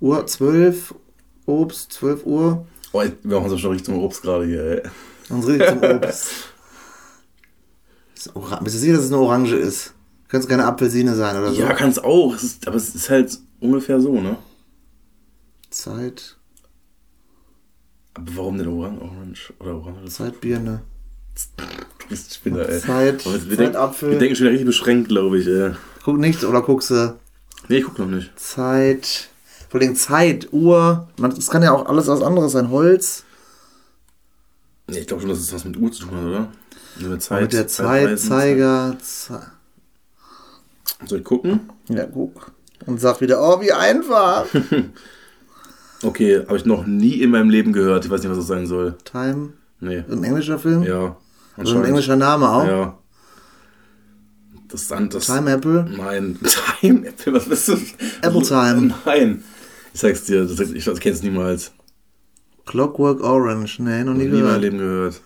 Uhr 0.01 0.27
12, 0.27 0.95
Obst, 1.47 1.93
12 1.93 2.27
Uhr. 2.27 2.67
Oh, 2.93 3.03
wir 3.23 3.37
machen 3.39 3.51
so 3.51 3.59
schon 3.59 3.71
richtig 3.71 3.87
zum 3.87 3.99
Obst 4.03 4.23
gerade 4.23 4.45
hier, 4.47 4.63
ey. 4.65 4.83
Rede 5.31 5.65
ich 5.65 5.71
zum 5.71 5.83
Obst. 5.83 6.31
Bist 8.63 8.77
du 8.77 8.79
sicher, 8.81 8.95
dass 8.95 9.05
es 9.05 9.13
eine 9.13 9.21
Orange 9.21 9.55
ist? 9.55 9.95
Könnte 10.29 10.45
es 10.45 10.49
keine 10.49 10.67
Apfelsine 10.67 11.15
sein 11.15 11.37
oder 11.37 11.53
so? 11.53 11.61
Ja, 11.61 11.73
kann 11.73 11.89
es 11.91 11.99
auch. 11.99 12.35
Es 12.35 12.43
ist, 12.43 12.67
aber 12.67 12.77
es 12.77 12.95
ist 12.95 13.09
halt 13.09 13.39
ungefähr 13.61 14.01
so, 14.01 14.21
ne? 14.21 14.37
Zeit, 15.71 16.37
Aber 18.15 18.37
warum 18.37 18.59
denn 18.59 18.67
Orang 18.69 19.01
Orange 19.01 19.53
oder 19.61 19.77
Orange? 19.77 20.11
Zeitbirne. 20.11 20.83
Du 22.01 22.07
bist 22.09 22.35
Spinner, 22.35 22.69
ey. 22.69 22.81
Zeit, 22.81 23.25
wir, 23.25 23.57
Zeitapfel. 23.57 24.11
wir 24.11 24.19
denken 24.19 24.35
schon 24.35 24.45
wieder 24.45 24.53
richtig 24.53 24.67
beschränkt, 24.67 25.09
glaube 25.09 25.39
ich, 25.39 25.47
ey. 25.47 25.73
Guck 26.05 26.19
nicht 26.19 26.45
oder 26.45 26.63
guckst 26.63 26.91
du? 26.91 27.17
Nee, 27.71 27.77
ich 27.79 27.85
guck 27.85 28.01
noch 28.01 28.07
nicht. 28.09 28.37
Zeit. 28.37 29.29
Vor 29.69 29.81
allem 29.81 29.95
Zeit, 29.95 30.49
Uhr. 30.53 31.07
Man- 31.19 31.35
Das 31.37 31.47
kann 31.49 31.63
ja 31.63 31.71
auch 31.71 31.87
alles 31.87 32.09
was 32.09 32.21
anderes 32.21 32.51
sein. 32.51 32.69
Holz. 32.71 33.23
Nee, 34.89 34.99
ich 34.99 35.07
glaube 35.07 35.21
schon, 35.23 35.31
dass 35.31 35.39
es 35.39 35.53
was 35.55 35.65
mit 35.65 35.77
Uhr 35.77 35.93
zu 35.93 36.03
tun 36.07 36.17
hat, 36.17 36.25
oder? 36.25 36.49
Also 36.97 37.09
mit 37.11 37.23
Zeit. 37.23 37.43
mit 37.43 37.53
der 37.53 37.69
Zeitreisen, 37.69 38.29
Zeitzeiger. 38.29 38.97
Ze 38.99 39.29
Zeit. 39.29 39.41
Soll 41.09 41.19
ich 41.21 41.25
gucken? 41.25 41.71
ja, 41.89 42.07
guck. 42.07 42.51
Und 42.87 43.01
sag 43.01 43.21
wieder, 43.21 43.41
oh, 43.41 43.61
wie 43.61 43.73
einfach. 43.73 44.47
Okay, 46.03 46.41
habe 46.47 46.57
ich 46.57 46.65
noch 46.65 46.87
nie 46.87 47.21
in 47.21 47.31
meinem 47.31 47.51
Leben 47.51 47.75
gehört. 47.75 48.07
Ich 48.07 48.11
weiß 48.11 48.23
nicht, 48.23 48.31
was 48.31 48.39
das 48.39 48.47
sein 48.47 48.67
soll. 48.67 48.97
Time. 49.05 49.53
Nee. 49.81 50.03
Ein 50.11 50.25
englischer 50.25 50.59
Film? 50.59 50.83
Ja. 50.83 51.15
Also 51.59 51.77
ein 51.77 51.85
englischer 51.85 52.17
Name 52.17 52.49
auch? 52.49 52.67
Ja. 52.67 52.99
Das 54.71 54.83
ist 54.83 54.91
das. 54.91 55.27
Time 55.27 55.51
Apple? 55.51 55.85
Nein. 55.97 56.39
Time 56.81 57.07
Apple, 57.09 57.33
was 57.35 57.49
bist 57.49 57.69
du? 57.69 57.77
Apple 58.23 58.43
Time. 58.43 58.95
Nein. 59.05 59.45
Ich 59.93 60.01
sag's 60.01 60.25
dir, 60.25 60.45
das, 60.47 60.61
ich, 60.61 60.87
ich 60.87 61.01
kenn's 61.01 61.23
niemals. 61.23 61.73
Clockwork 62.67 63.23
Orange. 63.23 63.81
Nee, 63.81 64.05
noch 64.05 64.15
nie 64.15 64.25
Nie 64.25 64.25
in 64.27 64.31
meinem 64.33 64.43
gehört. 64.45 64.63
Leben 64.63 64.79
gehört. 64.79 65.21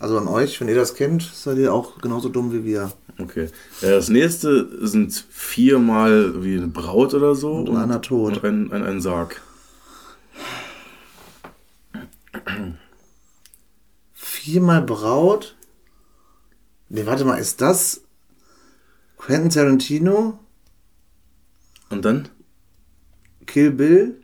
Also 0.00 0.18
an 0.18 0.28
euch, 0.28 0.60
wenn 0.60 0.68
ihr 0.68 0.74
das 0.74 0.94
kennt, 0.94 1.22
seid 1.22 1.58
ihr 1.58 1.72
auch 1.72 2.00
genauso 2.00 2.28
dumm 2.28 2.52
wie 2.52 2.64
wir. 2.64 2.92
Okay. 3.18 3.48
Das 3.80 4.08
nächste 4.08 4.86
sind 4.86 5.12
viermal 5.30 6.42
wie 6.44 6.56
eine 6.56 6.66
Braut 6.66 7.14
oder 7.14 7.34
so. 7.34 7.52
Und 7.52 7.76
einer 7.76 8.02
tot. 8.02 8.38
Und 8.38 8.44
ein, 8.44 8.72
ein, 8.72 8.82
ein 8.82 9.00
Sarg. 9.00 9.40
Viermal 14.12 14.82
Braut? 14.82 15.54
Nee, 16.88 17.06
warte 17.06 17.24
mal, 17.24 17.36
ist 17.36 17.60
das 17.60 18.03
Quentin 19.18 19.50
Tarantino? 19.50 20.38
Und 21.90 22.04
dann? 22.04 22.28
Kill 23.46 23.70
Bill? 23.70 24.20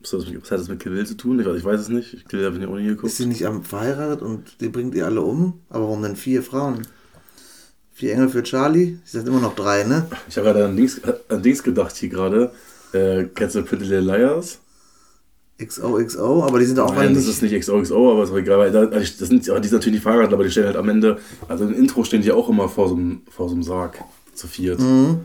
Was 0.00 0.12
hat 0.12 0.20
das 0.20 0.28
mit, 0.28 0.42
was 0.42 0.50
hat 0.50 0.60
das 0.60 0.68
mit 0.68 0.80
Kill 0.80 0.92
Bill 0.92 1.06
zu 1.06 1.16
tun? 1.16 1.40
Ich, 1.40 1.46
weiß- 1.46 1.56
ich 1.56 1.64
weiß 1.64 1.80
es 1.80 1.88
nicht. 1.88 2.14
Ich 2.14 2.24
Kill 2.26 2.40
Bill 2.40 2.46
habe 2.52 2.58
ich 2.58 2.66
auch 2.66 2.76
nie 2.76 2.86
geguckt. 2.86 3.06
Ist 3.06 3.16
sie 3.18 3.26
nicht 3.26 3.44
am 3.46 3.64
verheiratet 3.64 4.22
und 4.22 4.60
die 4.60 4.68
bringt 4.68 4.94
ihr 4.94 5.06
alle 5.06 5.22
um? 5.22 5.60
Aber 5.68 5.84
warum 5.84 6.02
denn 6.02 6.16
vier 6.16 6.42
Frauen? 6.42 6.86
Vier 7.92 8.12
Engel 8.12 8.28
für 8.28 8.42
Charlie? 8.42 8.98
Sie 9.04 9.18
sind 9.18 9.28
immer 9.28 9.40
noch 9.40 9.54
drei, 9.56 9.84
ne? 9.84 10.06
Ich 10.28 10.36
habe 10.36 10.46
gerade 10.48 10.66
an 10.66 10.76
Dings, 10.76 11.00
an 11.28 11.42
Dings 11.42 11.62
gedacht 11.62 11.96
hier 11.96 12.10
gerade. 12.10 12.52
Äh, 12.92 13.24
kennst 13.34 13.56
du 13.56 13.62
Pretty 13.62 13.84
Little 13.84 14.00
Liars? 14.00 14.60
XOXO, 15.58 16.44
aber 16.44 16.58
die 16.58 16.66
sind 16.66 16.78
auch 16.78 16.94
Nein, 16.94 17.14
das 17.14 17.26
ist 17.26 17.40
nicht 17.42 17.54
XOXO, 17.58 18.12
aber 18.12 18.24
ist 18.24 18.30
auch 18.30 18.36
egal. 18.36 18.58
Weil 18.58 18.72
da, 18.72 18.80
also 18.80 18.98
ich- 18.98 19.16
das 19.16 19.28
sind, 19.28 19.48
aber 19.48 19.60
die 19.60 19.68
sind 19.68 19.78
natürlich 19.78 20.00
verheiratet, 20.02 20.34
aber 20.34 20.44
die 20.44 20.50
stehen 20.50 20.66
halt 20.66 20.76
am 20.76 20.88
Ende, 20.88 21.18
also 21.48 21.64
im 21.64 21.72
Intro 21.74 22.04
stehen 22.04 22.22
die 22.22 22.32
auch 22.32 22.48
immer 22.48 22.68
vor 22.68 22.88
so 22.88 22.94
einem, 22.94 23.22
vor 23.30 23.48
so 23.48 23.54
einem 23.54 23.62
Sarg 23.62 23.98
zu 24.34 24.46
viert. 24.48 24.80
Mhm. 24.80 25.20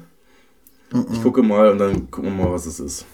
Ich 1.13 1.21
gucke 1.21 1.41
mal 1.43 1.69
und 1.71 1.77
dann 1.79 2.11
gucken 2.11 2.35
wir 2.37 2.43
mal, 2.45 2.51
was 2.51 2.65
es 2.65 2.79
ist. 2.79 3.05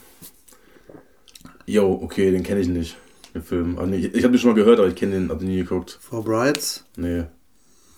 Jo, 1.66 2.00
okay, 2.02 2.32
den 2.32 2.44
kenne 2.44 2.62
ich 2.62 2.68
nicht, 2.68 2.98
den 3.36 3.44
Film. 3.44 3.78
Also 3.78 3.90
nicht, 3.92 4.16
ich 4.16 4.24
habe 4.24 4.34
den 4.34 4.40
schon 4.40 4.52
mal 4.52 4.56
gehört, 4.56 4.80
aber 4.80 4.88
ich 4.88 4.96
kenne 4.96 5.14
den, 5.14 5.30
habe 5.30 5.40
den 5.40 5.50
nie 5.50 5.58
geguckt. 5.58 5.98
Four 6.02 6.24
Brides. 6.24 6.86
Nee. 6.96 7.24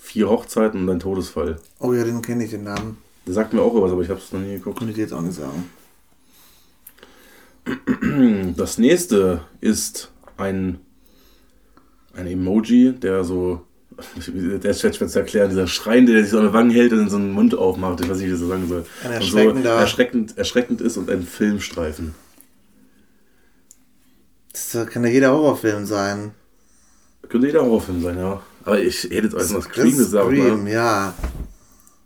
Vier 0.01 0.29
Hochzeiten 0.29 0.81
und 0.81 0.89
ein 0.89 0.99
Todesfall. 0.99 1.57
Oh 1.79 1.93
ja, 1.93 2.03
den 2.03 2.21
kenne 2.21 2.43
ich, 2.43 2.49
den 2.49 2.63
Namen. 2.63 2.97
Der 3.27 3.33
sagt 3.35 3.53
mir 3.53 3.61
auch 3.61 3.79
was, 3.79 3.91
aber 3.91 4.01
ich 4.01 4.09
habe 4.09 4.19
es 4.19 4.31
noch 4.33 4.39
nie 4.39 4.53
geguckt. 4.53 4.77
Konnte 4.79 4.89
ich 4.91 4.95
dir 4.95 5.03
jetzt 5.03 5.13
auch 5.13 5.21
nicht 5.21 5.35
sagen. 5.35 5.69
Das 8.55 8.77
nächste 8.77 9.41
ist 9.61 10.11
ein, 10.37 10.79
ein 12.13 12.27
Emoji, 12.27 12.93
der 12.93 13.23
so, 13.23 13.65
der 14.27 14.71
ist 14.71 14.81
schwer 14.81 14.91
zu 15.07 15.19
erklären, 15.19 15.49
dieser 15.49 15.67
Schreiende, 15.67 16.13
der 16.13 16.21
sich 16.23 16.31
so 16.31 16.37
an 16.37 16.45
der 16.45 16.53
Wangen 16.53 16.71
hält 16.71 16.93
und 16.93 17.09
so 17.09 17.17
einen 17.17 17.31
Mund 17.31 17.55
aufmacht, 17.55 18.01
ich 18.01 18.09
weiß 18.09 18.17
nicht, 18.17 18.29
wie 18.29 18.33
ich 18.33 18.39
das 18.39 18.47
sagen 18.47 18.67
soll. 18.67 18.85
Ein 19.03 19.21
Und 19.21 19.23
so 19.23 19.37
erschreckender- 19.37 19.79
erschreckend, 19.79 20.37
erschreckend 20.37 20.81
ist 20.81 20.97
und 20.97 21.09
ein 21.09 21.23
Filmstreifen. 21.23 22.15
Das 24.51 24.87
kann 24.89 25.03
ja 25.03 25.09
jeder 25.09 25.31
Horrorfilm 25.31 25.85
sein. 25.85 26.31
Könnte 27.27 27.47
jeder 27.47 27.61
Horrorfilm 27.63 28.01
sein, 28.01 28.17
ja. 28.17 28.41
Aber 28.65 28.79
ich 28.79 29.03
hätte 29.03 29.15
jetzt 29.15 29.33
erstmal 29.35 29.61
Das 29.61 29.69
Scream 29.71 29.97
gesagt. 29.97 30.25
Scream, 30.27 30.67
ja. 30.67 31.13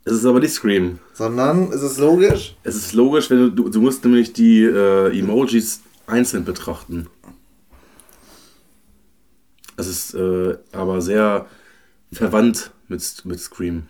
Es 0.05 0.13
ist 0.13 0.25
aber 0.25 0.39
nicht 0.39 0.53
Scream. 0.53 0.99
Sondern, 1.13 1.71
ist 1.71 1.81
es 1.81 1.97
logisch? 1.97 2.55
Es 2.63 2.75
ist 2.75 2.93
logisch, 2.93 3.29
wenn 3.29 3.37
du, 3.37 3.49
du, 3.49 3.69
du 3.69 3.81
musst 3.81 4.03
nämlich 4.03 4.33
die 4.33 4.63
äh, 4.63 5.17
Emojis 5.17 5.81
einzeln 6.07 6.43
betrachten. 6.43 7.07
Es 9.77 9.87
ist 9.87 10.13
äh, 10.13 10.57
aber 10.71 11.01
sehr 11.01 11.47
verwandt 12.11 12.71
mit, 12.89 13.01
mit 13.25 13.39
Scream. 13.39 13.83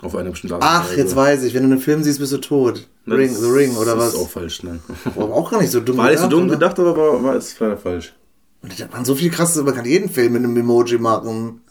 Auf 0.00 0.14
eine 0.14 0.30
bestimmte 0.30 0.54
Art 0.54 0.62
und 0.62 0.68
Ach, 0.68 0.96
jetzt 0.96 1.16
weiß 1.16 1.42
ich. 1.42 1.54
Wenn 1.54 1.64
du 1.64 1.72
einen 1.72 1.80
Film 1.80 2.04
siehst, 2.04 2.20
bist 2.20 2.32
du 2.32 2.38
tot. 2.38 2.86
Das 3.04 3.18
Ring, 3.18 3.34
The 3.34 3.46
Ring 3.46 3.76
oder 3.76 3.94
ist 3.94 3.98
was? 3.98 4.14
auch 4.14 4.28
falsch, 4.28 4.62
nein. 4.62 4.80
War 5.16 5.24
auch 5.32 5.50
gar 5.50 5.60
nicht 5.60 5.72
so 5.72 5.80
dumm 5.80 5.96
War 5.96 6.10
nicht 6.10 6.20
so 6.20 6.28
dumm 6.28 6.44
oder? 6.44 6.52
gedacht, 6.52 6.78
aber 6.78 6.96
war, 6.96 7.22
war 7.22 7.34
es 7.34 7.58
leider 7.58 7.76
falsch. 7.76 8.14
Und 8.62 8.78
da 8.78 8.92
waren 8.92 9.04
so 9.04 9.14
viel 9.16 9.30
krasse, 9.30 9.62
man 9.64 9.74
kann 9.74 9.84
jeden 9.84 10.08
Film 10.08 10.34
mit 10.34 10.44
einem 10.44 10.56
Emoji 10.56 10.98
machen. 10.98 11.62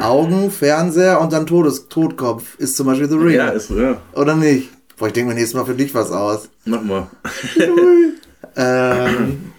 Augen, 0.00 0.50
Fernseher 0.50 1.20
und 1.20 1.32
dann 1.32 1.46
Todes 1.46 1.88
Totkopf 1.88 2.56
ist 2.58 2.76
zum 2.76 2.86
Beispiel 2.86 3.08
The 3.08 3.16
Ring. 3.16 3.34
Ja, 3.36 3.48
ist, 3.50 3.70
ja. 3.70 4.00
Oder 4.14 4.34
nicht? 4.36 4.70
Boah, 4.96 5.06
ich 5.08 5.12
denke 5.12 5.30
mir 5.30 5.34
nächstes 5.34 5.54
Mal 5.58 5.66
für 5.66 5.74
dich 5.74 5.94
was 5.94 6.10
aus. 6.10 6.48
Mach 6.64 6.82
mal. 6.82 7.06
Ähm, 8.56 9.52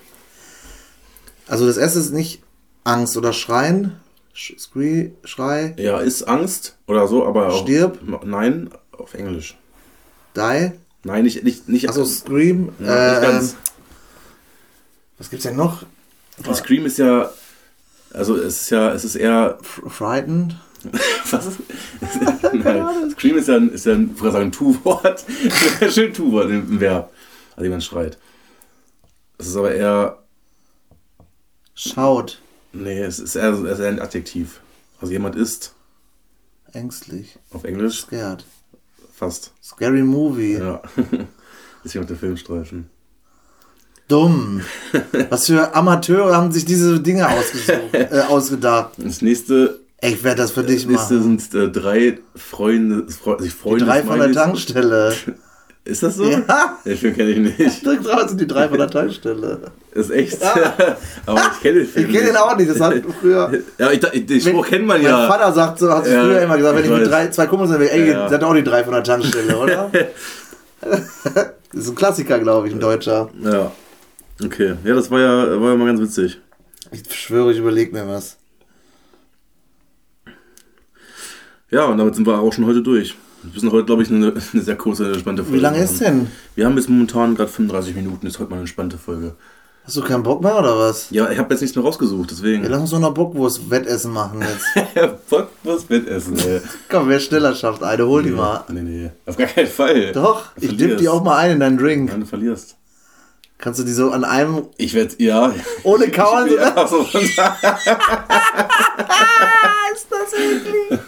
also 1.47 1.65
das 1.67 1.75
erste 1.75 1.99
ist 1.99 2.13
nicht 2.13 2.41
Angst 2.85 3.17
oder 3.17 3.33
Schreien. 3.33 3.97
Sch 4.33 4.53
Scree, 4.57 5.11
Schrei, 5.23 5.73
Ja, 5.77 5.99
ist 5.99 6.23
Angst 6.23 6.77
oder 6.87 7.07
so, 7.07 7.25
aber 7.25 7.47
auch. 7.49 7.63
Stirb. 7.63 7.99
Nein, 8.23 8.69
auf 8.91 9.13
Englisch. 9.13 9.57
Die. 10.35 10.71
Nein, 11.03 11.23
nicht, 11.23 11.43
nicht, 11.43 11.69
nicht 11.69 11.89
Achso, 11.89 12.03
Scream. 12.05 12.69
ja, 12.79 12.85
nicht 12.85 13.17
ähm, 13.17 13.21
ganz. 13.31 13.55
was 15.17 15.29
gibt's 15.29 15.43
denn 15.43 15.55
noch? 15.55 15.83
Scream 16.53 16.85
ist 16.85 16.97
ja. 16.97 17.29
Also 18.15 18.35
es 18.37 18.61
ist 18.61 18.69
ja, 18.69 18.91
es 18.93 19.03
ist 19.03 19.15
eher 19.15 19.57
Frightened. 19.61 20.55
Was? 21.31 21.47
Nein, 22.53 23.11
Scream 23.11 23.37
ist 23.37 23.47
ja 23.47 23.55
ein, 23.55 23.69
ist 23.69 23.85
ja 23.85 23.93
ein, 23.93 24.11
ich 24.15 24.21
sagen, 24.31 24.51
Tu-Wort. 24.51 25.25
Schön 25.91 26.13
Tu-Wort, 26.13 26.49
ein 26.49 26.79
Verb, 26.79 27.11
also 27.55 27.63
jemand 27.63 27.83
schreit. 27.83 28.17
Es 29.37 29.47
ist 29.47 29.55
aber 29.57 29.73
eher, 29.73 30.19
Schaut. 31.73 32.39
nee, 32.71 33.01
es 33.01 33.19
ist 33.19 33.35
eher, 33.35 33.51
es 33.53 33.59
ist 33.71 33.79
eher 33.79 33.89
ein 33.89 33.99
Adjektiv. 33.99 34.61
Also 35.01 35.11
jemand 35.11 35.35
ist, 35.35 35.73
Ängstlich. 36.71 37.37
auf 37.51 37.63
Englisch, 37.63 38.01
Scared. 38.03 38.45
fast. 39.13 39.51
Scary 39.61 40.03
Movie. 40.03 40.57
Ja. 40.57 40.81
ist 41.83 41.93
jemand 41.95 42.11
der 42.11 42.17
Filmstreifen. 42.17 42.89
Dumm. 44.07 44.61
Was 45.29 45.47
für 45.47 45.73
Amateure 45.75 46.35
haben 46.35 46.51
sich 46.51 46.65
diese 46.65 46.99
Dinge 46.99 47.27
äh, 47.93 48.19
ausgedacht. 48.29 48.91
Das 48.97 49.21
nächste, 49.21 49.79
ich 50.01 50.23
werde 50.23 50.41
das 50.43 50.51
für 50.51 50.63
dich 50.63 50.83
das 50.83 50.91
nächste 50.91 51.13
machen. 51.15 51.39
sind 51.39 51.55
äh, 51.61 51.69
drei 51.71 52.19
Freunde, 52.35 53.05
Fre 53.11 53.37
Die 53.41 53.49
Freunde. 53.49 53.85
drei 53.85 54.03
von 54.03 54.19
der. 54.19 54.31
Tankstelle. 54.31 55.13
Ist 55.85 56.01
das 56.01 56.15
so? 56.15 56.25
Ja. 56.25 56.79
Den 56.85 56.97
Film 56.97 57.15
kenne 57.15 57.29
ich 57.29 57.37
nicht. 57.59 57.85
Direkt 57.85 58.07
drauf 58.07 58.27
sind 58.27 58.41
die 58.41 58.47
drei 58.47 58.67
von 58.67 58.79
der 58.79 58.89
Tankstelle. 58.89 59.59
Ist 59.93 60.09
echt. 60.09 60.39
aber 60.43 61.39
ich 61.53 61.61
kenne 61.61 61.79
den 61.79 61.87
Film 61.87 62.05
Ich 62.07 62.11
kenne 62.11 62.25
den 62.29 62.37
auch 62.37 62.57
nicht, 62.57 62.71
das 62.71 62.79
hat 62.81 62.95
früher. 63.21 63.51
Ja, 63.77 63.91
ich, 63.91 64.03
ich, 64.11 64.25
den 64.25 64.41
Spruch 64.41 64.65
kennt 64.65 64.87
man 64.87 64.97
Mein 64.99 65.11
ja. 65.11 65.27
Vater 65.27 65.53
sagt 65.53 65.77
so, 65.77 65.91
hat 65.93 66.07
Ja, 66.07 66.23
früher 66.23 66.41
immer 66.41 66.57
gesagt, 66.57 66.75
wenn 66.77 66.85
ich 66.85 66.89
ich 66.91 66.97
mit 66.97 67.07
drei, 67.07 67.27
zwei 67.27 67.45
Kumpels 67.45 67.69
bin, 67.69 67.81
ey, 67.87 68.07
Ja, 68.09 68.13
ja. 68.23 68.29
seid 68.29 68.43
auch 68.43 68.55
die 68.55 68.63
drei 68.63 68.83
von 68.83 68.93
der 68.93 69.03
Tankstelle, 69.03 69.55
oder? 69.57 69.91
das 70.81 71.51
ist 71.73 71.89
ein 71.89 71.95
Klassiker, 71.95 72.39
glaube 72.39 72.67
ich, 72.67 72.73
ein 72.73 72.79
Deutscher. 72.79 73.29
Ja. 73.43 73.71
Okay, 74.43 74.75
ja, 74.83 74.95
das 74.95 75.09
war 75.09 75.19
ja, 75.19 75.61
war 75.61 75.71
ja 75.71 75.75
mal 75.77 75.85
ganz 75.85 76.01
witzig. 76.01 76.39
Ich 76.91 77.13
schwöre, 77.13 77.51
ich 77.51 77.57
überlege 77.57 77.91
mir 77.93 78.07
was. 78.07 78.37
Ja, 81.71 81.85
und 81.85 81.97
damit 81.97 82.15
sind 82.15 82.27
wir 82.27 82.39
auch 82.39 82.53
schon 82.53 82.65
heute 82.65 82.81
durch. 82.81 83.15
Wir 83.43 83.59
sind 83.59 83.71
heute, 83.71 83.85
glaube 83.85 84.03
ich, 84.03 84.09
eine, 84.09 84.33
eine 84.53 84.61
sehr 84.61 84.75
kurze, 84.75 85.07
entspannte 85.07 85.43
Folge. 85.43 85.57
Wie 85.57 85.61
lange 85.61 85.79
ist 85.83 86.01
denn? 86.01 86.27
Wir 86.55 86.65
haben 86.65 86.75
jetzt 86.77 86.89
momentan 86.89 87.35
gerade 87.35 87.49
35 87.49 87.95
Minuten, 87.95 88.27
ist 88.27 88.39
heute 88.39 88.49
mal 88.49 88.55
eine 88.55 88.61
entspannte 88.61 88.97
Folge. 88.97 89.35
Hast 89.83 89.97
du 89.97 90.01
keinen 90.01 90.23
Bock 90.23 90.41
mehr 90.41 90.57
oder 90.57 90.79
was? 90.79 91.11
Ja, 91.11 91.29
ich 91.29 91.37
habe 91.37 91.53
jetzt 91.53 91.61
nichts 91.61 91.75
mehr 91.75 91.85
rausgesucht, 91.85 92.31
deswegen. 92.31 92.63
Ja, 92.63 92.69
lass 92.71 92.81
uns 92.81 92.89
doch 92.89 92.99
noch 92.99 93.13
Bockwurst-Wettessen 93.13 94.11
machen 94.11 94.41
jetzt. 94.41 94.65
Fuck, 95.27 95.49
was 95.63 95.87
Wettessen, 95.89 96.39
ey. 96.39 96.59
Komm, 96.89 97.07
wer 97.07 97.19
schneller 97.19 97.53
schafft, 97.53 97.83
eine, 97.83 98.07
hol 98.07 98.23
die 98.23 98.31
mal. 98.31 98.63
Nee, 98.69 98.81
nee, 98.81 99.11
auf 99.27 99.37
gar 99.37 99.47
keinen 99.47 99.67
Fall. 99.67 100.11
Doch, 100.11 100.55
Du 100.55 100.65
ich 100.65 100.75
dipp 100.75 100.97
die 100.97 101.07
auch 101.07 101.23
mal 101.23 101.37
ein 101.37 101.51
in 101.51 101.59
deinen 101.59 101.77
Drink. 101.77 102.09
Nein, 102.09 102.21
du 102.21 102.25
verlierst. 102.25 102.75
Kannst 103.57 103.79
du 103.79 103.83
die 103.83 103.93
so 103.93 104.11
an 104.11 104.23
einem, 104.25 104.63
Ich 104.77 104.93
werde, 104.93 105.15
ja. 105.17 105.53
ohne 105.83 106.09
Kauern 106.09 106.49
so... 106.49 106.55
Ja, 106.57 106.87
so 106.87 106.99
ist 107.03 107.37
das 110.09 110.33
eklig. 110.33 110.99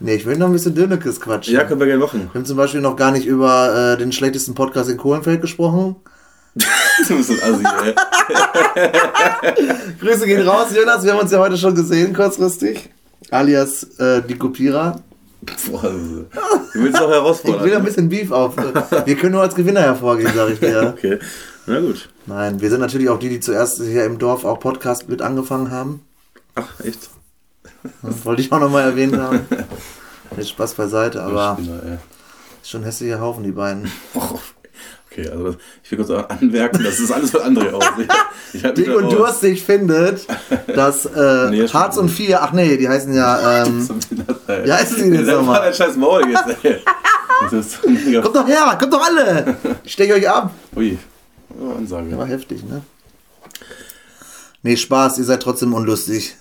nee, 0.00 0.14
ich 0.14 0.24
will 0.26 0.36
noch 0.38 0.46
ein 0.46 0.52
bisschen 0.52 0.74
Dönekes 0.74 1.20
quatschen. 1.20 1.54
ja, 1.54 1.64
können 1.64 1.80
wir 1.80 1.86
gerne 1.86 2.02
machen. 2.02 2.30
Wir 2.32 2.38
haben 2.40 2.46
zum 2.46 2.56
Beispiel 2.56 2.80
noch 2.80 2.96
gar 2.96 3.10
nicht 3.10 3.26
über 3.26 3.92
äh, 3.94 3.98
den 3.98 4.10
schlechtesten 4.12 4.54
Podcast 4.54 4.88
in 4.90 4.96
Kohlenfeld 4.96 5.40
gesprochen. 5.40 5.96
Du 7.06 7.16
bist 7.16 7.30
ein 7.30 7.54
Assi, 7.54 7.64
ey. 7.84 7.94
Grüße 10.00 10.26
gehen 10.26 10.48
raus, 10.48 10.66
Jonas. 10.74 11.04
Wir 11.04 11.12
haben 11.12 11.20
uns 11.20 11.30
ja 11.30 11.38
heute 11.38 11.56
schon 11.56 11.76
gesehen, 11.76 12.12
kurzfristig. 12.12 12.90
Alias 13.30 13.84
äh, 14.00 14.22
die 14.22 14.36
Kopierer. 14.36 15.00
Boah, 15.40 15.82
du 15.82 16.26
willst 16.74 16.98
doch 16.98 17.08
Ich 17.08 17.14
herausfordern. 17.14 17.64
will 17.64 17.76
ein 17.76 17.84
bisschen 17.84 18.08
Beef 18.08 18.30
auf. 18.32 18.56
Wir 18.56 19.16
können 19.16 19.32
nur 19.32 19.42
als 19.42 19.54
Gewinner 19.54 19.80
hervorgehen, 19.82 20.32
sage 20.34 20.52
ich 20.54 20.60
dir. 20.60 20.94
Okay, 20.98 21.18
na 21.66 21.80
gut. 21.80 22.08
Nein, 22.26 22.60
wir 22.60 22.70
sind 22.70 22.80
natürlich 22.80 23.08
auch 23.08 23.18
die, 23.18 23.28
die 23.28 23.40
zuerst 23.40 23.80
hier 23.80 24.04
im 24.04 24.18
Dorf 24.18 24.44
auch 24.44 24.58
Podcast 24.58 25.08
mit 25.08 25.22
angefangen 25.22 25.70
haben. 25.70 26.02
Ach, 26.54 26.68
echt? 26.84 27.10
Das 28.02 28.24
wollte 28.24 28.42
ich 28.42 28.50
auch 28.50 28.58
nochmal 28.58 28.84
erwähnt 28.84 29.16
haben. 29.16 29.40
Jetzt 30.36 30.50
Spaß 30.50 30.74
beiseite, 30.74 31.22
aber 31.22 31.56
Spinner, 31.60 31.98
ist 32.62 32.70
schon 32.70 32.80
ein 32.82 32.84
hässlicher 32.84 33.20
Haufen, 33.20 33.44
die 33.44 33.52
beiden. 33.52 33.90
Boah. 34.14 34.40
Okay, 35.18 35.28
also 35.30 35.44
das, 35.44 35.56
ich 35.82 35.90
will 35.90 35.98
kurz 36.04 36.10
anmerken, 36.40 36.84
das 36.84 37.00
ist 37.00 37.10
alles 37.10 37.30
für 37.30 37.42
andere 37.42 37.74
aus. 37.74 37.84
Ich, 37.98 38.54
ich 38.54 38.64
halt 38.64 38.76
mich 38.76 38.86
Dick 38.86 38.96
und. 38.96 39.12
Durstig 39.12 39.62
findet, 39.62 40.26
dass 40.74 41.06
äh, 41.06 41.46
Nee, 41.50 41.68
Harz 41.68 41.96
und. 41.96 42.08
Vier, 42.08 42.42
ach 42.42 42.52
nee, 42.52 42.76
die 42.76 42.88
heißen 42.88 43.12
ja, 43.12 43.62
ähm, 43.66 43.88
Ja, 44.46 44.64
Wie 44.64 44.72
heißen 44.72 45.02
die 45.10 45.16
denn 45.16 45.26
Sag 45.26 45.36
nochmal? 45.36 45.60
mal 45.60 45.64
dein 45.64 45.74
scheiß 45.74 45.96
Maul 45.96 46.22
jetzt, 46.30 46.64
ey. 46.64 46.78
Das 47.50 47.80
kommt 48.22 48.36
doch 48.36 48.46
her, 48.46 48.76
kommt 48.78 48.92
doch 48.92 49.02
alle! 49.04 49.56
Ich 49.84 49.92
steche 49.92 50.14
euch 50.14 50.28
ab. 50.28 50.52
Ui. 50.76 50.98
Oh, 51.60 51.76
Ansage. 51.76 52.16
War 52.18 52.26
heftig, 52.26 52.64
ne? 52.64 52.82
Nee, 54.62 54.76
Spaß, 54.76 55.18
ihr 55.18 55.24
seid 55.24 55.40
trotzdem 55.42 55.72
unlustig. 55.72 56.36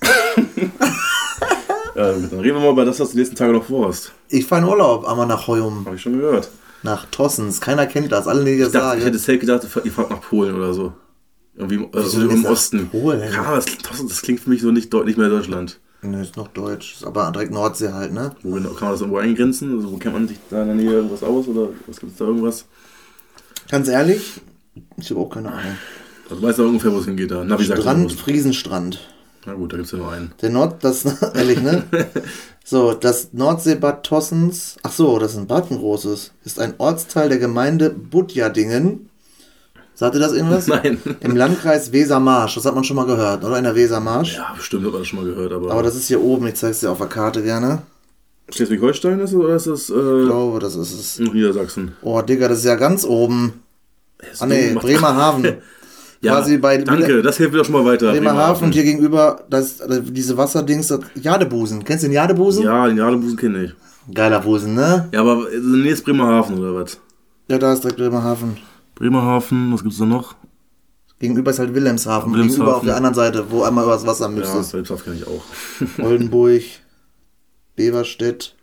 Ja, 1.95 2.11
dann 2.11 2.39
reden 2.39 2.57
wir 2.57 2.59
mal 2.59 2.71
über 2.71 2.85
das, 2.85 2.99
was 2.99 3.09
du 3.09 3.13
die 3.13 3.19
nächsten 3.19 3.35
Tage 3.35 3.53
noch 3.53 3.65
vorhast. 3.65 4.11
Ich 4.29 4.45
fahre 4.45 4.61
in 4.63 4.67
Urlaub, 4.67 5.07
aber 5.07 5.25
nach 5.25 5.47
Heum, 5.47 5.83
Habe 5.85 5.95
ich 5.95 6.01
schon 6.01 6.13
gehört. 6.19 6.49
Nach 6.87 7.05
Tossens. 7.11 7.61
Keiner 7.61 7.85
kennt 7.85 8.11
das, 8.11 8.27
alle, 8.27 8.43
die 8.45 8.57
das 8.57 8.69
Ich, 8.69 8.73
sagen. 8.73 9.01
hätte 9.01 9.19
safe 9.19 9.37
gedacht, 9.37 9.67
ihr 9.83 9.91
fahrt 9.91 10.09
nach 10.09 10.21
Polen 10.21 10.55
oder 10.55 10.73
so. 10.73 10.93
Irgendwie 11.55 11.77
denn 11.77 12.29
im 12.29 12.45
Osten. 12.45 12.87
Polen? 12.89 13.21
Ja, 13.31 13.55
das, 13.55 13.65
das, 13.65 14.05
das 14.07 14.21
klingt 14.21 14.39
für 14.39 14.49
mich 14.49 14.61
so 14.61 14.71
nicht, 14.71 14.93
nicht 14.93 15.17
mehr 15.17 15.29
Deutschland. 15.29 15.79
Nee, 16.03 16.21
ist 16.21 16.37
noch 16.37 16.47
Deutsch, 16.49 16.93
ist 16.97 17.03
aber 17.05 17.31
direkt 17.31 17.51
Nordsee 17.51 17.91
halt, 17.91 18.13
ne? 18.13 18.35
Wo 18.43 18.51
genau- 18.51 18.69
kann 18.69 18.83
man 18.83 18.91
das 18.91 19.01
irgendwo 19.01 19.17
eingrenzen? 19.19 19.75
Also, 19.75 19.91
wo 19.91 19.97
kennt 19.97 20.13
man 20.13 20.27
sich 20.27 20.37
da 20.49 20.61
in 20.61 20.67
der 20.67 20.75
Nähe 20.75 20.91
irgendwas 20.91 21.23
aus? 21.23 21.47
Oder 21.47 21.69
was 21.87 21.99
gibt 21.99 22.11
es 22.11 22.17
da 22.19 22.25
irgendwas? 22.25 22.65
Ganz 23.69 23.87
ehrlich, 23.87 24.39
ich 24.97 25.09
habe 25.09 25.19
auch 25.21 25.29
keine 25.29 25.51
Ahnung. 25.51 25.77
Also, 26.29 26.41
du 26.41 26.47
weißt 26.47 26.59
ja 26.59 26.65
ungefähr, 26.65 26.93
wo 26.93 26.99
es 26.99 27.05
hingeht 27.05 27.31
da. 27.31 27.43
Navi 27.43 27.65
Strand, 27.65 28.11
es. 28.11 28.19
Friesenstrand. 28.19 28.99
Na 29.47 29.53
gut, 29.53 29.73
da 29.73 29.77
gibt 29.77 29.87
es 29.87 29.91
ja 29.91 29.97
nur 29.97 30.11
einen. 30.11 30.31
Der 30.41 30.51
Nord, 30.51 30.83
das, 30.83 31.03
ehrlich, 31.33 31.61
ne? 31.61 31.83
So, 32.69 32.93
das 32.93 33.29
Nordseebad 33.31 34.05
Tossens, 34.05 34.75
ach 34.83 34.91
so, 34.91 35.19
das 35.19 35.31
ist 35.31 35.37
ein 35.37 35.47
Bad, 35.47 35.71
ein 35.71 35.77
großes, 35.77 36.33
ist 36.43 36.59
ein 36.59 36.73
Ortsteil 36.79 37.29
der 37.29 37.37
Gemeinde 37.37 37.89
Budjadingen. 37.89 39.09
Sagt 39.93 40.15
ihr 40.15 40.19
das 40.19 40.33
irgendwas? 40.33 40.67
Nein. 40.67 41.01
Im 41.21 41.37
Landkreis 41.37 41.93
Wesermarsch, 41.93 42.55
das 42.55 42.65
hat 42.65 42.75
man 42.75 42.83
schon 42.83 42.97
mal 42.97 43.05
gehört, 43.05 43.45
oder? 43.45 43.57
In 43.57 43.63
der 43.63 43.73
Wesermarsch. 43.73 44.35
Ja, 44.35 44.53
bestimmt 44.53 44.83
hat 44.83 44.91
man 44.91 44.99
das 44.99 45.07
schon 45.07 45.19
mal 45.19 45.33
gehört, 45.33 45.53
aber. 45.53 45.71
Aber 45.71 45.81
das 45.81 45.95
ist 45.95 46.09
hier 46.09 46.21
oben, 46.21 46.45
ich 46.47 46.55
zeig's 46.55 46.81
dir 46.81 46.91
auf 46.91 46.97
der 46.97 47.07
Karte 47.07 47.41
gerne. 47.41 47.83
Schleswig-Holstein 48.49 49.21
ist 49.21 49.29
es 49.29 49.35
oder 49.37 49.55
ist 49.55 49.67
es 49.67 49.89
Ich 49.89 49.95
äh, 49.95 50.25
glaube, 50.25 50.59
das 50.59 50.75
ist 50.75 50.93
es. 50.93 51.19
Niedersachsen? 51.19 51.95
Oh, 52.01 52.21
Digga, 52.21 52.49
das 52.49 52.57
ist 52.57 52.65
ja 52.65 52.75
ganz 52.75 53.05
oben. 53.05 53.63
Das 54.17 54.41
Ah 54.41 54.45
nee, 54.45 54.73
Bremerhaven. 54.73 55.61
Ja, 56.21 56.33
quasi 56.33 56.57
bei- 56.57 56.77
danke, 56.79 57.21
das 57.21 57.37
hilft 57.37 57.51
mir 57.53 57.59
doch 57.59 57.65
schon 57.65 57.73
mal 57.73 57.85
weiter. 57.85 58.11
Bremerhaven 58.11 58.65
und 58.65 58.71
hier 58.73 58.83
gegenüber, 58.83 59.41
das, 59.49 59.77
das, 59.77 60.01
diese 60.05 60.35
Wasserdings, 60.37 60.87
das 60.87 61.01
Jadebusen. 61.15 61.83
Kennst 61.83 62.03
du 62.03 62.07
den 62.07 62.13
Jadebusen? 62.13 62.63
Ja, 62.63 62.87
den 62.87 62.97
Jadebusen 62.97 63.37
kenne 63.37 63.63
ich. 63.65 63.73
Geiler 64.13 64.39
Busen, 64.39 64.73
ne? 64.73 65.09
Ja, 65.11 65.19
aber 65.21 65.51
äh, 65.51 65.57
nee, 65.59 65.89
ist 65.89 66.05
Bremerhaven 66.05 66.57
oder 66.59 66.73
was? 66.75 66.97
Ja, 67.49 67.57
da 67.57 67.73
ist 67.73 67.83
direkt 67.83 67.97
Bremerhaven. 67.99 68.57
Bremerhaven, 68.95 69.73
was 69.73 69.83
gibt's 69.83 69.97
da 69.97 70.05
noch? 70.05 70.35
Gegenüber 71.19 71.51
ist 71.51 71.59
halt 71.59 71.73
Wilhelmshaven. 71.73 72.31
Wilhelmshaven. 72.31 72.57
Gegenüber 72.59 72.77
auf 72.77 72.83
der 72.85 72.95
anderen 72.95 73.15
Seite, 73.15 73.45
wo 73.49 73.63
einmal 73.63 73.83
übers 73.83 74.05
Wasser 74.07 74.25
Ja, 74.25 74.31
müsstest. 74.31 74.69
Selbsthaft 74.69 75.03
kenne 75.03 75.17
ich 75.17 75.27
auch. 75.27 75.43
Oldenburg, 76.03 76.61
Beverstedt. 77.75 78.55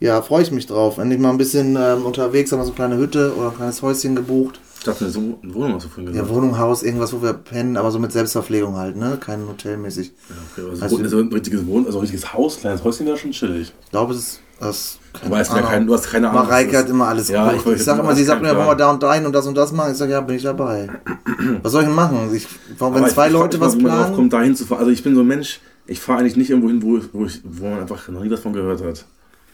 Ja, 0.00 0.22
freue 0.22 0.42
ich 0.42 0.50
mich 0.50 0.66
drauf. 0.66 0.98
Endlich 0.98 1.20
mal 1.20 1.30
ein 1.30 1.38
bisschen 1.38 1.76
ähm, 1.78 2.04
unterwegs, 2.06 2.50
haben 2.50 2.58
wir 2.60 2.64
so 2.64 2.70
eine 2.70 2.76
kleine 2.76 2.96
Hütte 2.96 3.34
oder 3.36 3.50
ein 3.50 3.56
kleines 3.56 3.82
Häuschen 3.82 4.16
gebucht. 4.16 4.58
Ich 4.80 4.84
dachte, 4.86 5.10
so 5.10 5.20
eine 5.42 5.54
Wohnung 5.54 5.74
hast 5.74 5.84
du 5.84 5.88
vorhin 5.90 6.06
Ja, 6.14 6.22
gesagt. 6.22 6.34
Wohnung, 6.34 6.58
Haus, 6.58 6.82
irgendwas, 6.82 7.12
wo 7.12 7.20
wir 7.22 7.34
pennen, 7.34 7.76
aber 7.76 7.90
so 7.90 7.98
mit 7.98 8.12
Selbstverpflegung 8.12 8.76
halt, 8.76 8.96
ne? 8.96 9.18
Kein 9.20 9.46
Hotelmäßig. 9.46 10.12
Ja, 10.30 10.34
okay, 10.52 10.70
also, 10.70 10.82
Also- 10.82 10.98
also 11.02 11.18
ein 11.18 11.28
richtiges 11.32 11.66
Wohn 11.66 11.84
also 11.84 11.98
ein 11.98 12.00
richtiges 12.00 12.32
Haus, 12.32 12.58
kleines 12.58 12.82
Häuschen 12.82 13.04
wäre 13.06 13.18
schon 13.18 13.32
chillig. 13.32 13.72
Ich 13.84 13.90
glaube, 13.90 14.14
es 14.14 14.18
ist. 14.20 14.40
Das, 14.58 14.98
Du 15.24 15.30
weißt 15.30 15.52
ja 15.54 15.62
kein, 15.62 15.86
du 15.86 15.94
hast 15.94 16.10
keine 16.10 16.28
Ahnung. 16.30 16.42
Mareike 16.44 16.76
hat 16.78 16.88
immer 16.88 17.08
alles 17.08 17.28
Ja, 17.28 17.50
ich 17.52 17.64
Ich, 17.66 17.82
sag 17.82 17.98
immer, 17.98 18.14
sie 18.14 18.24
sagt 18.24 18.42
mir, 18.42 18.54
wollen 18.56 18.66
wir 18.68 18.74
da 18.74 18.90
und 18.90 19.02
dahin 19.02 19.24
und 19.26 19.32
das 19.34 19.46
und 19.46 19.54
das 19.56 19.72
machen. 19.72 19.92
Ich 19.92 19.98
sage, 19.98 20.12
ja, 20.12 20.20
bin 20.20 20.36
ich 20.36 20.42
dabei. 20.42 20.88
Was 21.62 21.72
soll 21.72 21.82
ich 21.82 21.86
denn 21.88 21.96
machen? 21.96 22.30
Ich, 22.34 22.46
wenn 22.78 22.86
Aber 22.86 23.08
zwei 23.08 23.26
ich 23.28 23.32
Leute 23.32 23.56
mal, 23.58 23.66
was 23.66 23.72
drauf 23.74 23.82
planen. 23.82 24.14
kommt, 24.14 24.32
dahin 24.34 24.54
zu 24.56 24.66
fahren. 24.66 24.80
Also 24.80 24.90
ich 24.90 25.02
bin 25.02 25.14
so 25.14 25.22
ein 25.22 25.26
Mensch, 25.26 25.60
ich 25.86 25.98
fahre 26.00 26.20
eigentlich 26.20 26.36
nicht 26.36 26.50
irgendwo 26.50 26.68
hin, 26.68 26.82
wo, 26.82 26.96
ich- 27.24 27.40
wo, 27.44 27.64
man 27.68 27.80
einfach 27.80 28.06
noch 28.08 28.22
nie 28.22 28.30
was 28.30 28.40
von 28.40 28.52
gehört 28.52 28.82
hat. 28.84 29.04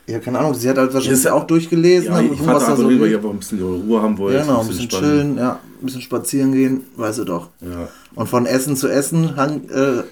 Ja, 0.08 0.20
keine 0.20 0.38
Ahnung, 0.38 0.54
sie 0.54 0.68
hat 0.68 0.76
halt 0.78 0.94
wahrscheinlich 0.94 1.18
Ist 1.18 1.24
ja- 1.24 1.32
auch 1.32 1.44
durchgelesen, 1.48 2.12
Ja, 2.12 2.20
ich 2.20 2.30
geguckt, 2.30 2.44
fahre 2.44 2.60
was 2.60 2.66
da 2.66 2.76
so 2.76 2.84
weil 2.86 3.10
ich 3.10 3.16
ein 3.18 3.38
bisschen 3.38 3.60
Ruhe 3.60 4.00
haben 4.00 4.16
wollte. 4.18 4.38
Ja, 4.38 4.44
genau, 4.44 4.60
ein 4.60 4.66
bisschen 4.68 4.82
entspannen. 4.84 5.10
chillen, 5.10 5.36
ja, 5.38 5.58
ein 5.80 5.84
bisschen 5.84 6.00
spazieren 6.00 6.52
gehen, 6.52 6.82
weißt 6.96 7.18
du 7.18 7.24
doch. 7.24 7.50
Ja. 7.60 7.88
Und 8.14 8.28
von 8.28 8.46
Essen 8.46 8.76
zu 8.76 8.86
Essen, 8.88 9.34
hang, 9.36 9.68
äh, 9.68 10.02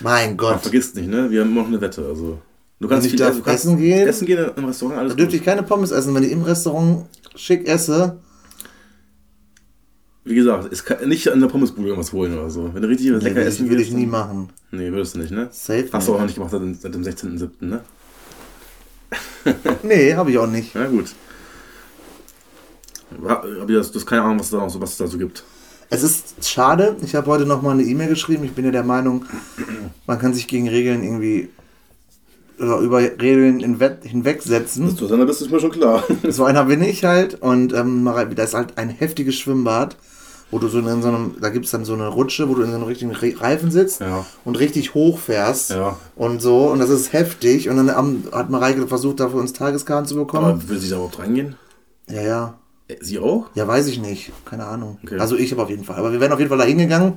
mein 0.00 0.36
Gott. 0.36 0.60
vergisst 0.62 0.94
nicht, 0.94 1.08
ne? 1.08 1.30
Wir 1.30 1.40
haben 1.40 1.52
noch 1.52 1.66
eine 1.66 1.80
Wette. 1.80 2.04
Also, 2.06 2.38
du 2.78 2.86
kannst 2.88 3.12
du 3.12 3.16
kannst 3.18 3.46
essen 3.48 3.76
gehen? 3.76 4.06
Essen 4.06 4.26
gehen 4.26 4.50
im 4.54 4.64
Restaurant, 4.66 4.98
alles 4.98 5.12
Da 5.12 5.16
dürfte 5.16 5.36
ich 5.36 5.42
keine 5.44 5.64
Pommes 5.64 5.90
essen, 5.90 6.14
wenn 6.14 6.22
ich 6.22 6.30
im 6.30 6.42
Restaurant 6.42 7.06
schick 7.34 7.66
esse. 7.66 8.18
Wie 10.24 10.36
gesagt, 10.36 10.72
es 10.72 10.84
kann 10.84 11.08
nicht 11.08 11.26
an 11.28 11.40
der 11.40 11.48
Pommesbude 11.48 11.88
irgendwas 11.88 12.12
holen 12.12 12.38
oder 12.38 12.48
so. 12.48 12.70
Wenn 12.72 12.82
du 12.82 12.86
richtig 12.88 13.10
Nee, 13.10 13.16
lecker 13.18 13.40
essen 13.44 13.64
ich, 13.64 13.70
würde 13.70 13.82
ich 13.82 13.90
nie 13.92 14.06
machen. 14.06 14.50
Nee, 14.70 14.92
würdest 14.92 15.16
du 15.16 15.18
nicht, 15.18 15.32
ne? 15.32 15.48
Safe 15.50 15.88
Hast 15.92 16.06
du 16.06 16.12
auch 16.14 16.20
nicht. 16.20 16.20
noch 16.20 16.26
nicht 16.26 16.34
gemacht 16.36 16.50
seit 16.52 16.60
dem, 16.62 16.74
seit 16.74 16.94
dem 16.94 17.02
16.07., 17.02 17.50
ne? 17.66 17.80
Nee, 19.82 20.14
habe 20.14 20.30
ich 20.30 20.38
auch 20.38 20.46
nicht. 20.46 20.74
Na 20.74 20.86
gut. 20.86 21.14
Du 23.20 23.78
hast, 23.78 23.94
du 23.94 23.98
hast 23.98 24.06
keine 24.06 24.22
Ahnung, 24.22 24.40
was, 24.40 24.50
da 24.50 24.58
was 24.58 24.92
es 24.92 24.96
da 24.96 25.06
so 25.06 25.18
gibt. 25.18 25.44
Es 25.90 26.02
ist 26.02 26.48
schade, 26.48 26.96
ich 27.02 27.14
habe 27.14 27.26
heute 27.26 27.44
noch 27.44 27.60
mal 27.60 27.72
eine 27.72 27.82
E-Mail 27.82 28.08
geschrieben. 28.08 28.44
Ich 28.44 28.52
bin 28.52 28.64
ja 28.64 28.70
der 28.70 28.82
Meinung, 28.82 29.26
man 30.06 30.18
kann 30.18 30.32
sich 30.32 30.48
gegen 30.48 30.68
Regeln 30.68 31.02
irgendwie 31.02 31.50
oder 32.58 32.78
über 32.78 33.00
Regeln 33.00 33.60
hinwe 33.60 33.98
hinwegsetzen. 34.02 34.86
Dass 34.86 34.96
du 34.96 35.06
dann 35.06 35.26
bist, 35.26 35.42
ist 35.42 35.50
mir 35.50 35.60
schon 35.60 35.72
klar. 35.72 36.04
So 36.28 36.44
einer 36.44 36.64
bin 36.64 36.82
ich 36.82 37.04
halt. 37.04 37.42
Und 37.42 37.72
ähm, 37.74 38.04
da 38.04 38.42
ist 38.42 38.54
halt 38.54 38.78
ein 38.78 38.88
heftiges 38.88 39.34
Schwimmbad, 39.34 39.96
wo 40.52 40.58
du 40.60 40.68
so 40.68 40.78
in 40.78 41.02
so 41.02 41.08
einem, 41.08 41.34
da 41.40 41.48
gibt 41.48 41.64
es 41.64 41.72
dann 41.72 41.84
so 41.84 41.94
eine 41.94 42.06
Rutsche, 42.06 42.48
wo 42.48 42.54
du 42.54 42.62
in 42.62 42.68
so 42.70 42.76
einem 42.76 42.84
richtigen 42.84 43.10
Re 43.10 43.34
Reifen 43.40 43.72
sitzt 43.72 44.00
Ja. 44.00 44.24
und 44.44 44.56
richtig 44.60 44.94
hoch 44.94 45.18
fährst. 45.18 45.70
Ja. 45.70 45.96
Und 46.14 46.40
so, 46.40 46.66
und 46.70 46.78
das 46.78 46.90
ist 46.90 47.12
heftig. 47.12 47.68
Und 47.68 47.76
dann 47.78 47.90
hat 48.30 48.50
Mareike 48.50 48.86
versucht, 48.86 49.18
dafür 49.18 49.40
uns 49.40 49.52
Tageskarten 49.54 50.06
zu 50.06 50.14
bekommen. 50.14 50.44
Aber 50.46 50.68
will 50.68 50.78
sie 50.78 50.88
da 50.90 50.96
überhaupt 50.96 51.18
reingehen? 51.18 51.56
ja, 52.08 52.22
ja. 52.22 52.54
Äh, 52.88 52.96
Sie 53.00 53.18
auch? 53.18 53.46
Ja, 53.54 53.66
weiß 53.66 53.86
ich 53.88 53.98
nicht. 54.00 54.30
Keine 54.44 54.66
Ahnung. 54.66 54.98
Okay. 55.02 55.18
Also 55.18 55.36
ich 55.36 55.50
habe 55.52 55.62
auf 55.62 55.70
jeden 55.70 55.84
Fall. 55.84 55.96
Aber 55.96 56.12
wir 56.12 56.20
werden 56.20 56.32
auf 56.32 56.38
jeden 56.38 56.48
Fall 56.50 56.58
da 56.58 56.64
hingegangen. 56.64 57.14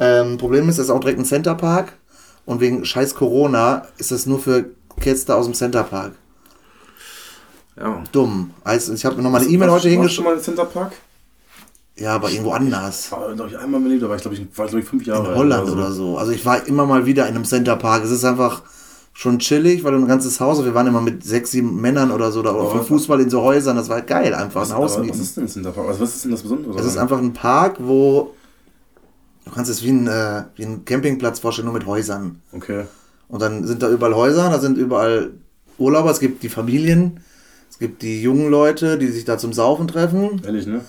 Ähm, 0.00 0.36
Problem 0.38 0.68
ist, 0.68 0.78
es 0.78 0.86
ist 0.86 0.90
auch 0.90 1.00
direkt 1.00 1.18
ein 1.20 1.24
Centerpark. 1.24 1.92
Und 2.46 2.60
wegen 2.60 2.84
scheiß 2.84 3.14
Corona 3.14 3.86
ist 3.98 4.10
das 4.10 4.26
nur 4.26 4.38
für 4.40 4.64
Kids 5.00 5.24
da 5.26 5.34
aus 5.36 5.44
dem 5.46 5.54
Centerpark. 5.54 6.12
Ja. 7.76 8.02
Dumm. 8.12 8.50
Also 8.64 8.92
ich 8.92 9.04
habe 9.04 9.16
mir 9.16 9.22
nochmal 9.22 9.40
eine 9.42 9.50
E-Mail 9.50 9.68
Warst- 9.68 9.84
heute 9.84 9.84
warst 9.84 9.84
du 9.84 9.88
hingeschrieben. 9.90 10.24
mal 10.24 10.36
im 10.36 10.42
Centerpark? 10.42 10.92
Ja, 11.96 12.14
aber 12.14 12.30
irgendwo 12.30 12.50
anders. 12.50 13.12
War, 13.12 13.32
glaube 13.34 13.50
ich, 13.50 13.58
einmal 13.58 13.80
mit 13.80 14.02
da 14.02 14.08
war 14.08 14.16
ich, 14.16 14.22
glaube 14.22 14.36
ich, 14.36 14.58
war, 14.58 14.66
glaub 14.66 14.80
ich, 14.80 14.88
fünf 14.88 15.06
Jahre 15.06 15.32
In 15.32 15.38
Holland 15.38 15.70
oder 15.70 15.92
so. 15.92 16.18
Also 16.18 16.32
ich 16.32 16.44
war 16.44 16.66
immer 16.66 16.86
mal 16.86 17.06
wieder 17.06 17.28
in 17.28 17.36
einem 17.36 17.44
Centerpark. 17.44 18.02
Es 18.02 18.10
ist 18.10 18.24
einfach 18.24 18.62
schon 19.12 19.38
chillig, 19.38 19.84
weil 19.84 19.92
du 19.92 19.98
ein 19.98 20.08
ganzes 20.08 20.40
Haus, 20.40 20.64
wir 20.64 20.74
waren 20.74 20.88
immer 20.88 21.00
mit 21.00 21.22
sechs, 21.24 21.52
sieben 21.52 21.80
Männern 21.80 22.10
oder 22.10 22.32
so, 22.32 22.40
oder 22.40 22.52
vom 22.52 22.84
Fußball 22.84 23.20
in 23.20 23.30
so 23.30 23.42
Häusern, 23.42 23.76
das 23.76 23.88
war 23.88 23.98
halt 23.98 24.08
geil, 24.08 24.34
einfach 24.34 24.68
ein 24.68 24.76
Haus 24.76 24.96
Aber 24.96 25.08
was 25.08 25.20
ist 25.20 25.36
denn 25.36 25.44
das 25.44 25.52
Centerpark? 25.52 25.86
Also 25.86 26.00
was 26.00 26.16
ist 26.16 26.24
denn 26.24 26.32
das 26.32 26.42
Besondere? 26.42 26.78
Es 26.80 26.84
ist 26.84 26.96
einfach 26.96 27.18
ein 27.18 27.32
Park, 27.32 27.76
wo 27.78 28.34
du 29.44 29.50
kannst 29.52 29.70
es 29.70 29.84
wie 29.84 29.90
ein, 29.90 30.08
äh, 30.08 30.42
wie 30.56 30.64
ein 30.64 30.84
Campingplatz 30.84 31.38
vorstellen, 31.38 31.66
nur 31.66 31.74
mit 31.74 31.86
Häusern. 31.86 32.40
Okay. 32.52 32.84
Und 33.28 33.40
dann 33.40 33.64
sind 33.66 33.82
da 33.82 33.88
überall 33.88 34.16
Häuser, 34.16 34.50
da 34.50 34.58
sind 34.58 34.78
überall 34.78 35.30
Urlauber, 35.78 36.10
es 36.10 36.18
gibt 36.18 36.42
die 36.42 36.48
Familien, 36.48 37.20
es 37.70 37.78
gibt 37.78 38.02
die 38.02 38.20
jungen 38.20 38.50
Leute, 38.50 38.98
die 38.98 39.08
sich 39.08 39.24
da 39.24 39.38
zum 39.38 39.52
Saufen 39.52 39.86
treffen. 39.86 40.42
Ehrlich, 40.44 40.66
ne? 40.66 40.80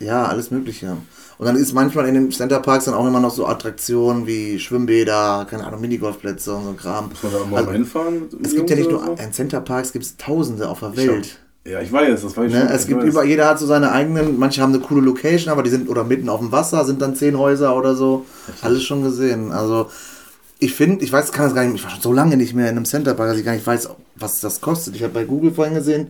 Ja, 0.00 0.24
alles 0.26 0.50
Mögliche. 0.50 0.96
Und 1.38 1.46
dann 1.46 1.56
ist 1.56 1.72
manchmal 1.72 2.06
in 2.08 2.14
den 2.14 2.30
Centerparks 2.30 2.84
dann 2.86 2.94
auch 2.94 3.06
immer 3.06 3.20
noch 3.20 3.30
so 3.30 3.46
Attraktionen 3.46 4.26
wie 4.26 4.58
Schwimmbäder, 4.58 5.46
keine 5.50 5.66
Ahnung, 5.66 5.80
Minigolfplätze 5.80 6.54
und 6.54 6.64
so 6.64 6.70
ein 6.70 6.76
Kram. 6.76 7.08
Muss 7.08 7.22
man 7.22 7.32
da 7.32 7.38
auch 7.38 7.46
mal 7.46 7.58
Also, 7.58 7.72
hinfahren? 7.72 8.20
mit 8.36 8.46
es 8.46 8.54
gibt 8.54 8.70
ja 8.70 8.76
nicht 8.76 8.90
nur 8.90 9.02
oder 9.08 9.20
ein 9.20 9.32
Centerparks, 9.32 9.92
gibt 9.92 10.04
es 10.04 10.16
tausende 10.16 10.68
auf 10.68 10.80
der 10.80 10.90
so? 10.90 10.96
Welt. 10.96 11.38
Ja, 11.66 11.80
ich 11.80 11.90
weiß, 11.90 12.20
das 12.22 12.36
weiß 12.36 12.46
ich 12.48 12.52
Ne? 12.52 12.60
schon. 12.60 12.68
Es 12.68 12.82
ich 12.82 12.88
gibt 12.88 13.00
weiß. 13.02 13.08
über, 13.08 13.24
jeder 13.24 13.48
hat 13.48 13.58
so 13.58 13.66
seine 13.66 13.90
eigenen, 13.90 14.38
manche 14.38 14.60
haben 14.62 14.72
eine 14.74 14.82
coole 14.82 15.00
Location, 15.00 15.50
aber 15.50 15.62
die 15.62 15.70
sind 15.70 15.88
oder 15.88 16.04
mitten 16.04 16.28
auf 16.28 16.40
dem 16.40 16.52
Wasser, 16.52 16.84
sind 16.84 17.00
dann 17.00 17.16
zehn 17.16 17.38
Häuser 17.38 17.74
oder 17.76 17.94
so. 17.94 18.26
Alles 18.60 18.82
schon 18.84 19.02
gesehen. 19.02 19.50
Also 19.50 19.88
ich 20.58 20.74
finde, 20.74 21.04
ich 21.04 21.10
weiß, 21.12 21.32
kann 21.32 21.46
das 21.46 21.54
gar 21.54 21.64
nicht, 21.64 21.74
ich 21.76 21.82
war 21.84 21.90
schon 21.90 22.02
so 22.02 22.12
lange 22.12 22.36
nicht 22.36 22.54
mehr 22.54 22.68
in 22.70 22.76
einem 22.76 22.84
Centerpark, 22.84 23.28
dass 23.30 23.38
ich 23.38 23.44
gar 23.44 23.54
nicht 23.54 23.66
weiß, 23.66 23.88
was 24.16 24.40
das 24.40 24.60
kostet. 24.60 24.94
Ich 24.94 25.02
habe 25.02 25.12
bei 25.14 25.24
Google 25.24 25.52
vorhin 25.52 25.74
gesehen, 25.74 26.08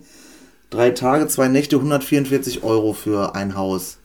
drei 0.71 0.91
Tage, 0.91 1.27
zwei 1.29 1.49
Nächte, 1.49 1.77
144 1.77 2.63
Euro 2.63 2.93
für 2.93 3.35
ein 3.35 3.55
Haus. 3.57 3.99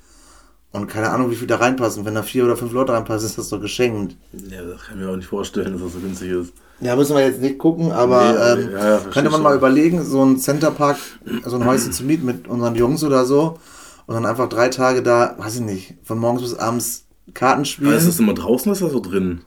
Und 0.72 0.88
keine 0.88 1.10
Ahnung, 1.10 1.32
wie 1.32 1.36
viel 1.36 1.47
da 1.47 1.55
reinpassen. 1.55 2.05
Wenn 2.05 2.14
da 2.14 2.22
vier 2.22 2.45
oder 2.45 2.55
fünf 2.55 2.72
Leute 2.74 2.93
reinpassen, 2.93 3.26
ist 3.28 3.38
das 3.39 3.49
doch 3.49 3.60
geschenkt. 3.60 4.16
Ja, 4.34 4.62
das 4.64 4.84
kann 4.84 4.99
ich 4.99 5.03
mir 5.05 5.12
auch 5.12 5.16
nicht 5.16 5.28
vorstellen, 5.28 5.74
dass 5.74 5.82
das 5.82 5.93
so 5.93 5.99
günstig 5.99 6.30
ist. 6.30 6.53
Ja, 6.80 6.95
müssen 6.95 7.16
wir 7.16 7.26
jetzt 7.26 7.41
nicht 7.41 7.57
gucken, 7.57 7.91
aber 7.91 8.55
Nee, 8.55 8.64
ähm, 8.64 8.72
ja, 8.72 8.97
könnte 8.99 9.24
man 9.32 9.32
schon. 9.34 9.41
mal 9.43 9.55
überlegen, 9.55 10.05
so 10.05 10.24
ein 10.24 10.38
Centerpark, 10.38 10.97
so 11.43 11.55
ein 11.57 11.66
Häuschen 11.66 11.91
zu 11.91 12.03
mieten 12.03 12.26
mit 12.26 12.47
unseren 12.47 12.76
Jungs 12.76 13.03
oder 13.03 13.26
so 13.26 13.57
und 14.05 14.14
dann 14.16 14.26
einfach 14.26 14.47
drei 14.47 14.70
Tage 14.70 15.01
da, 15.03 15.36
weiß 15.39 15.55
ich 15.55 15.62
nicht, 15.62 15.95
von 16.03 16.20
morgens 16.20 16.43
bis 16.43 16.53
abends 16.55 17.05
Karten 17.34 17.66
spielen. 17.66 17.89
Aber 17.89 17.97
ist 17.97 18.07
das 18.07 18.20
immer 18.20 18.34
draußen 18.34 18.72
oder 18.72 18.80
ist 18.80 18.84
das 18.86 18.91
so 18.93 18.99
drin? 19.01 19.41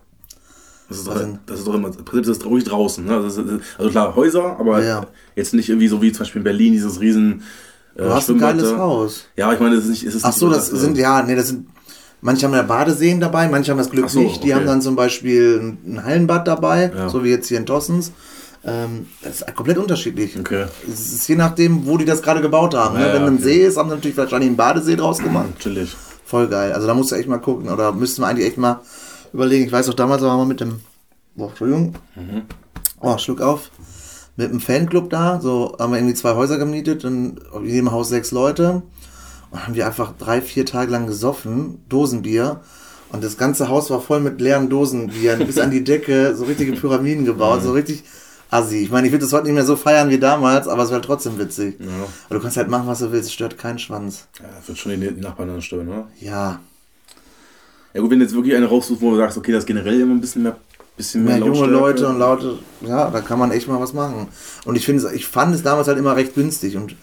Das 0.92 0.98
ist, 1.00 1.06
doch, 1.08 1.18
denn? 1.18 1.38
das 1.46 1.58
ist 1.60 1.66
doch 1.66 1.74
immer, 1.74 1.88
im 1.88 2.04
Prinzip 2.04 2.30
ist 2.32 2.42
das 2.42 2.48
ruhig 2.48 2.64
draußen. 2.64 3.04
Ne? 3.04 3.22
Das 3.22 3.36
ist, 3.36 3.44
also 3.78 3.90
klar, 3.90 4.14
Häuser, 4.14 4.56
aber 4.58 4.82
Ja. 4.84 5.06
jetzt 5.34 5.54
nicht 5.54 5.68
irgendwie 5.68 5.88
so 5.88 6.02
wie 6.02 6.12
zum 6.12 6.20
Beispiel 6.20 6.40
in 6.40 6.44
Berlin, 6.44 6.72
dieses 6.74 7.00
riesen 7.00 7.42
äh, 7.94 8.02
du 8.02 8.10
hast 8.12 8.28
ein 8.30 8.38
geiles. 8.38 8.76
Haus. 8.76 9.26
Ja, 9.36 9.52
ich 9.52 9.60
meine, 9.60 9.76
das 9.76 9.84
ist 9.84 9.90
nicht. 9.90 10.04
Es 10.04 10.14
ist 10.14 10.24
Ach 10.24 10.28
nicht 10.28 10.38
so, 10.38 10.48
das 10.48 10.70
dass, 10.70 10.78
äh, 10.78 10.82
sind, 10.82 10.98
ja, 10.98 11.22
nee, 11.22 11.34
das 11.34 11.48
sind, 11.48 11.66
manche 12.20 12.46
haben 12.46 12.54
ja 12.54 12.62
Badeseen 12.62 13.20
dabei, 13.20 13.48
manche 13.48 13.70
haben 13.70 13.78
das 13.78 13.90
Glück 13.90 14.08
so, 14.10 14.20
nicht. 14.20 14.42
Die 14.42 14.48
okay. 14.48 14.54
haben 14.54 14.66
dann 14.66 14.80
zum 14.82 14.96
Beispiel 14.96 15.76
ein, 15.86 16.04
Hallenbad 16.04 16.46
dabei, 16.46 16.92
Ja. 16.94 17.08
so 17.08 17.24
wie 17.24 17.30
jetzt 17.30 17.48
hier 17.48 17.58
in 17.58 17.66
Tossens. 17.66 18.12
Ähm, 18.64 19.06
das 19.22 19.40
ist 19.40 19.56
komplett 19.56 19.78
unterschiedlich. 19.78 20.38
Okay. 20.38 20.66
Es 20.86 21.12
ist 21.12 21.28
je 21.28 21.34
nachdem, 21.34 21.84
wo 21.86 21.98
die 21.98 22.04
das 22.04 22.22
gerade 22.22 22.40
gebaut 22.40 22.74
haben. 22.74 22.94
Ja, 22.94 23.08
ne? 23.08 23.12
Wenn 23.14 23.22
ja, 23.22 23.26
ein 23.26 23.34
okay. 23.34 23.42
See 23.42 23.66
ist, 23.66 23.76
haben 23.76 23.88
sie 23.88 23.96
natürlich 23.96 24.16
wahrscheinlich 24.16 24.48
einen 24.48 24.56
Badesee 24.56 24.94
draus 24.96 25.18
gemacht. 25.18 25.48
Chillig. 25.58 25.96
Voll 26.24 26.46
geil. 26.46 26.72
Also 26.72 26.86
da 26.86 26.94
musst 26.94 27.10
du 27.10 27.16
echt 27.16 27.28
mal 27.28 27.38
gucken. 27.38 27.68
Oder 27.68 27.92
müssten 27.92 28.22
wir 28.22 28.28
eigentlich 28.28 28.46
echt 28.46 28.58
mal 28.58 28.80
überlegen. 29.32 29.66
Ich 29.66 29.72
weiß 29.72 29.88
auch, 29.88 29.94
damals 29.94 30.22
waren 30.22 30.38
wir 30.38 30.44
mit 30.46 30.60
dem. 30.60 30.80
Boah, 31.34 31.48
Entschuldigung. 31.48 31.94
Oh, 33.00 33.16
Schluck 33.18 33.40
auf. 33.40 33.70
Mit 34.36 34.50
einem 34.50 34.60
Fanclub 34.60 35.10
da. 35.10 35.40
So 35.40 35.76
haben 35.78 35.92
wir 35.92 35.98
irgendwie 35.98 36.14
zwei 36.14 36.34
Häuser 36.34 36.58
gemietet 36.58 37.04
und 37.04 37.40
in 37.54 37.66
jedem 37.66 37.92
Haus 37.92 38.08
sechs 38.08 38.30
Leute. 38.30 38.82
Und 39.50 39.66
haben 39.66 39.74
wir 39.74 39.86
einfach 39.86 40.12
drei, 40.18 40.40
vier 40.40 40.64
Tage 40.66 40.90
lang 40.90 41.06
gesoffen. 41.06 41.82
Dosenbier. 41.88 42.60
Und 43.10 43.22
das 43.22 43.36
ganze 43.36 43.68
Haus 43.68 43.90
war 43.90 44.00
voll 44.00 44.20
mit 44.20 44.40
leeren 44.40 44.70
Dosenbier. 44.70 45.36
bis 45.36 45.58
an 45.58 45.70
die 45.70 45.84
Decke. 45.84 46.34
So 46.34 46.44
richtige 46.44 46.72
Pyramiden 46.72 47.24
gebaut. 47.24 47.62
So 47.62 47.72
richtig 47.72 48.04
assi. 48.50 48.78
Ich 48.78 48.90
meine, 48.90 49.06
ich 49.06 49.12
würde 49.12 49.24
das 49.24 49.32
heute 49.32 49.44
nicht 49.46 49.54
mehr 49.54 49.64
so 49.64 49.76
feiern 49.76 50.10
wie 50.10 50.18
damals, 50.18 50.68
aber 50.68 50.82
es 50.82 50.90
wäre 50.90 51.00
trotzdem 51.00 51.38
witzig. 51.38 51.78
Ja. 51.80 51.86
Aber 52.26 52.36
du 52.36 52.40
kannst 52.40 52.56
halt 52.56 52.68
machen, 52.68 52.86
was 52.86 53.00
du 53.00 53.10
willst. 53.12 53.28
Es 53.28 53.32
stört 53.32 53.58
keinen 53.58 53.78
Schwanz. 53.78 54.28
ja, 54.40 54.46
das 54.58 54.68
wird 54.68 54.78
schon 54.78 54.98
die 55.00 55.10
Nachbarn 55.20 55.48
dann 55.48 55.62
stören, 55.62 55.88
oder? 55.88 56.08
Ja. 56.20 56.60
Ja 57.94 58.00
gut, 58.00 58.10
wenn 58.10 58.18
du 58.18 58.24
jetzt 58.24 58.34
wirklich 58.34 58.54
eine 58.54 58.66
raussuchst, 58.66 59.02
wo 59.02 59.10
du 59.10 59.16
sagst, 59.16 59.36
okay, 59.38 59.52
das 59.52 59.60
ist 59.64 59.66
generell 59.66 60.00
immer 60.00 60.14
ein 60.14 60.20
bisschen 60.20 60.42
mehr, 60.44 60.56
bisschen 60.96 61.24
mehr, 61.24 61.36
mehr 61.38 61.46
junge. 61.46 61.72
Leute 61.72 62.08
und 62.08 62.18
laute, 62.18 62.58
ja, 62.80 63.10
da 63.10 63.20
kann 63.20 63.38
man 63.38 63.50
echt 63.50 63.68
mal 63.68 63.80
was 63.80 63.92
machen. 63.92 64.28
Und 64.64 64.76
ich 64.76 64.84
finde, 64.86 65.06
es- 65.06 65.12
ich 65.12 65.26
fand 65.26 65.54
es 65.54 65.62
damals 65.62 65.88
halt 65.88 65.98
immer 65.98 66.16
recht 66.16 66.34
günstig 66.34 66.76
und 66.76 66.96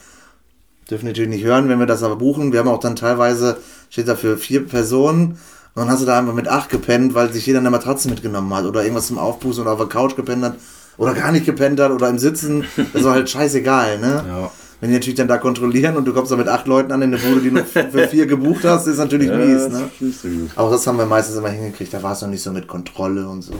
dürfen 0.89 1.05
natürlich 1.05 1.29
nicht 1.29 1.43
hören, 1.43 1.69
wenn 1.69 1.79
wir 1.79 1.85
das 1.85 2.01
aber 2.03 2.15
buchen. 2.15 2.51
Wir 2.51 2.59
haben 2.59 2.67
auch 2.67 2.79
dann 2.79 2.95
teilweise, 2.95 3.57
steht 3.89 4.07
da 4.07 4.15
für 4.15 4.37
vier 4.37 4.65
Personen 4.65 5.37
und 5.75 5.83
dann 5.83 5.89
hast 5.89 6.01
du 6.01 6.05
da 6.07 6.17
einfach 6.17 6.33
mit 6.33 6.47
acht 6.47 6.69
gepennt, 6.69 7.13
weil 7.13 7.31
sich 7.31 7.45
jeder 7.45 7.59
eine 7.59 7.69
Matratze 7.69 8.09
mitgenommen 8.09 8.51
hat 8.55 8.65
oder 8.65 8.81
irgendwas 8.81 9.07
zum 9.07 9.19
Aufpusten 9.19 9.61
oder 9.63 9.73
auf 9.73 9.79
der 9.79 9.87
Couch 9.87 10.15
gepennt 10.15 10.43
hat 10.43 10.55
oder 10.97 11.13
gar 11.13 11.31
nicht 11.31 11.45
gepennt 11.45 11.79
hat 11.79 11.91
oder 11.91 12.09
im 12.09 12.17
Sitzen. 12.17 12.65
Das 12.93 13.03
war 13.03 13.13
halt 13.13 13.29
scheißegal, 13.29 13.99
ne? 13.99 14.25
Ja. 14.27 14.51
Wenn 14.81 14.89
die 14.89 14.95
natürlich 14.95 15.15
dann 15.17 15.27
da 15.27 15.37
kontrollieren 15.37 15.97
und 15.97 16.05
du 16.05 16.13
kommst 16.13 16.31
da 16.31 16.37
mit 16.37 16.47
acht 16.47 16.65
Leuten 16.67 16.91
an 16.93 17.01
in 17.01 17.13
eine 17.13 17.21
Bude, 17.21 17.41
die 17.41 17.49
du 17.51 17.63
für 17.65 18.07
vier 18.07 18.25
gebucht 18.27 18.63
hast, 18.63 18.87
ist 18.87 18.97
natürlich 18.97 19.27
Ja, 19.29 19.35
mies, 19.37 19.63
das 19.63 19.71
ne? 19.73 19.89
gut. 19.99 20.49
Aber 20.55 20.71
das 20.71 20.87
haben 20.87 20.97
wir 20.97 21.05
meistens 21.05 21.35
immer 21.35 21.49
hingekriegt. 21.49 21.93
Da 21.93 22.01
war 22.01 22.13
es 22.13 22.21
noch 22.21 22.29
nicht 22.29 22.41
so 22.41 22.51
mit 22.51 22.67
Kontrolle 22.67 23.27
und 23.27 23.41
so. 23.41 23.53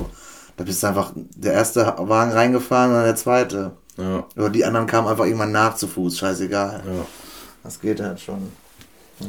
Da 0.56 0.64
bist 0.64 0.82
du 0.82 0.88
einfach 0.88 1.12
der 1.16 1.54
erste 1.54 1.94
Wagen 1.98 2.32
reingefahren 2.32 2.92
und 2.92 2.96
dann 2.98 3.06
der 3.06 3.16
zweite. 3.16 3.72
Ja, 3.98 4.26
Oder 4.38 4.50
die 4.50 4.64
anderen 4.64 4.88
kamen 4.88 5.08
einfach 5.10 5.26
irgendwann 5.26 5.52
nach 5.52 5.76
zu 5.76 5.88
Fuß. 5.88 6.18
Scheißegal. 6.18 6.84
ja. 6.86 7.06
Das 7.64 7.82
geht 7.82 8.00
halt 8.00 8.22
schon. 8.22 8.40
Ja. 9.20 9.28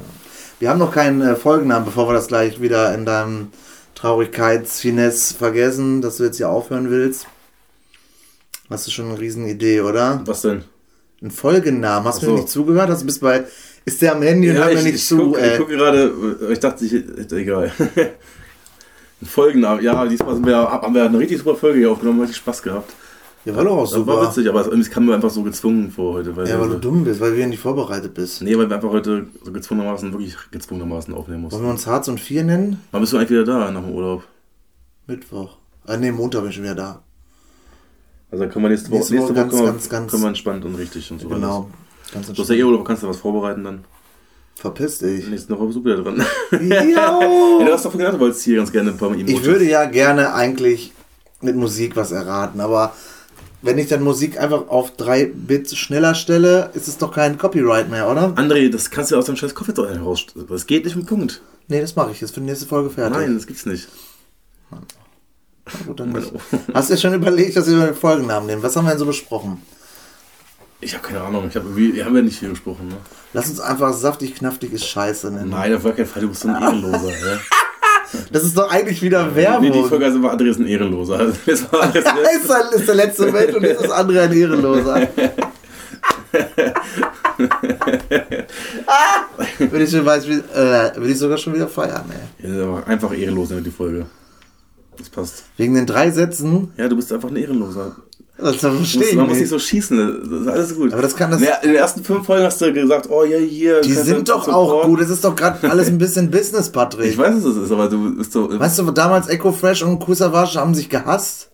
Wir 0.61 0.71
haben 0.71 0.79
noch 0.79 0.93
keinen 0.93 1.21
äh, 1.23 1.35
Folgennamen, 1.35 1.85
bevor 1.85 2.09
wir 2.09 2.13
das 2.13 2.29
gleich 2.29 2.61
wieder 2.61 2.95
in 2.95 3.05
deinem 3.05 3.49
Traurigkeitsfinesse 3.97 5.35
vergessen, 5.35 6.03
dass 6.03 6.19
du 6.19 6.25
jetzt 6.25 6.37
hier 6.37 6.49
aufhören 6.49 6.91
willst. 6.91 7.27
Hast 8.69 8.87
du 8.87 8.93
schon 8.93 9.09
eine 9.09 9.19
riesen 9.19 9.47
Idee, 9.47 9.81
oder? 9.81 10.21
Was 10.27 10.43
denn? 10.43 10.65
Ein 11.23 11.31
Folgennamen. 11.31 12.07
Hast 12.09 12.23
du 12.23 12.27
mir 12.31 12.37
nicht 12.37 12.49
zugehört? 12.49 12.89
Hast 12.89 13.03
du 13.03 13.07
bist 13.07 13.21
bei. 13.21 13.45
Ist 13.85 14.01
der 14.03 14.15
am 14.15 14.23
Handy 14.23 14.51
und 14.51 14.57
hört 14.57 14.75
mir 14.75 14.83
nicht 14.83 15.07
zu, 15.07 15.17
guck, 15.17 15.39
ey. 15.39 15.53
ich 15.53 15.59
gucke 15.59 15.77
gerade, 15.77 16.13
äh, 16.49 16.53
ich 16.53 16.61
dachte, 16.61 16.85
ich, 16.85 16.93
egal. 17.33 17.73
Ein 19.23 19.27
Folgennamen, 19.27 19.83
ja, 19.85 20.07
diesmal 20.07 20.35
sind 20.35 20.47
wir, 20.47 20.57
haben 20.57 20.95
wir 20.95 21.05
eine 21.05 21.19
richtig 21.19 21.39
super 21.39 21.55
Folge 21.55 21.79
hier 21.81 21.91
aufgenommen, 21.91 22.21
richtig 22.21 22.39
Spaß 22.39 22.63
gehabt. 22.63 22.91
Ja, 23.45 23.55
war 23.57 23.65
doch 23.65 23.73
auch 23.77 23.83
Das 23.85 23.93
war 23.93 23.99
super. 24.17 24.29
witzig, 24.29 24.49
aber 24.49 24.71
es 24.73 24.91
kam 24.91 25.07
mir 25.07 25.15
einfach 25.15 25.31
so 25.31 25.43
gezwungen 25.43 25.91
vor 25.91 26.15
heute. 26.15 26.35
Weil 26.37 26.49
Ja, 26.49 26.59
weil 26.59 26.69
du 26.69 26.75
so, 26.75 26.79
dumm 26.79 27.05
bist, 27.05 27.21
weil 27.21 27.37
wir 27.37 27.47
nicht 27.47 27.61
vorbereitet 27.61 28.15
bist. 28.15 28.41
Nee, 28.43 28.57
weil 28.57 28.69
wir 28.69 28.77
einfach 28.77 28.91
heute 28.91 29.27
so 29.43 29.53
gezwungenermaßen, 29.53 30.13
wirklich 30.13 30.37
gezwungenermaßen 30.51 31.13
aufnehmen 31.15 31.43
Wollen 31.43 31.51
mussten. 31.53 31.63
wir 31.63 31.71
uns 31.71 31.87
Harz 31.87 32.09
und 32.09 32.21
Vier 32.21 32.45
nennen? 32.45 32.83
Wann 32.93 33.01
bist 33.03 33.13
du 33.13 33.17
eigentlich 33.19 33.31
wieder 33.31 33.45
da 33.45 33.71
nach 33.71 33.83
dem 33.83 33.93
Urlaub? 33.95 34.25
Mittwoch. 35.07 35.57
Ah, 35.87 35.97
nee, 35.97 36.13
Montag 36.13 36.41
bin 36.43 36.51
ich 36.51 36.57
schon 36.57 36.65
wieder 36.65 36.75
da. 36.75 37.03
Also 38.31 38.47
können 38.49 38.65
wir 38.65 38.69
nächste 38.69 38.91
Woche, 38.91 38.99
Nächste 38.99 39.15
nächste 39.15 39.31
Woche 39.31 39.41
ganz, 39.41 39.53
können, 39.53 39.65
wir, 39.65 39.73
ganz, 39.73 39.89
ganz- 39.89 40.11
können 40.11 40.23
wir 40.23 40.29
entspannt 40.29 40.65
und 40.65 40.75
richtig 40.77 41.11
und 41.11 41.21
so 41.21 41.27
weiter. 41.27 41.41
Genau. 41.41 41.71
Ganz 42.13 42.27
Du 42.33 42.43
hast 42.43 42.49
ja 42.49 42.57
eh 42.57 42.63
Urlaub, 42.63 42.85
kannst 42.85 43.03
du 43.03 43.09
was 43.09 43.19
vorbereiten 43.19 43.65
dann. 43.65 43.85
Verpiss 44.55 44.99
dich. 44.99 45.27
Nächste 45.29 45.57
Woche 45.57 45.67
bist 45.67 45.79
du 45.79 45.85
wieder 45.85 46.03
dran. 46.03 46.25
Ja. 46.69 47.19
du 47.65 47.73
hast 47.73 47.85
doch 47.85 47.93
gesagt, 47.93 48.15
du 48.15 48.21
wolltest 48.21 48.43
hier 48.43 48.57
ganz 48.57 48.71
gerne 48.71 48.91
ein 48.91 48.97
paar 48.97 49.11
Emojis. 49.11 49.31
Ich 49.31 49.45
würde 49.45 49.65
ja 49.65 49.85
gerne 49.87 50.35
eigentlich 50.35 50.93
mit 51.41 51.57
Musik 51.57 51.97
was 51.97 52.13
erraten, 52.13 52.61
aber 52.61 52.93
wenn 53.63 53.79
ich 53.79 53.89
dann 53.89 54.03
Musik 54.03 54.39
einfach 54.39 54.69
auf 54.69 54.97
drei 54.97 55.27
Bits 55.27 55.77
schneller 55.77 56.15
stelle, 56.15 56.71
ist 56.75 56.89
es 56.89 56.99
doch 56.99 57.13
kein 57.13 57.39
Copyright 57.39 57.91
mehr, 57.91 58.11
oder? 58.11 58.35
André, 58.37 58.71
das 58.71 58.91
kannst 58.91 59.11
du 59.11 59.17
aus 59.17 59.27
deinem 59.27 59.37
scheiß 59.37 59.55
Kopf 59.55 59.69
heraus. 59.69 60.27
Das 60.49 60.67
geht 60.67 60.85
nicht 60.85 60.97
im 60.97 61.07
Punkt. 61.07 61.43
Nee, 61.69 61.81
das 61.81 61.97
mache 61.97 62.11
ich 62.11 62.21
jetzt 62.21 62.35
für 62.35 62.41
die 62.41 62.47
nächste 62.47 62.67
Folge 62.67 62.91
fertig. 62.91 63.19
Nein, 63.19 63.35
das 63.35 63.47
gibt's 63.47 63.67
nicht. 63.67 63.89
Gut, 65.87 66.01
dann 66.01 66.11
nicht. 66.13 66.33
Hast 66.75 66.91
du 66.91 66.95
dir 66.95 67.01
schon 67.01 67.15
überlegt, 67.15 67.57
dass 67.57 67.69
wir 67.69 67.87
den 67.87 67.95
Folgennamen 67.95 68.47
nehmen? 68.47 68.63
Was 68.63 68.77
haben 68.77 68.85
wir 68.85 68.91
denn 68.91 68.99
so 68.99 69.07
besprochen? 69.07 69.63
Ich 70.81 70.95
habe 70.95 71.07
keine 71.07 71.21
Ahnung. 71.21 71.47
Ich 71.49 71.57
hab, 71.57 71.63
wir 71.77 72.05
haben 72.05 72.17
ja 72.17 72.23
nicht 72.23 72.39
viel 72.39 72.51
gesprochen. 72.51 72.89
Ne? 72.89 72.97
Lass 73.33 73.49
uns 73.51 73.61
einfach 73.61 73.93
saftig, 73.93 74.35
knaftig 74.35 74.73
ist 74.73 74.87
scheiße 74.87 75.31
nennen. 75.31 75.51
Nein, 75.51 75.75
auf 75.75 75.85
gar 75.85 75.93
keinen 75.93 76.07
Fall. 76.07 76.23
Du 76.23 76.29
bist 76.29 76.41
so 76.41 76.49
ein 76.49 76.61
Ehrenloser. 76.63 77.11
ja. 77.11 77.39
Das 78.33 78.43
ist 78.43 78.57
doch 78.57 78.69
eigentlich 78.69 79.01
wieder 79.03 79.27
Nee, 79.27 79.37
Werbung. 79.37 79.71
die 79.71 79.89
Folge 79.89 80.05
also 80.07 80.21
war 80.21 80.35
André 80.37 80.51
ist 80.51 80.59
ein 80.59 80.67
Ehrenloser. 80.67 81.33
Das 81.47 81.73
war 81.73 81.83
alles 81.83 81.95
ist, 82.43 82.49
der, 82.49 82.73
ist 82.73 82.89
der 82.89 82.95
letzte 82.97 83.27
Moment 83.27 83.55
und 83.55 83.63
jetzt 83.63 83.85
ist 83.85 83.91
andere 83.91 84.23
ein 84.23 84.33
Ehrenloser. 84.33 85.09
ah, 88.87 89.25
würde 89.59 89.85
ich, 89.85 89.91
schon 89.91 90.05
weiß, 90.05 90.27
wie, 90.29 90.33
äh, 90.33 90.97
würde 90.97 91.13
ich 91.13 91.19
sogar 91.19 91.39
schon 91.39 91.55
wieder 91.55 91.69
feiern, 91.69 92.05
ey. 92.11 92.51
Ja, 92.51 92.79
das 92.79 92.87
einfach 92.89 93.17
ehrenlos 93.17 93.51
die 93.51 93.71
Folge. 93.71 94.07
Das 95.01 95.09
passt. 95.09 95.43
Wegen 95.57 95.75
den 95.75 95.87
drei 95.87 96.11
Sätzen, 96.13 96.69
Ja, 96.77 96.87
du 96.89 96.95
bist 96.97 97.13
einfach 97.13 97.29
ein 97.31 97.37
Ehrenloser. 97.37 97.97
das 98.39 98.57
verstehe 98.57 99.15
man 99.17 99.25
ich 99.25 99.31
muss 99.31 99.39
nicht 99.39 99.49
so 99.49 99.59
schießen. 99.59 100.29
Das 100.31 100.41
ist 100.43 100.47
alles 100.49 100.75
gut. 100.77 100.93
Aber 100.93 101.03
das 101.03 101.17
kann 101.17 101.31
das- 101.31 101.41
in 101.41 101.47
den 101.63 101.75
ersten 101.75 102.05
fünf 102.05 102.27
Folgen 102.27 102.45
hast 102.45 102.61
du 102.61 102.73
gesagt, 102.73 103.09
oh 103.11 103.25
ja, 103.25 103.39
hier. 103.39 103.81
Die 103.81 103.91
kannst 103.95 104.07
sind 104.07 104.29
doch 104.29 104.47
auch 104.49 104.85
gut. 104.85 105.01
Es 105.01 105.11
ist 105.11 105.25
doch 105.25 105.35
gerade 105.35 105.69
alles 105.71 105.89
ein 105.89 105.99
bisschen 105.99 106.31
Business, 106.31 106.67
Ich 106.69 106.73
Patrick. 106.73 107.19
weiß, 107.19 107.35
was 107.37 107.45
das 107.45 107.57
ist, 107.57 107.73
aber 107.73 107.89
du 107.89 108.15
bist 108.17 108.33
so. 108.33 108.49
Weißt 108.59 108.79
du, 108.79 108.91
damals 108.93 109.29
Echo 109.29 109.53
Fresh 109.53 109.83
und 109.83 109.99
Kusavage 109.99 110.55
haben 110.59 110.75
sich 110.75 110.89
gehasst? 110.89 111.49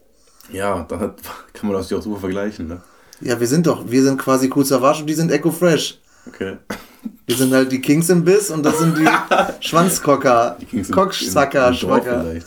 Ja, 0.53 0.85
da 0.89 0.99
hat, 1.01 1.17
kann 1.55 1.69
man 1.71 1.77
das 1.79 1.89
ja 1.91 1.97
auch 1.99 2.03
super 2.03 2.21
vergleichen, 2.21 2.69
ne? 2.69 2.83
Ja, 3.21 3.41
wir 3.41 3.47
sind 3.47 3.67
doch, 3.67 3.91
wir 3.91 4.03
sind 4.03 4.19
quasi 4.19 4.49
Kusavage 4.49 5.01
und 5.01 5.07
die 5.07 5.15
sind 5.15 5.33
Echo 5.33 5.51
Fresh. 5.51 5.99
Okay. 6.29 6.59
Wir 7.27 7.37
sind 7.37 7.53
halt 7.53 7.73
die 7.73 7.81
Kings 7.81 8.09
im 8.11 8.25
Biss 8.25 8.51
und 8.51 8.65
das 8.65 8.79
sind 8.79 8.99
die 8.99 9.07
Schwanzkocker, 9.61 10.57
Kings 10.71 10.89
im- 10.89 10.95
im 10.95 10.97
Dorf 10.97 11.15
Schwacker. 11.15 11.73
vielleicht. 11.73 12.47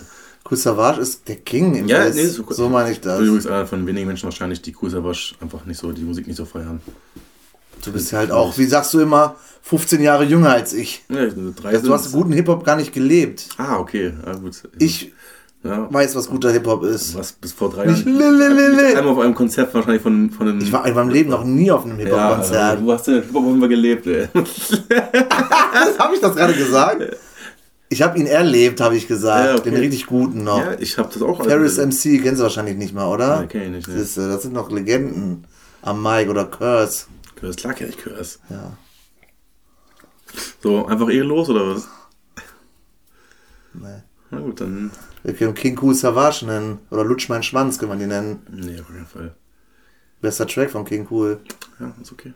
Cool 0.50 0.58
Savage 0.58 1.02
ist 1.02 1.28
der 1.28 1.36
King 1.38 1.76
im 1.76 1.88
Ja, 1.88 2.10
nee, 2.10 2.26
so- 2.26 2.44
so 2.50 2.70
meine 2.70 2.92
ich 2.92 3.00
das. 3.02 3.20
Übrigens 3.22 3.46
einer 3.48 3.68
von 3.68 3.86
wenigen 3.86 4.08
Menschen 4.08 4.26
wahrscheinlich, 4.26 4.62
die 4.62 4.76
Cool 4.82 4.90
Savage 4.90 5.36
einfach 5.42 5.66
nicht 5.66 5.80
so, 5.80 5.92
die 5.92 6.02
Musik 6.02 6.26
nicht 6.28 6.38
so 6.38 6.46
feiern. 6.46 6.82
Du 7.86 7.92
bist 7.94 8.12
halt 8.14 8.32
auch, 8.32 8.58
wie 8.58 8.66
sagst 8.66 8.94
du 8.94 9.00
immer, 9.00 9.36
15 9.62 10.02
Jahre 10.02 10.24
jünger 10.26 10.50
als 10.52 10.74
ich. 10.74 11.04
Ja, 11.10 11.20
Also 11.64 11.88
du 11.88 11.94
hast 11.94 12.12
guten 12.12 12.34
Hip-Hop 12.34 12.64
gar 12.66 12.76
nicht 12.76 12.94
gelebt. 12.94 13.48
Ah, 13.58 13.78
okay. 13.78 14.14
Ja, 14.26 14.34
gut. 14.34 14.64
Ich 14.80 15.14
ja, 15.64 15.88
weiß, 15.92 16.16
was 16.16 16.30
guter 16.30 16.52
Hip-Hop 16.52 16.84
ist. 16.84 17.16
was 17.16 17.32
bis 17.34 17.52
vor 17.52 17.70
drei 17.70 17.86
Jahren. 17.86 18.04
lililili. 18.06 18.96
Einmal 18.96 19.14
auf 19.14 19.20
einem 19.20 19.36
Konzert 19.36 19.74
wahrscheinlich 19.74 20.02
von, 20.02 20.30
von 20.32 20.48
einem. 20.48 20.60
Ich 20.62 20.72
war 20.72 20.86
in 20.88 20.96
meinem 20.96 21.10
Leben 21.10 21.30
noch 21.30 21.44
nie 21.44 21.70
auf 21.70 21.86
einem 21.86 22.00
ja, 22.00 22.06
Hip-Hop-Konzert. 22.06 22.72
also, 22.72 22.86
wo 22.86 22.94
hast 22.94 23.08
du 23.08 23.12
denn 23.12 23.24
Hip-Hop 23.24 23.60
wir 23.60 23.68
gelebt, 23.68 24.08
ey? 24.08 24.28
habe 26.00 26.16
ich 26.16 26.22
das 26.22 26.36
gerade 26.36 26.54
gesagt? 26.54 27.18
Ich 27.92 28.04
habe 28.04 28.20
ihn 28.20 28.28
erlebt, 28.28 28.82
habe 28.82 28.96
ich 28.96 29.08
gesagt. 29.08 29.46
Ja, 29.46 29.56
okay. 29.56 29.72
Den 29.72 29.80
richtig 29.80 30.06
guten 30.06 30.44
noch. 30.44 30.60
Ja, 30.60 30.80
ich 30.80 30.98
hab 31.00 31.12
das 31.12 31.24
auch. 31.24 31.44
Ferris 31.44 31.78
MC 31.78 32.22
kennst 32.22 32.40
du 32.40 32.44
wahrscheinlich 32.44 32.78
nicht 32.78 32.94
mal, 32.94 33.08
oder? 33.08 33.42
Nee, 33.42 33.48
kenn 33.48 33.62
ich 33.64 33.70
nicht, 33.70 33.88
nee. 33.88 33.98
Das, 33.98 34.14
das 34.14 34.44
sind 34.44 34.54
noch 34.54 34.70
Legenden. 34.72 35.48
Am 35.82 36.04
Mike 36.04 36.30
oder 36.30 36.46
Curse. 36.46 37.08
Curse, 37.36 37.56
klar 37.58 37.74
kenn 37.74 37.90
ich 37.90 37.98
Curse. 37.98 38.40
Ja. 38.50 38.78
So, 40.62 40.86
einfach 40.86 41.10
ehrenlos 41.10 41.50
oder 41.50 41.76
was? 41.76 41.88
Nee. 43.74 44.04
Na 44.30 44.40
gut, 44.40 44.62
dann. 44.62 44.92
Wir 45.24 45.34
können 45.34 45.56
King 45.56 45.80
Cool 45.82 45.96
Savage 45.96 46.46
nennen. 46.46 46.80
Oder 46.92 47.04
Lutsch 47.04 47.30
mein 47.30 47.42
Schwanz 47.42 47.80
können 47.80 47.92
wir 47.92 47.98
die 47.98 48.06
nennen. 48.06 48.46
Nee, 48.52 48.80
auf 48.80 48.88
keinen 48.88 49.08
Fall. 49.08 49.36
Bester 50.22 50.46
Track 50.46 50.70
von 50.70 50.86
King 50.86 51.08
Cool. 51.10 51.40
Ja, 51.80 51.94
ist 52.00 52.12
okay. 52.12 52.34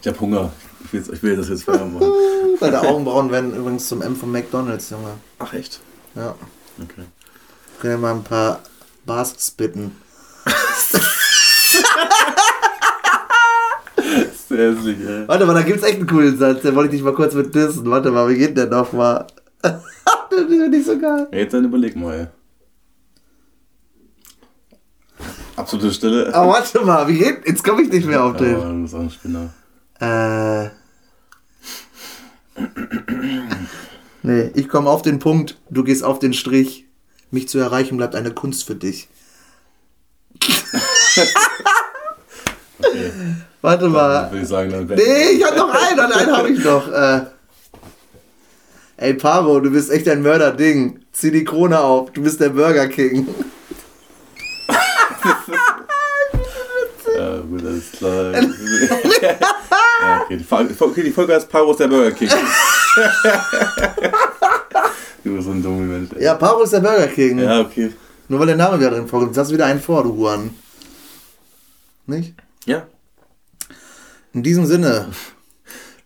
Ich 0.00 0.08
hab 0.08 0.20
Hunger. 0.20 0.52
Ich 0.84 0.92
will, 0.92 1.04
ich 1.12 1.22
will 1.22 1.36
das 1.36 1.48
jetzt 1.48 1.64
Feierabend 1.64 1.94
machen. 1.94 2.12
Deine 2.60 2.82
Augenbrauen 2.82 3.30
werden 3.30 3.54
übrigens 3.54 3.88
zum 3.88 4.02
M 4.02 4.16
von 4.16 4.32
McDonalds, 4.32 4.90
Junge. 4.90 5.12
Ach, 5.38 5.52
echt? 5.52 5.80
Ja. 6.14 6.34
Okay. 6.82 7.04
Können 7.80 7.94
wir 7.94 7.98
mal 7.98 8.14
ein 8.14 8.24
paar 8.24 8.60
Bars 9.06 9.34
spitten. 9.46 9.96
Sehr 14.48 14.74
hässlich, 14.74 14.98
ey. 15.06 15.28
Warte 15.28 15.46
mal, 15.46 15.54
da 15.54 15.62
gibt's 15.62 15.84
echt 15.84 15.98
einen 15.98 16.06
coolen 16.06 16.36
Satz. 16.36 16.62
Den 16.62 16.74
wollte 16.74 16.88
ich 16.88 16.98
dich 16.98 17.04
mal 17.04 17.14
kurz 17.14 17.34
mit 17.34 17.54
dissen. 17.54 17.88
Warte 17.90 18.10
mal, 18.10 18.28
wie 18.28 18.36
geht 18.36 18.56
der 18.56 18.66
nochmal? 18.66 19.26
der 19.62 19.80
ist 20.38 20.70
nicht 20.70 20.86
so 20.86 20.98
geil. 20.98 21.28
Ja, 21.30 21.38
Jetzt 21.38 21.54
dann 21.54 21.64
überleg 21.64 21.94
mal, 21.96 22.14
ey. 22.14 22.26
Absolute 25.60 25.92
Stille. 25.92 26.34
Aber 26.34 26.52
warte 26.52 26.80
mal, 26.80 27.06
wie 27.08 27.18
geht. 27.18 27.46
Jetzt 27.46 27.62
komme 27.62 27.82
ich 27.82 27.90
nicht 27.90 28.06
mehr 28.06 28.24
auf 28.24 28.36
den. 28.36 28.54
du 28.54 28.82
bist 28.82 28.94
auch 28.94 29.00
ein 29.00 29.10
Spinner. 29.10 29.50
Äh. 30.00 30.70
Nee, 34.22 34.50
ich 34.54 34.68
komme 34.68 34.88
auf 34.90 35.02
den 35.02 35.18
Punkt, 35.18 35.58
du 35.70 35.84
gehst 35.84 36.02
auf 36.04 36.18
den 36.18 36.32
Strich. 36.32 36.86
Mich 37.30 37.48
zu 37.48 37.58
erreichen 37.58 37.96
bleibt 37.96 38.14
eine 38.14 38.32
Kunst 38.32 38.66
für 38.66 38.74
dich. 38.74 39.08
Okay. 42.82 43.12
Warte 43.60 43.84
Dann 43.84 43.92
mal. 43.92 44.30
würde 44.30 44.42
ich 44.42 44.48
sagen, 44.48 44.70
dann 44.70 44.86
Nee, 44.86 45.30
ich 45.32 45.44
hab 45.44 45.54
noch 45.56 45.70
einen, 45.70 46.00
und 46.00 46.12
einen 46.12 46.36
habe 46.36 46.48
ich 46.50 46.64
noch. 46.64 46.90
Äh. 46.90 47.26
Ey, 48.96 49.14
Paro, 49.14 49.60
du 49.60 49.70
bist 49.70 49.90
echt 49.90 50.08
ein 50.08 50.22
Mörderding. 50.22 51.00
Zieh 51.12 51.30
die 51.30 51.44
Krone 51.44 51.78
auf, 51.78 52.10
du 52.12 52.22
bist 52.22 52.40
der 52.40 52.50
Burger 52.50 52.88
King. 52.88 53.28
Gut, 57.50 57.64
alles 57.66 57.92
klar. 57.92 58.32
ja, 59.22 60.22
okay, 60.22 60.36
die 60.36 60.44
Folge, 60.44 60.74
okay, 60.78 61.02
die 61.02 61.10
Folge 61.10 61.34
heißt 61.34 61.48
Paros 61.48 61.76
der 61.76 61.88
Burger 61.88 62.12
King. 62.12 62.28
du 65.24 65.34
bist 65.34 65.46
so 65.46 65.52
ein 65.52 65.62
dummer 65.62 65.82
Mensch. 65.82 66.10
ey. 66.16 66.24
Ja, 66.24 66.34
Paro 66.34 66.62
ist 66.62 66.72
der 66.72 66.80
Burger 66.80 67.08
King. 67.08 67.38
ja, 67.38 67.60
okay. 67.60 67.92
Nur 68.28 68.40
weil 68.40 68.46
der 68.46 68.56
Name 68.56 68.78
wieder 68.78 68.90
drin 68.90 69.08
vorkommt. 69.08 69.36
Du 69.36 69.50
wieder 69.50 69.66
einen 69.66 69.80
vor, 69.80 70.04
du 70.04 70.16
Huan. 70.16 70.50
Nicht? 72.06 72.34
Ja. 72.64 72.86
In 74.32 74.42
diesem 74.42 74.66
Sinne. 74.66 75.08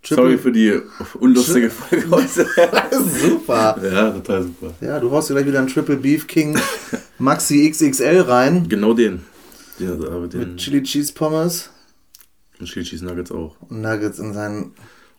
Sorry 0.03 0.39
für 0.39 0.53
die 0.53 0.81
unlustige 1.19 1.71
Folge 1.71 2.11
heute. 2.11 2.47
Super. 3.23 3.79
ja, 3.83 4.11
total 4.11 4.43
super. 4.43 4.75
Ja, 4.81 5.01
du 5.01 5.11
haust 5.11 5.29
gleich 5.29 5.47
wieder 5.47 5.59
einen 5.59 5.69
Triple 5.69 5.97
Beef 5.97 6.27
King 6.27 6.59
Maxi 7.19 7.71
XXL 7.71 8.21
rein. 8.21 8.69
Genau 8.69 8.93
den. 8.93 9.25
Den, 9.79 10.05
aber 10.07 10.27
den 10.29 10.41
Mit 10.41 10.57
Chili 10.59 10.83
Cheese 10.83 11.13
Pommes 11.13 11.71
und 12.61 12.67
Chili 12.67 12.85
Cheese 12.85 13.05
Nuggets 13.05 13.33
auch. 13.33 13.57
und 13.69 13.81
Nuggets 13.83 14.19
in 14.19 14.33
seinen 14.33 14.73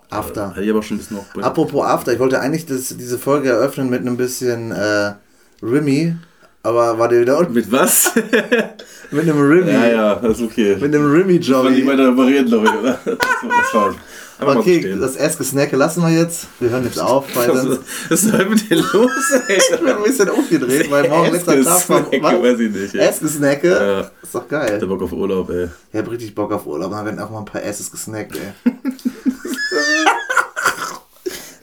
After. 0.09 0.51
Hätte 0.51 0.63
ich 0.63 0.69
aber 0.69 0.83
schon 0.83 0.95
ein 0.95 0.99
bisschen 0.99 1.17
noch. 1.17 1.43
Apropos 1.43 1.83
After, 1.85 2.13
ich 2.13 2.19
wollte 2.19 2.39
eigentlich 2.39 2.65
das, 2.65 2.95
diese 2.97 3.17
Folge 3.17 3.49
eröffnen 3.49 3.89
mit 3.89 4.01
einem 4.01 4.17
bisschen 4.17 4.71
äh, 4.71 5.13
Rimmy, 5.61 6.15
aber 6.63 6.97
war 6.97 7.09
der 7.09 7.21
wieder 7.21 7.37
unten 7.37 7.53
Mit 7.53 7.71
was? 7.71 8.11
mit 9.11 9.21
einem 9.23 9.41
Rimmy. 9.41 9.71
ja, 9.71 9.87
ja, 9.87 10.15
das 10.15 10.39
ist 10.39 10.45
okay. 10.45 10.75
Mit 10.79 10.95
einem 10.95 11.11
Rimmy 11.11 11.39
Das 11.39 11.49
war 11.49 11.69
nicht 11.69 11.85
weiter 11.87 12.17
reden, 12.17 12.47
glaube 12.47 12.67
ich, 12.67 12.73
oder? 12.73 12.99
Das 13.03 13.17
das 13.17 13.73
war 13.73 13.95
mal 14.39 14.57
Okay, 14.57 14.95
das 14.99 15.15
Essgesnacke 15.15 15.75
lassen 15.75 16.01
wir 16.03 16.09
jetzt. 16.09 16.47
Wir 16.59 16.69
hören 16.69 16.83
jetzt 16.83 16.99
auf, 16.99 17.25
weil 17.35 17.49
Was, 17.49 17.61
sonst 17.63 17.79
was 18.09 18.21
denn 18.31 18.49
mit 18.49 18.69
dir 18.69 18.77
los, 18.77 19.11
ey? 19.47 19.57
ich 19.57 19.79
bin 19.79 19.89
ein 19.89 20.03
bisschen 20.03 20.29
aufgedreht, 20.29 20.91
weil 20.91 21.09
morgen 21.09 21.31
letzter 21.31 21.63
Tag 21.63 21.89
was? 21.89 22.11
weiß 22.21 22.59
ich 22.59 22.71
nicht. 22.71 22.95
ey. 22.95 23.01
Essgesnacke. 23.01 23.69
Ja. 23.69 23.99
Ist 24.21 24.35
doch 24.35 24.47
Der 24.47 24.59
geil. 24.79 24.87
Bock 24.87 25.01
auf 25.03 25.11
Urlaub, 25.13 25.49
ey. 25.49 25.69
Ich 25.93 25.99
hab 25.99 26.11
richtig 26.11 26.35
Bock 26.35 26.51
auf 26.51 26.65
Urlaub, 26.67 26.91
da 26.91 27.05
werden 27.05 27.19
auch 27.19 27.29
mal 27.29 27.39
ein 27.39 27.45
paar 27.45 27.63
Esses 27.63 27.89
gesnackt, 27.91 28.35
ey. 28.35 28.73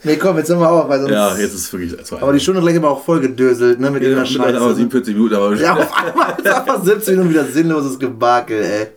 nee, 0.03 0.15
komm, 0.17 0.37
jetzt 0.37 0.47
sind 0.47 0.59
wir 0.59 0.69
auch, 0.69 0.87
weil 0.89 0.99
sonst. 1.01 1.11
Ja, 1.13 1.35
jetzt 1.37 1.53
ist 1.53 1.65
es 1.65 1.73
wirklich 1.73 2.03
zu 2.05 2.17
Aber 2.19 2.33
die 2.33 2.39
Stunde 2.39 2.61
gleich 2.61 2.77
aber 2.77 2.89
auch 2.91 3.03
voll 3.03 3.19
gedöselt, 3.21 3.79
ne, 3.79 3.91
mit 3.91 4.01
ja, 4.03 4.09
irgendeiner 4.09 4.29
mittlerweile 4.29 4.57
aber 4.57 4.67
Scheiße. 4.69 4.75
47 4.79 5.15
Minuten, 5.15 5.35
aber 5.35 5.55
Ja, 5.55 5.73
auf 5.75 5.93
einmal 5.95 6.35
ist 6.37 6.47
einfach 6.47 6.83
17 6.83 7.13
Minuten 7.15 7.29
wieder 7.33 7.45
sinnloses 7.45 7.99
Gebakel, 7.99 8.61
ey. 8.63 8.87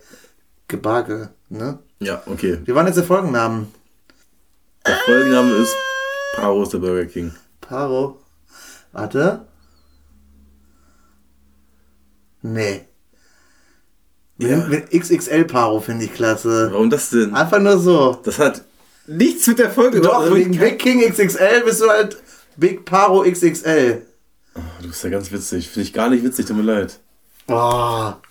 Gebakel, 0.67 1.29
ne? 1.49 1.79
Ja, 1.99 2.21
okay. 2.25 2.59
Wie 2.65 2.73
waren 2.75 2.85
jetzt 2.87 2.95
der 2.97 3.03
Folgennamen? 3.03 3.67
Der 4.85 4.95
Folgenname 5.05 5.53
ist 5.55 5.75
Paros 6.35 6.69
der 6.69 6.77
Burger 6.79 7.05
King. 7.05 7.33
Paro. 7.61 8.19
Warte. 8.93 9.45
Nee. 12.41 12.81
Ja. 14.37 14.57
Mit, 14.67 14.91
mit 14.93 15.01
XXL 15.03 15.45
Paro 15.45 15.79
finde 15.81 16.05
ich 16.05 16.13
klasse. 16.13 16.69
Warum 16.71 16.89
das 16.89 17.09
denn? 17.09 17.33
Einfach 17.33 17.59
nur 17.59 17.77
so. 17.79 18.19
Das 18.23 18.37
hat 18.39 18.63
nichts 19.07 19.47
mit 19.47 19.59
der 19.59 19.71
Folge 19.71 19.99
Doch, 20.01 20.19
überhaupt- 20.21 20.35
wegen 20.35 20.57
Big 20.57 20.79
King 20.79 21.01
XXL 21.01 21.63
bist 21.65 21.81
du 21.81 21.89
halt 21.89 22.17
Big 22.55 22.85
Paro 22.85 23.23
XXL. 23.23 24.05
Du 24.81 24.87
bist 24.87 25.03
ja 25.03 25.09
ganz 25.09 25.31
witzig. 25.31 25.69
Finde 25.69 25.87
ich 25.87 25.93
gar 25.93 26.09
nicht 26.09 26.23
witzig, 26.23 26.45
tut 26.45 26.55
mir 26.57 26.63
leid. 26.63 26.99
Boah. 27.47 28.21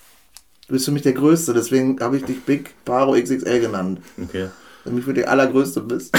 Du 0.67 0.73
bist 0.73 0.85
für 0.85 0.91
mich 0.91 1.03
der 1.03 1.13
Größte, 1.13 1.53
deswegen 1.53 1.97
habe 2.01 2.17
ich 2.17 2.25
dich 2.25 2.43
Big 2.43 2.73
Paro 2.83 3.13
XXL 3.13 3.61
genannt. 3.61 4.01
Okay. 4.21 4.49
Damit 4.83 5.07
du 5.07 5.13
der 5.13 5.29
Allergrößte 5.29 5.79
bist. 5.79 6.13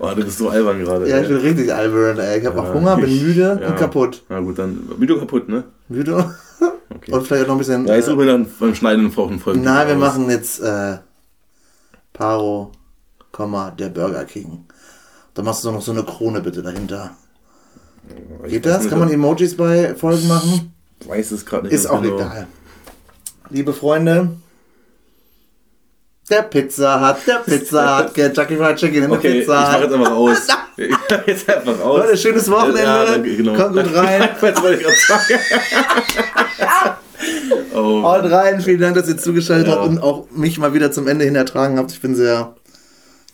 oh, 0.00 0.10
du 0.14 0.24
bist 0.24 0.38
so 0.38 0.48
albern 0.48 0.80
gerade. 0.80 1.08
Ja, 1.08 1.16
ey. 1.18 1.22
ich 1.22 1.28
bin 1.28 1.36
richtig 1.36 1.72
albern, 1.72 2.18
ey. 2.18 2.40
Ich 2.40 2.46
habe 2.46 2.60
auch 2.60 2.64
Ja, 2.64 2.74
Hunger, 2.74 2.96
bin 2.96 3.22
müde 3.22 3.58
ja. 3.60 3.68
und 3.68 3.76
kaputt. 3.76 4.24
Na 4.28 4.40
gut, 4.40 4.58
dann 4.58 4.88
Müde 4.98 5.18
kaputt, 5.18 5.48
ne? 5.48 5.64
Müde 5.88 6.34
Okay. 6.88 7.12
und 7.12 7.26
vielleicht 7.26 7.44
auch 7.44 7.48
noch 7.48 7.54
ein 7.56 7.58
bisschen. 7.58 7.86
Ja, 7.86 7.94
jetzt 7.96 8.08
äh, 8.08 8.26
dann 8.26 8.46
beim 8.58 8.74
Schneiden 8.74 9.06
und 9.06 9.16
Rauchen 9.18 9.38
Folgen. 9.38 9.62
Nein, 9.62 9.86
wir 9.88 9.94
aus. 9.94 10.00
machen 10.00 10.30
jetzt 10.30 10.60
äh, 10.60 10.98
Paro, 12.12 12.72
der 13.78 13.88
Burger 13.90 14.24
King. 14.24 14.64
Da 15.34 15.42
machst 15.42 15.62
du 15.62 15.68
doch 15.68 15.74
noch 15.74 15.82
so 15.82 15.92
eine 15.92 16.04
Krone 16.04 16.40
bitte 16.40 16.62
dahinter. 16.62 17.16
Ich 18.44 18.52
Geht 18.52 18.66
das? 18.66 18.88
Kann 18.88 18.98
man 19.00 19.10
Emojis 19.10 19.56
bei 19.56 19.94
Folgen 19.94 20.26
machen? 20.28 20.72
Ich 21.00 21.08
weiß 21.08 21.30
es 21.32 21.44
gerade 21.46 21.64
nicht. 21.64 21.72
Ist 21.74 21.86
auch 21.86 22.02
genau. 22.02 22.16
egal. 22.16 22.46
Liebe 23.50 23.72
Freunde, 23.72 24.30
der 26.28 26.42
Pizza 26.42 27.00
hat, 27.00 27.26
der 27.26 27.36
Pizza 27.36 27.96
hat, 27.96 28.14
Kentucky 28.14 28.56
Fried 28.56 28.76
Chicken 28.76 29.02
in 29.04 29.10
der 29.10 29.18
Okay, 29.18 29.28
ich 29.28 29.40
Pizza 29.46 29.54
mach 29.54 29.72
hat. 29.72 29.80
jetzt 29.82 29.92
einfach 29.94 30.10
aus. 30.12 30.38
Ich 30.78 30.90
mach 30.90 31.26
jetzt 31.26 31.48
einfach 31.48 31.80
aus. 31.80 31.98
Leute, 32.00 32.16
schönes 32.18 32.50
Wochenende. 32.50 32.82
Ja, 32.82 33.04
danke, 33.06 33.36
genau. 33.36 33.54
Kommt 33.54 33.76
gut 33.76 33.94
rein. 33.94 34.28
Was 34.40 34.62
wollte 34.62 34.76
ich 34.76 34.82
gerade 34.82 34.96
sagen? 35.06 35.40
oh. 37.74 38.02
Haut 38.02 38.30
rein, 38.30 38.60
vielen 38.60 38.80
Dank, 38.80 38.94
dass 38.96 39.08
ihr 39.08 39.16
zugeschaltet 39.16 39.68
Ja. 39.68 39.76
habt 39.76 39.88
und 39.88 39.98
auch 40.00 40.26
mich 40.30 40.58
mal 40.58 40.74
wieder 40.74 40.92
zum 40.92 41.08
Ende 41.08 41.24
hin 41.24 41.34
ertragen 41.34 41.78
habt. 41.78 41.92
Ich 41.92 42.00
bin 42.02 42.14
sehr, 42.14 42.54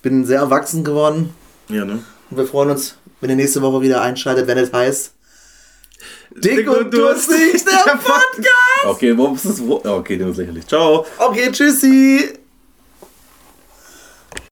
bin 0.02 0.24
sehr 0.24 0.38
erwachsen 0.40 0.84
geworden. 0.84 1.34
Ja, 1.68 1.84
ne? 1.84 2.00
Und 2.30 2.36
wir 2.36 2.46
freuen 2.46 2.70
uns, 2.70 2.96
wenn 3.20 3.30
ihr 3.30 3.36
nächste 3.36 3.60
Woche 3.62 3.82
wieder 3.82 4.02
einschaltet, 4.02 4.46
wenn 4.46 4.58
es 4.58 4.72
heißt 4.72 5.12
Dick 6.34 6.68
und 6.68 6.92
Durstig, 6.92 7.64
der 7.64 7.92
Podcast! 7.96 8.86
Okay, 8.86 9.16
warum 9.16 9.34
ist 9.36 9.44
das? 9.44 9.62
wo- 9.66 9.80
Okay, 9.84 10.16
das 10.18 10.30
ist 10.30 10.36
lächerlich. 10.38 10.66
Ciao. 10.66 11.05
Okay, 11.18 11.50
tschüssi! 11.53 12.38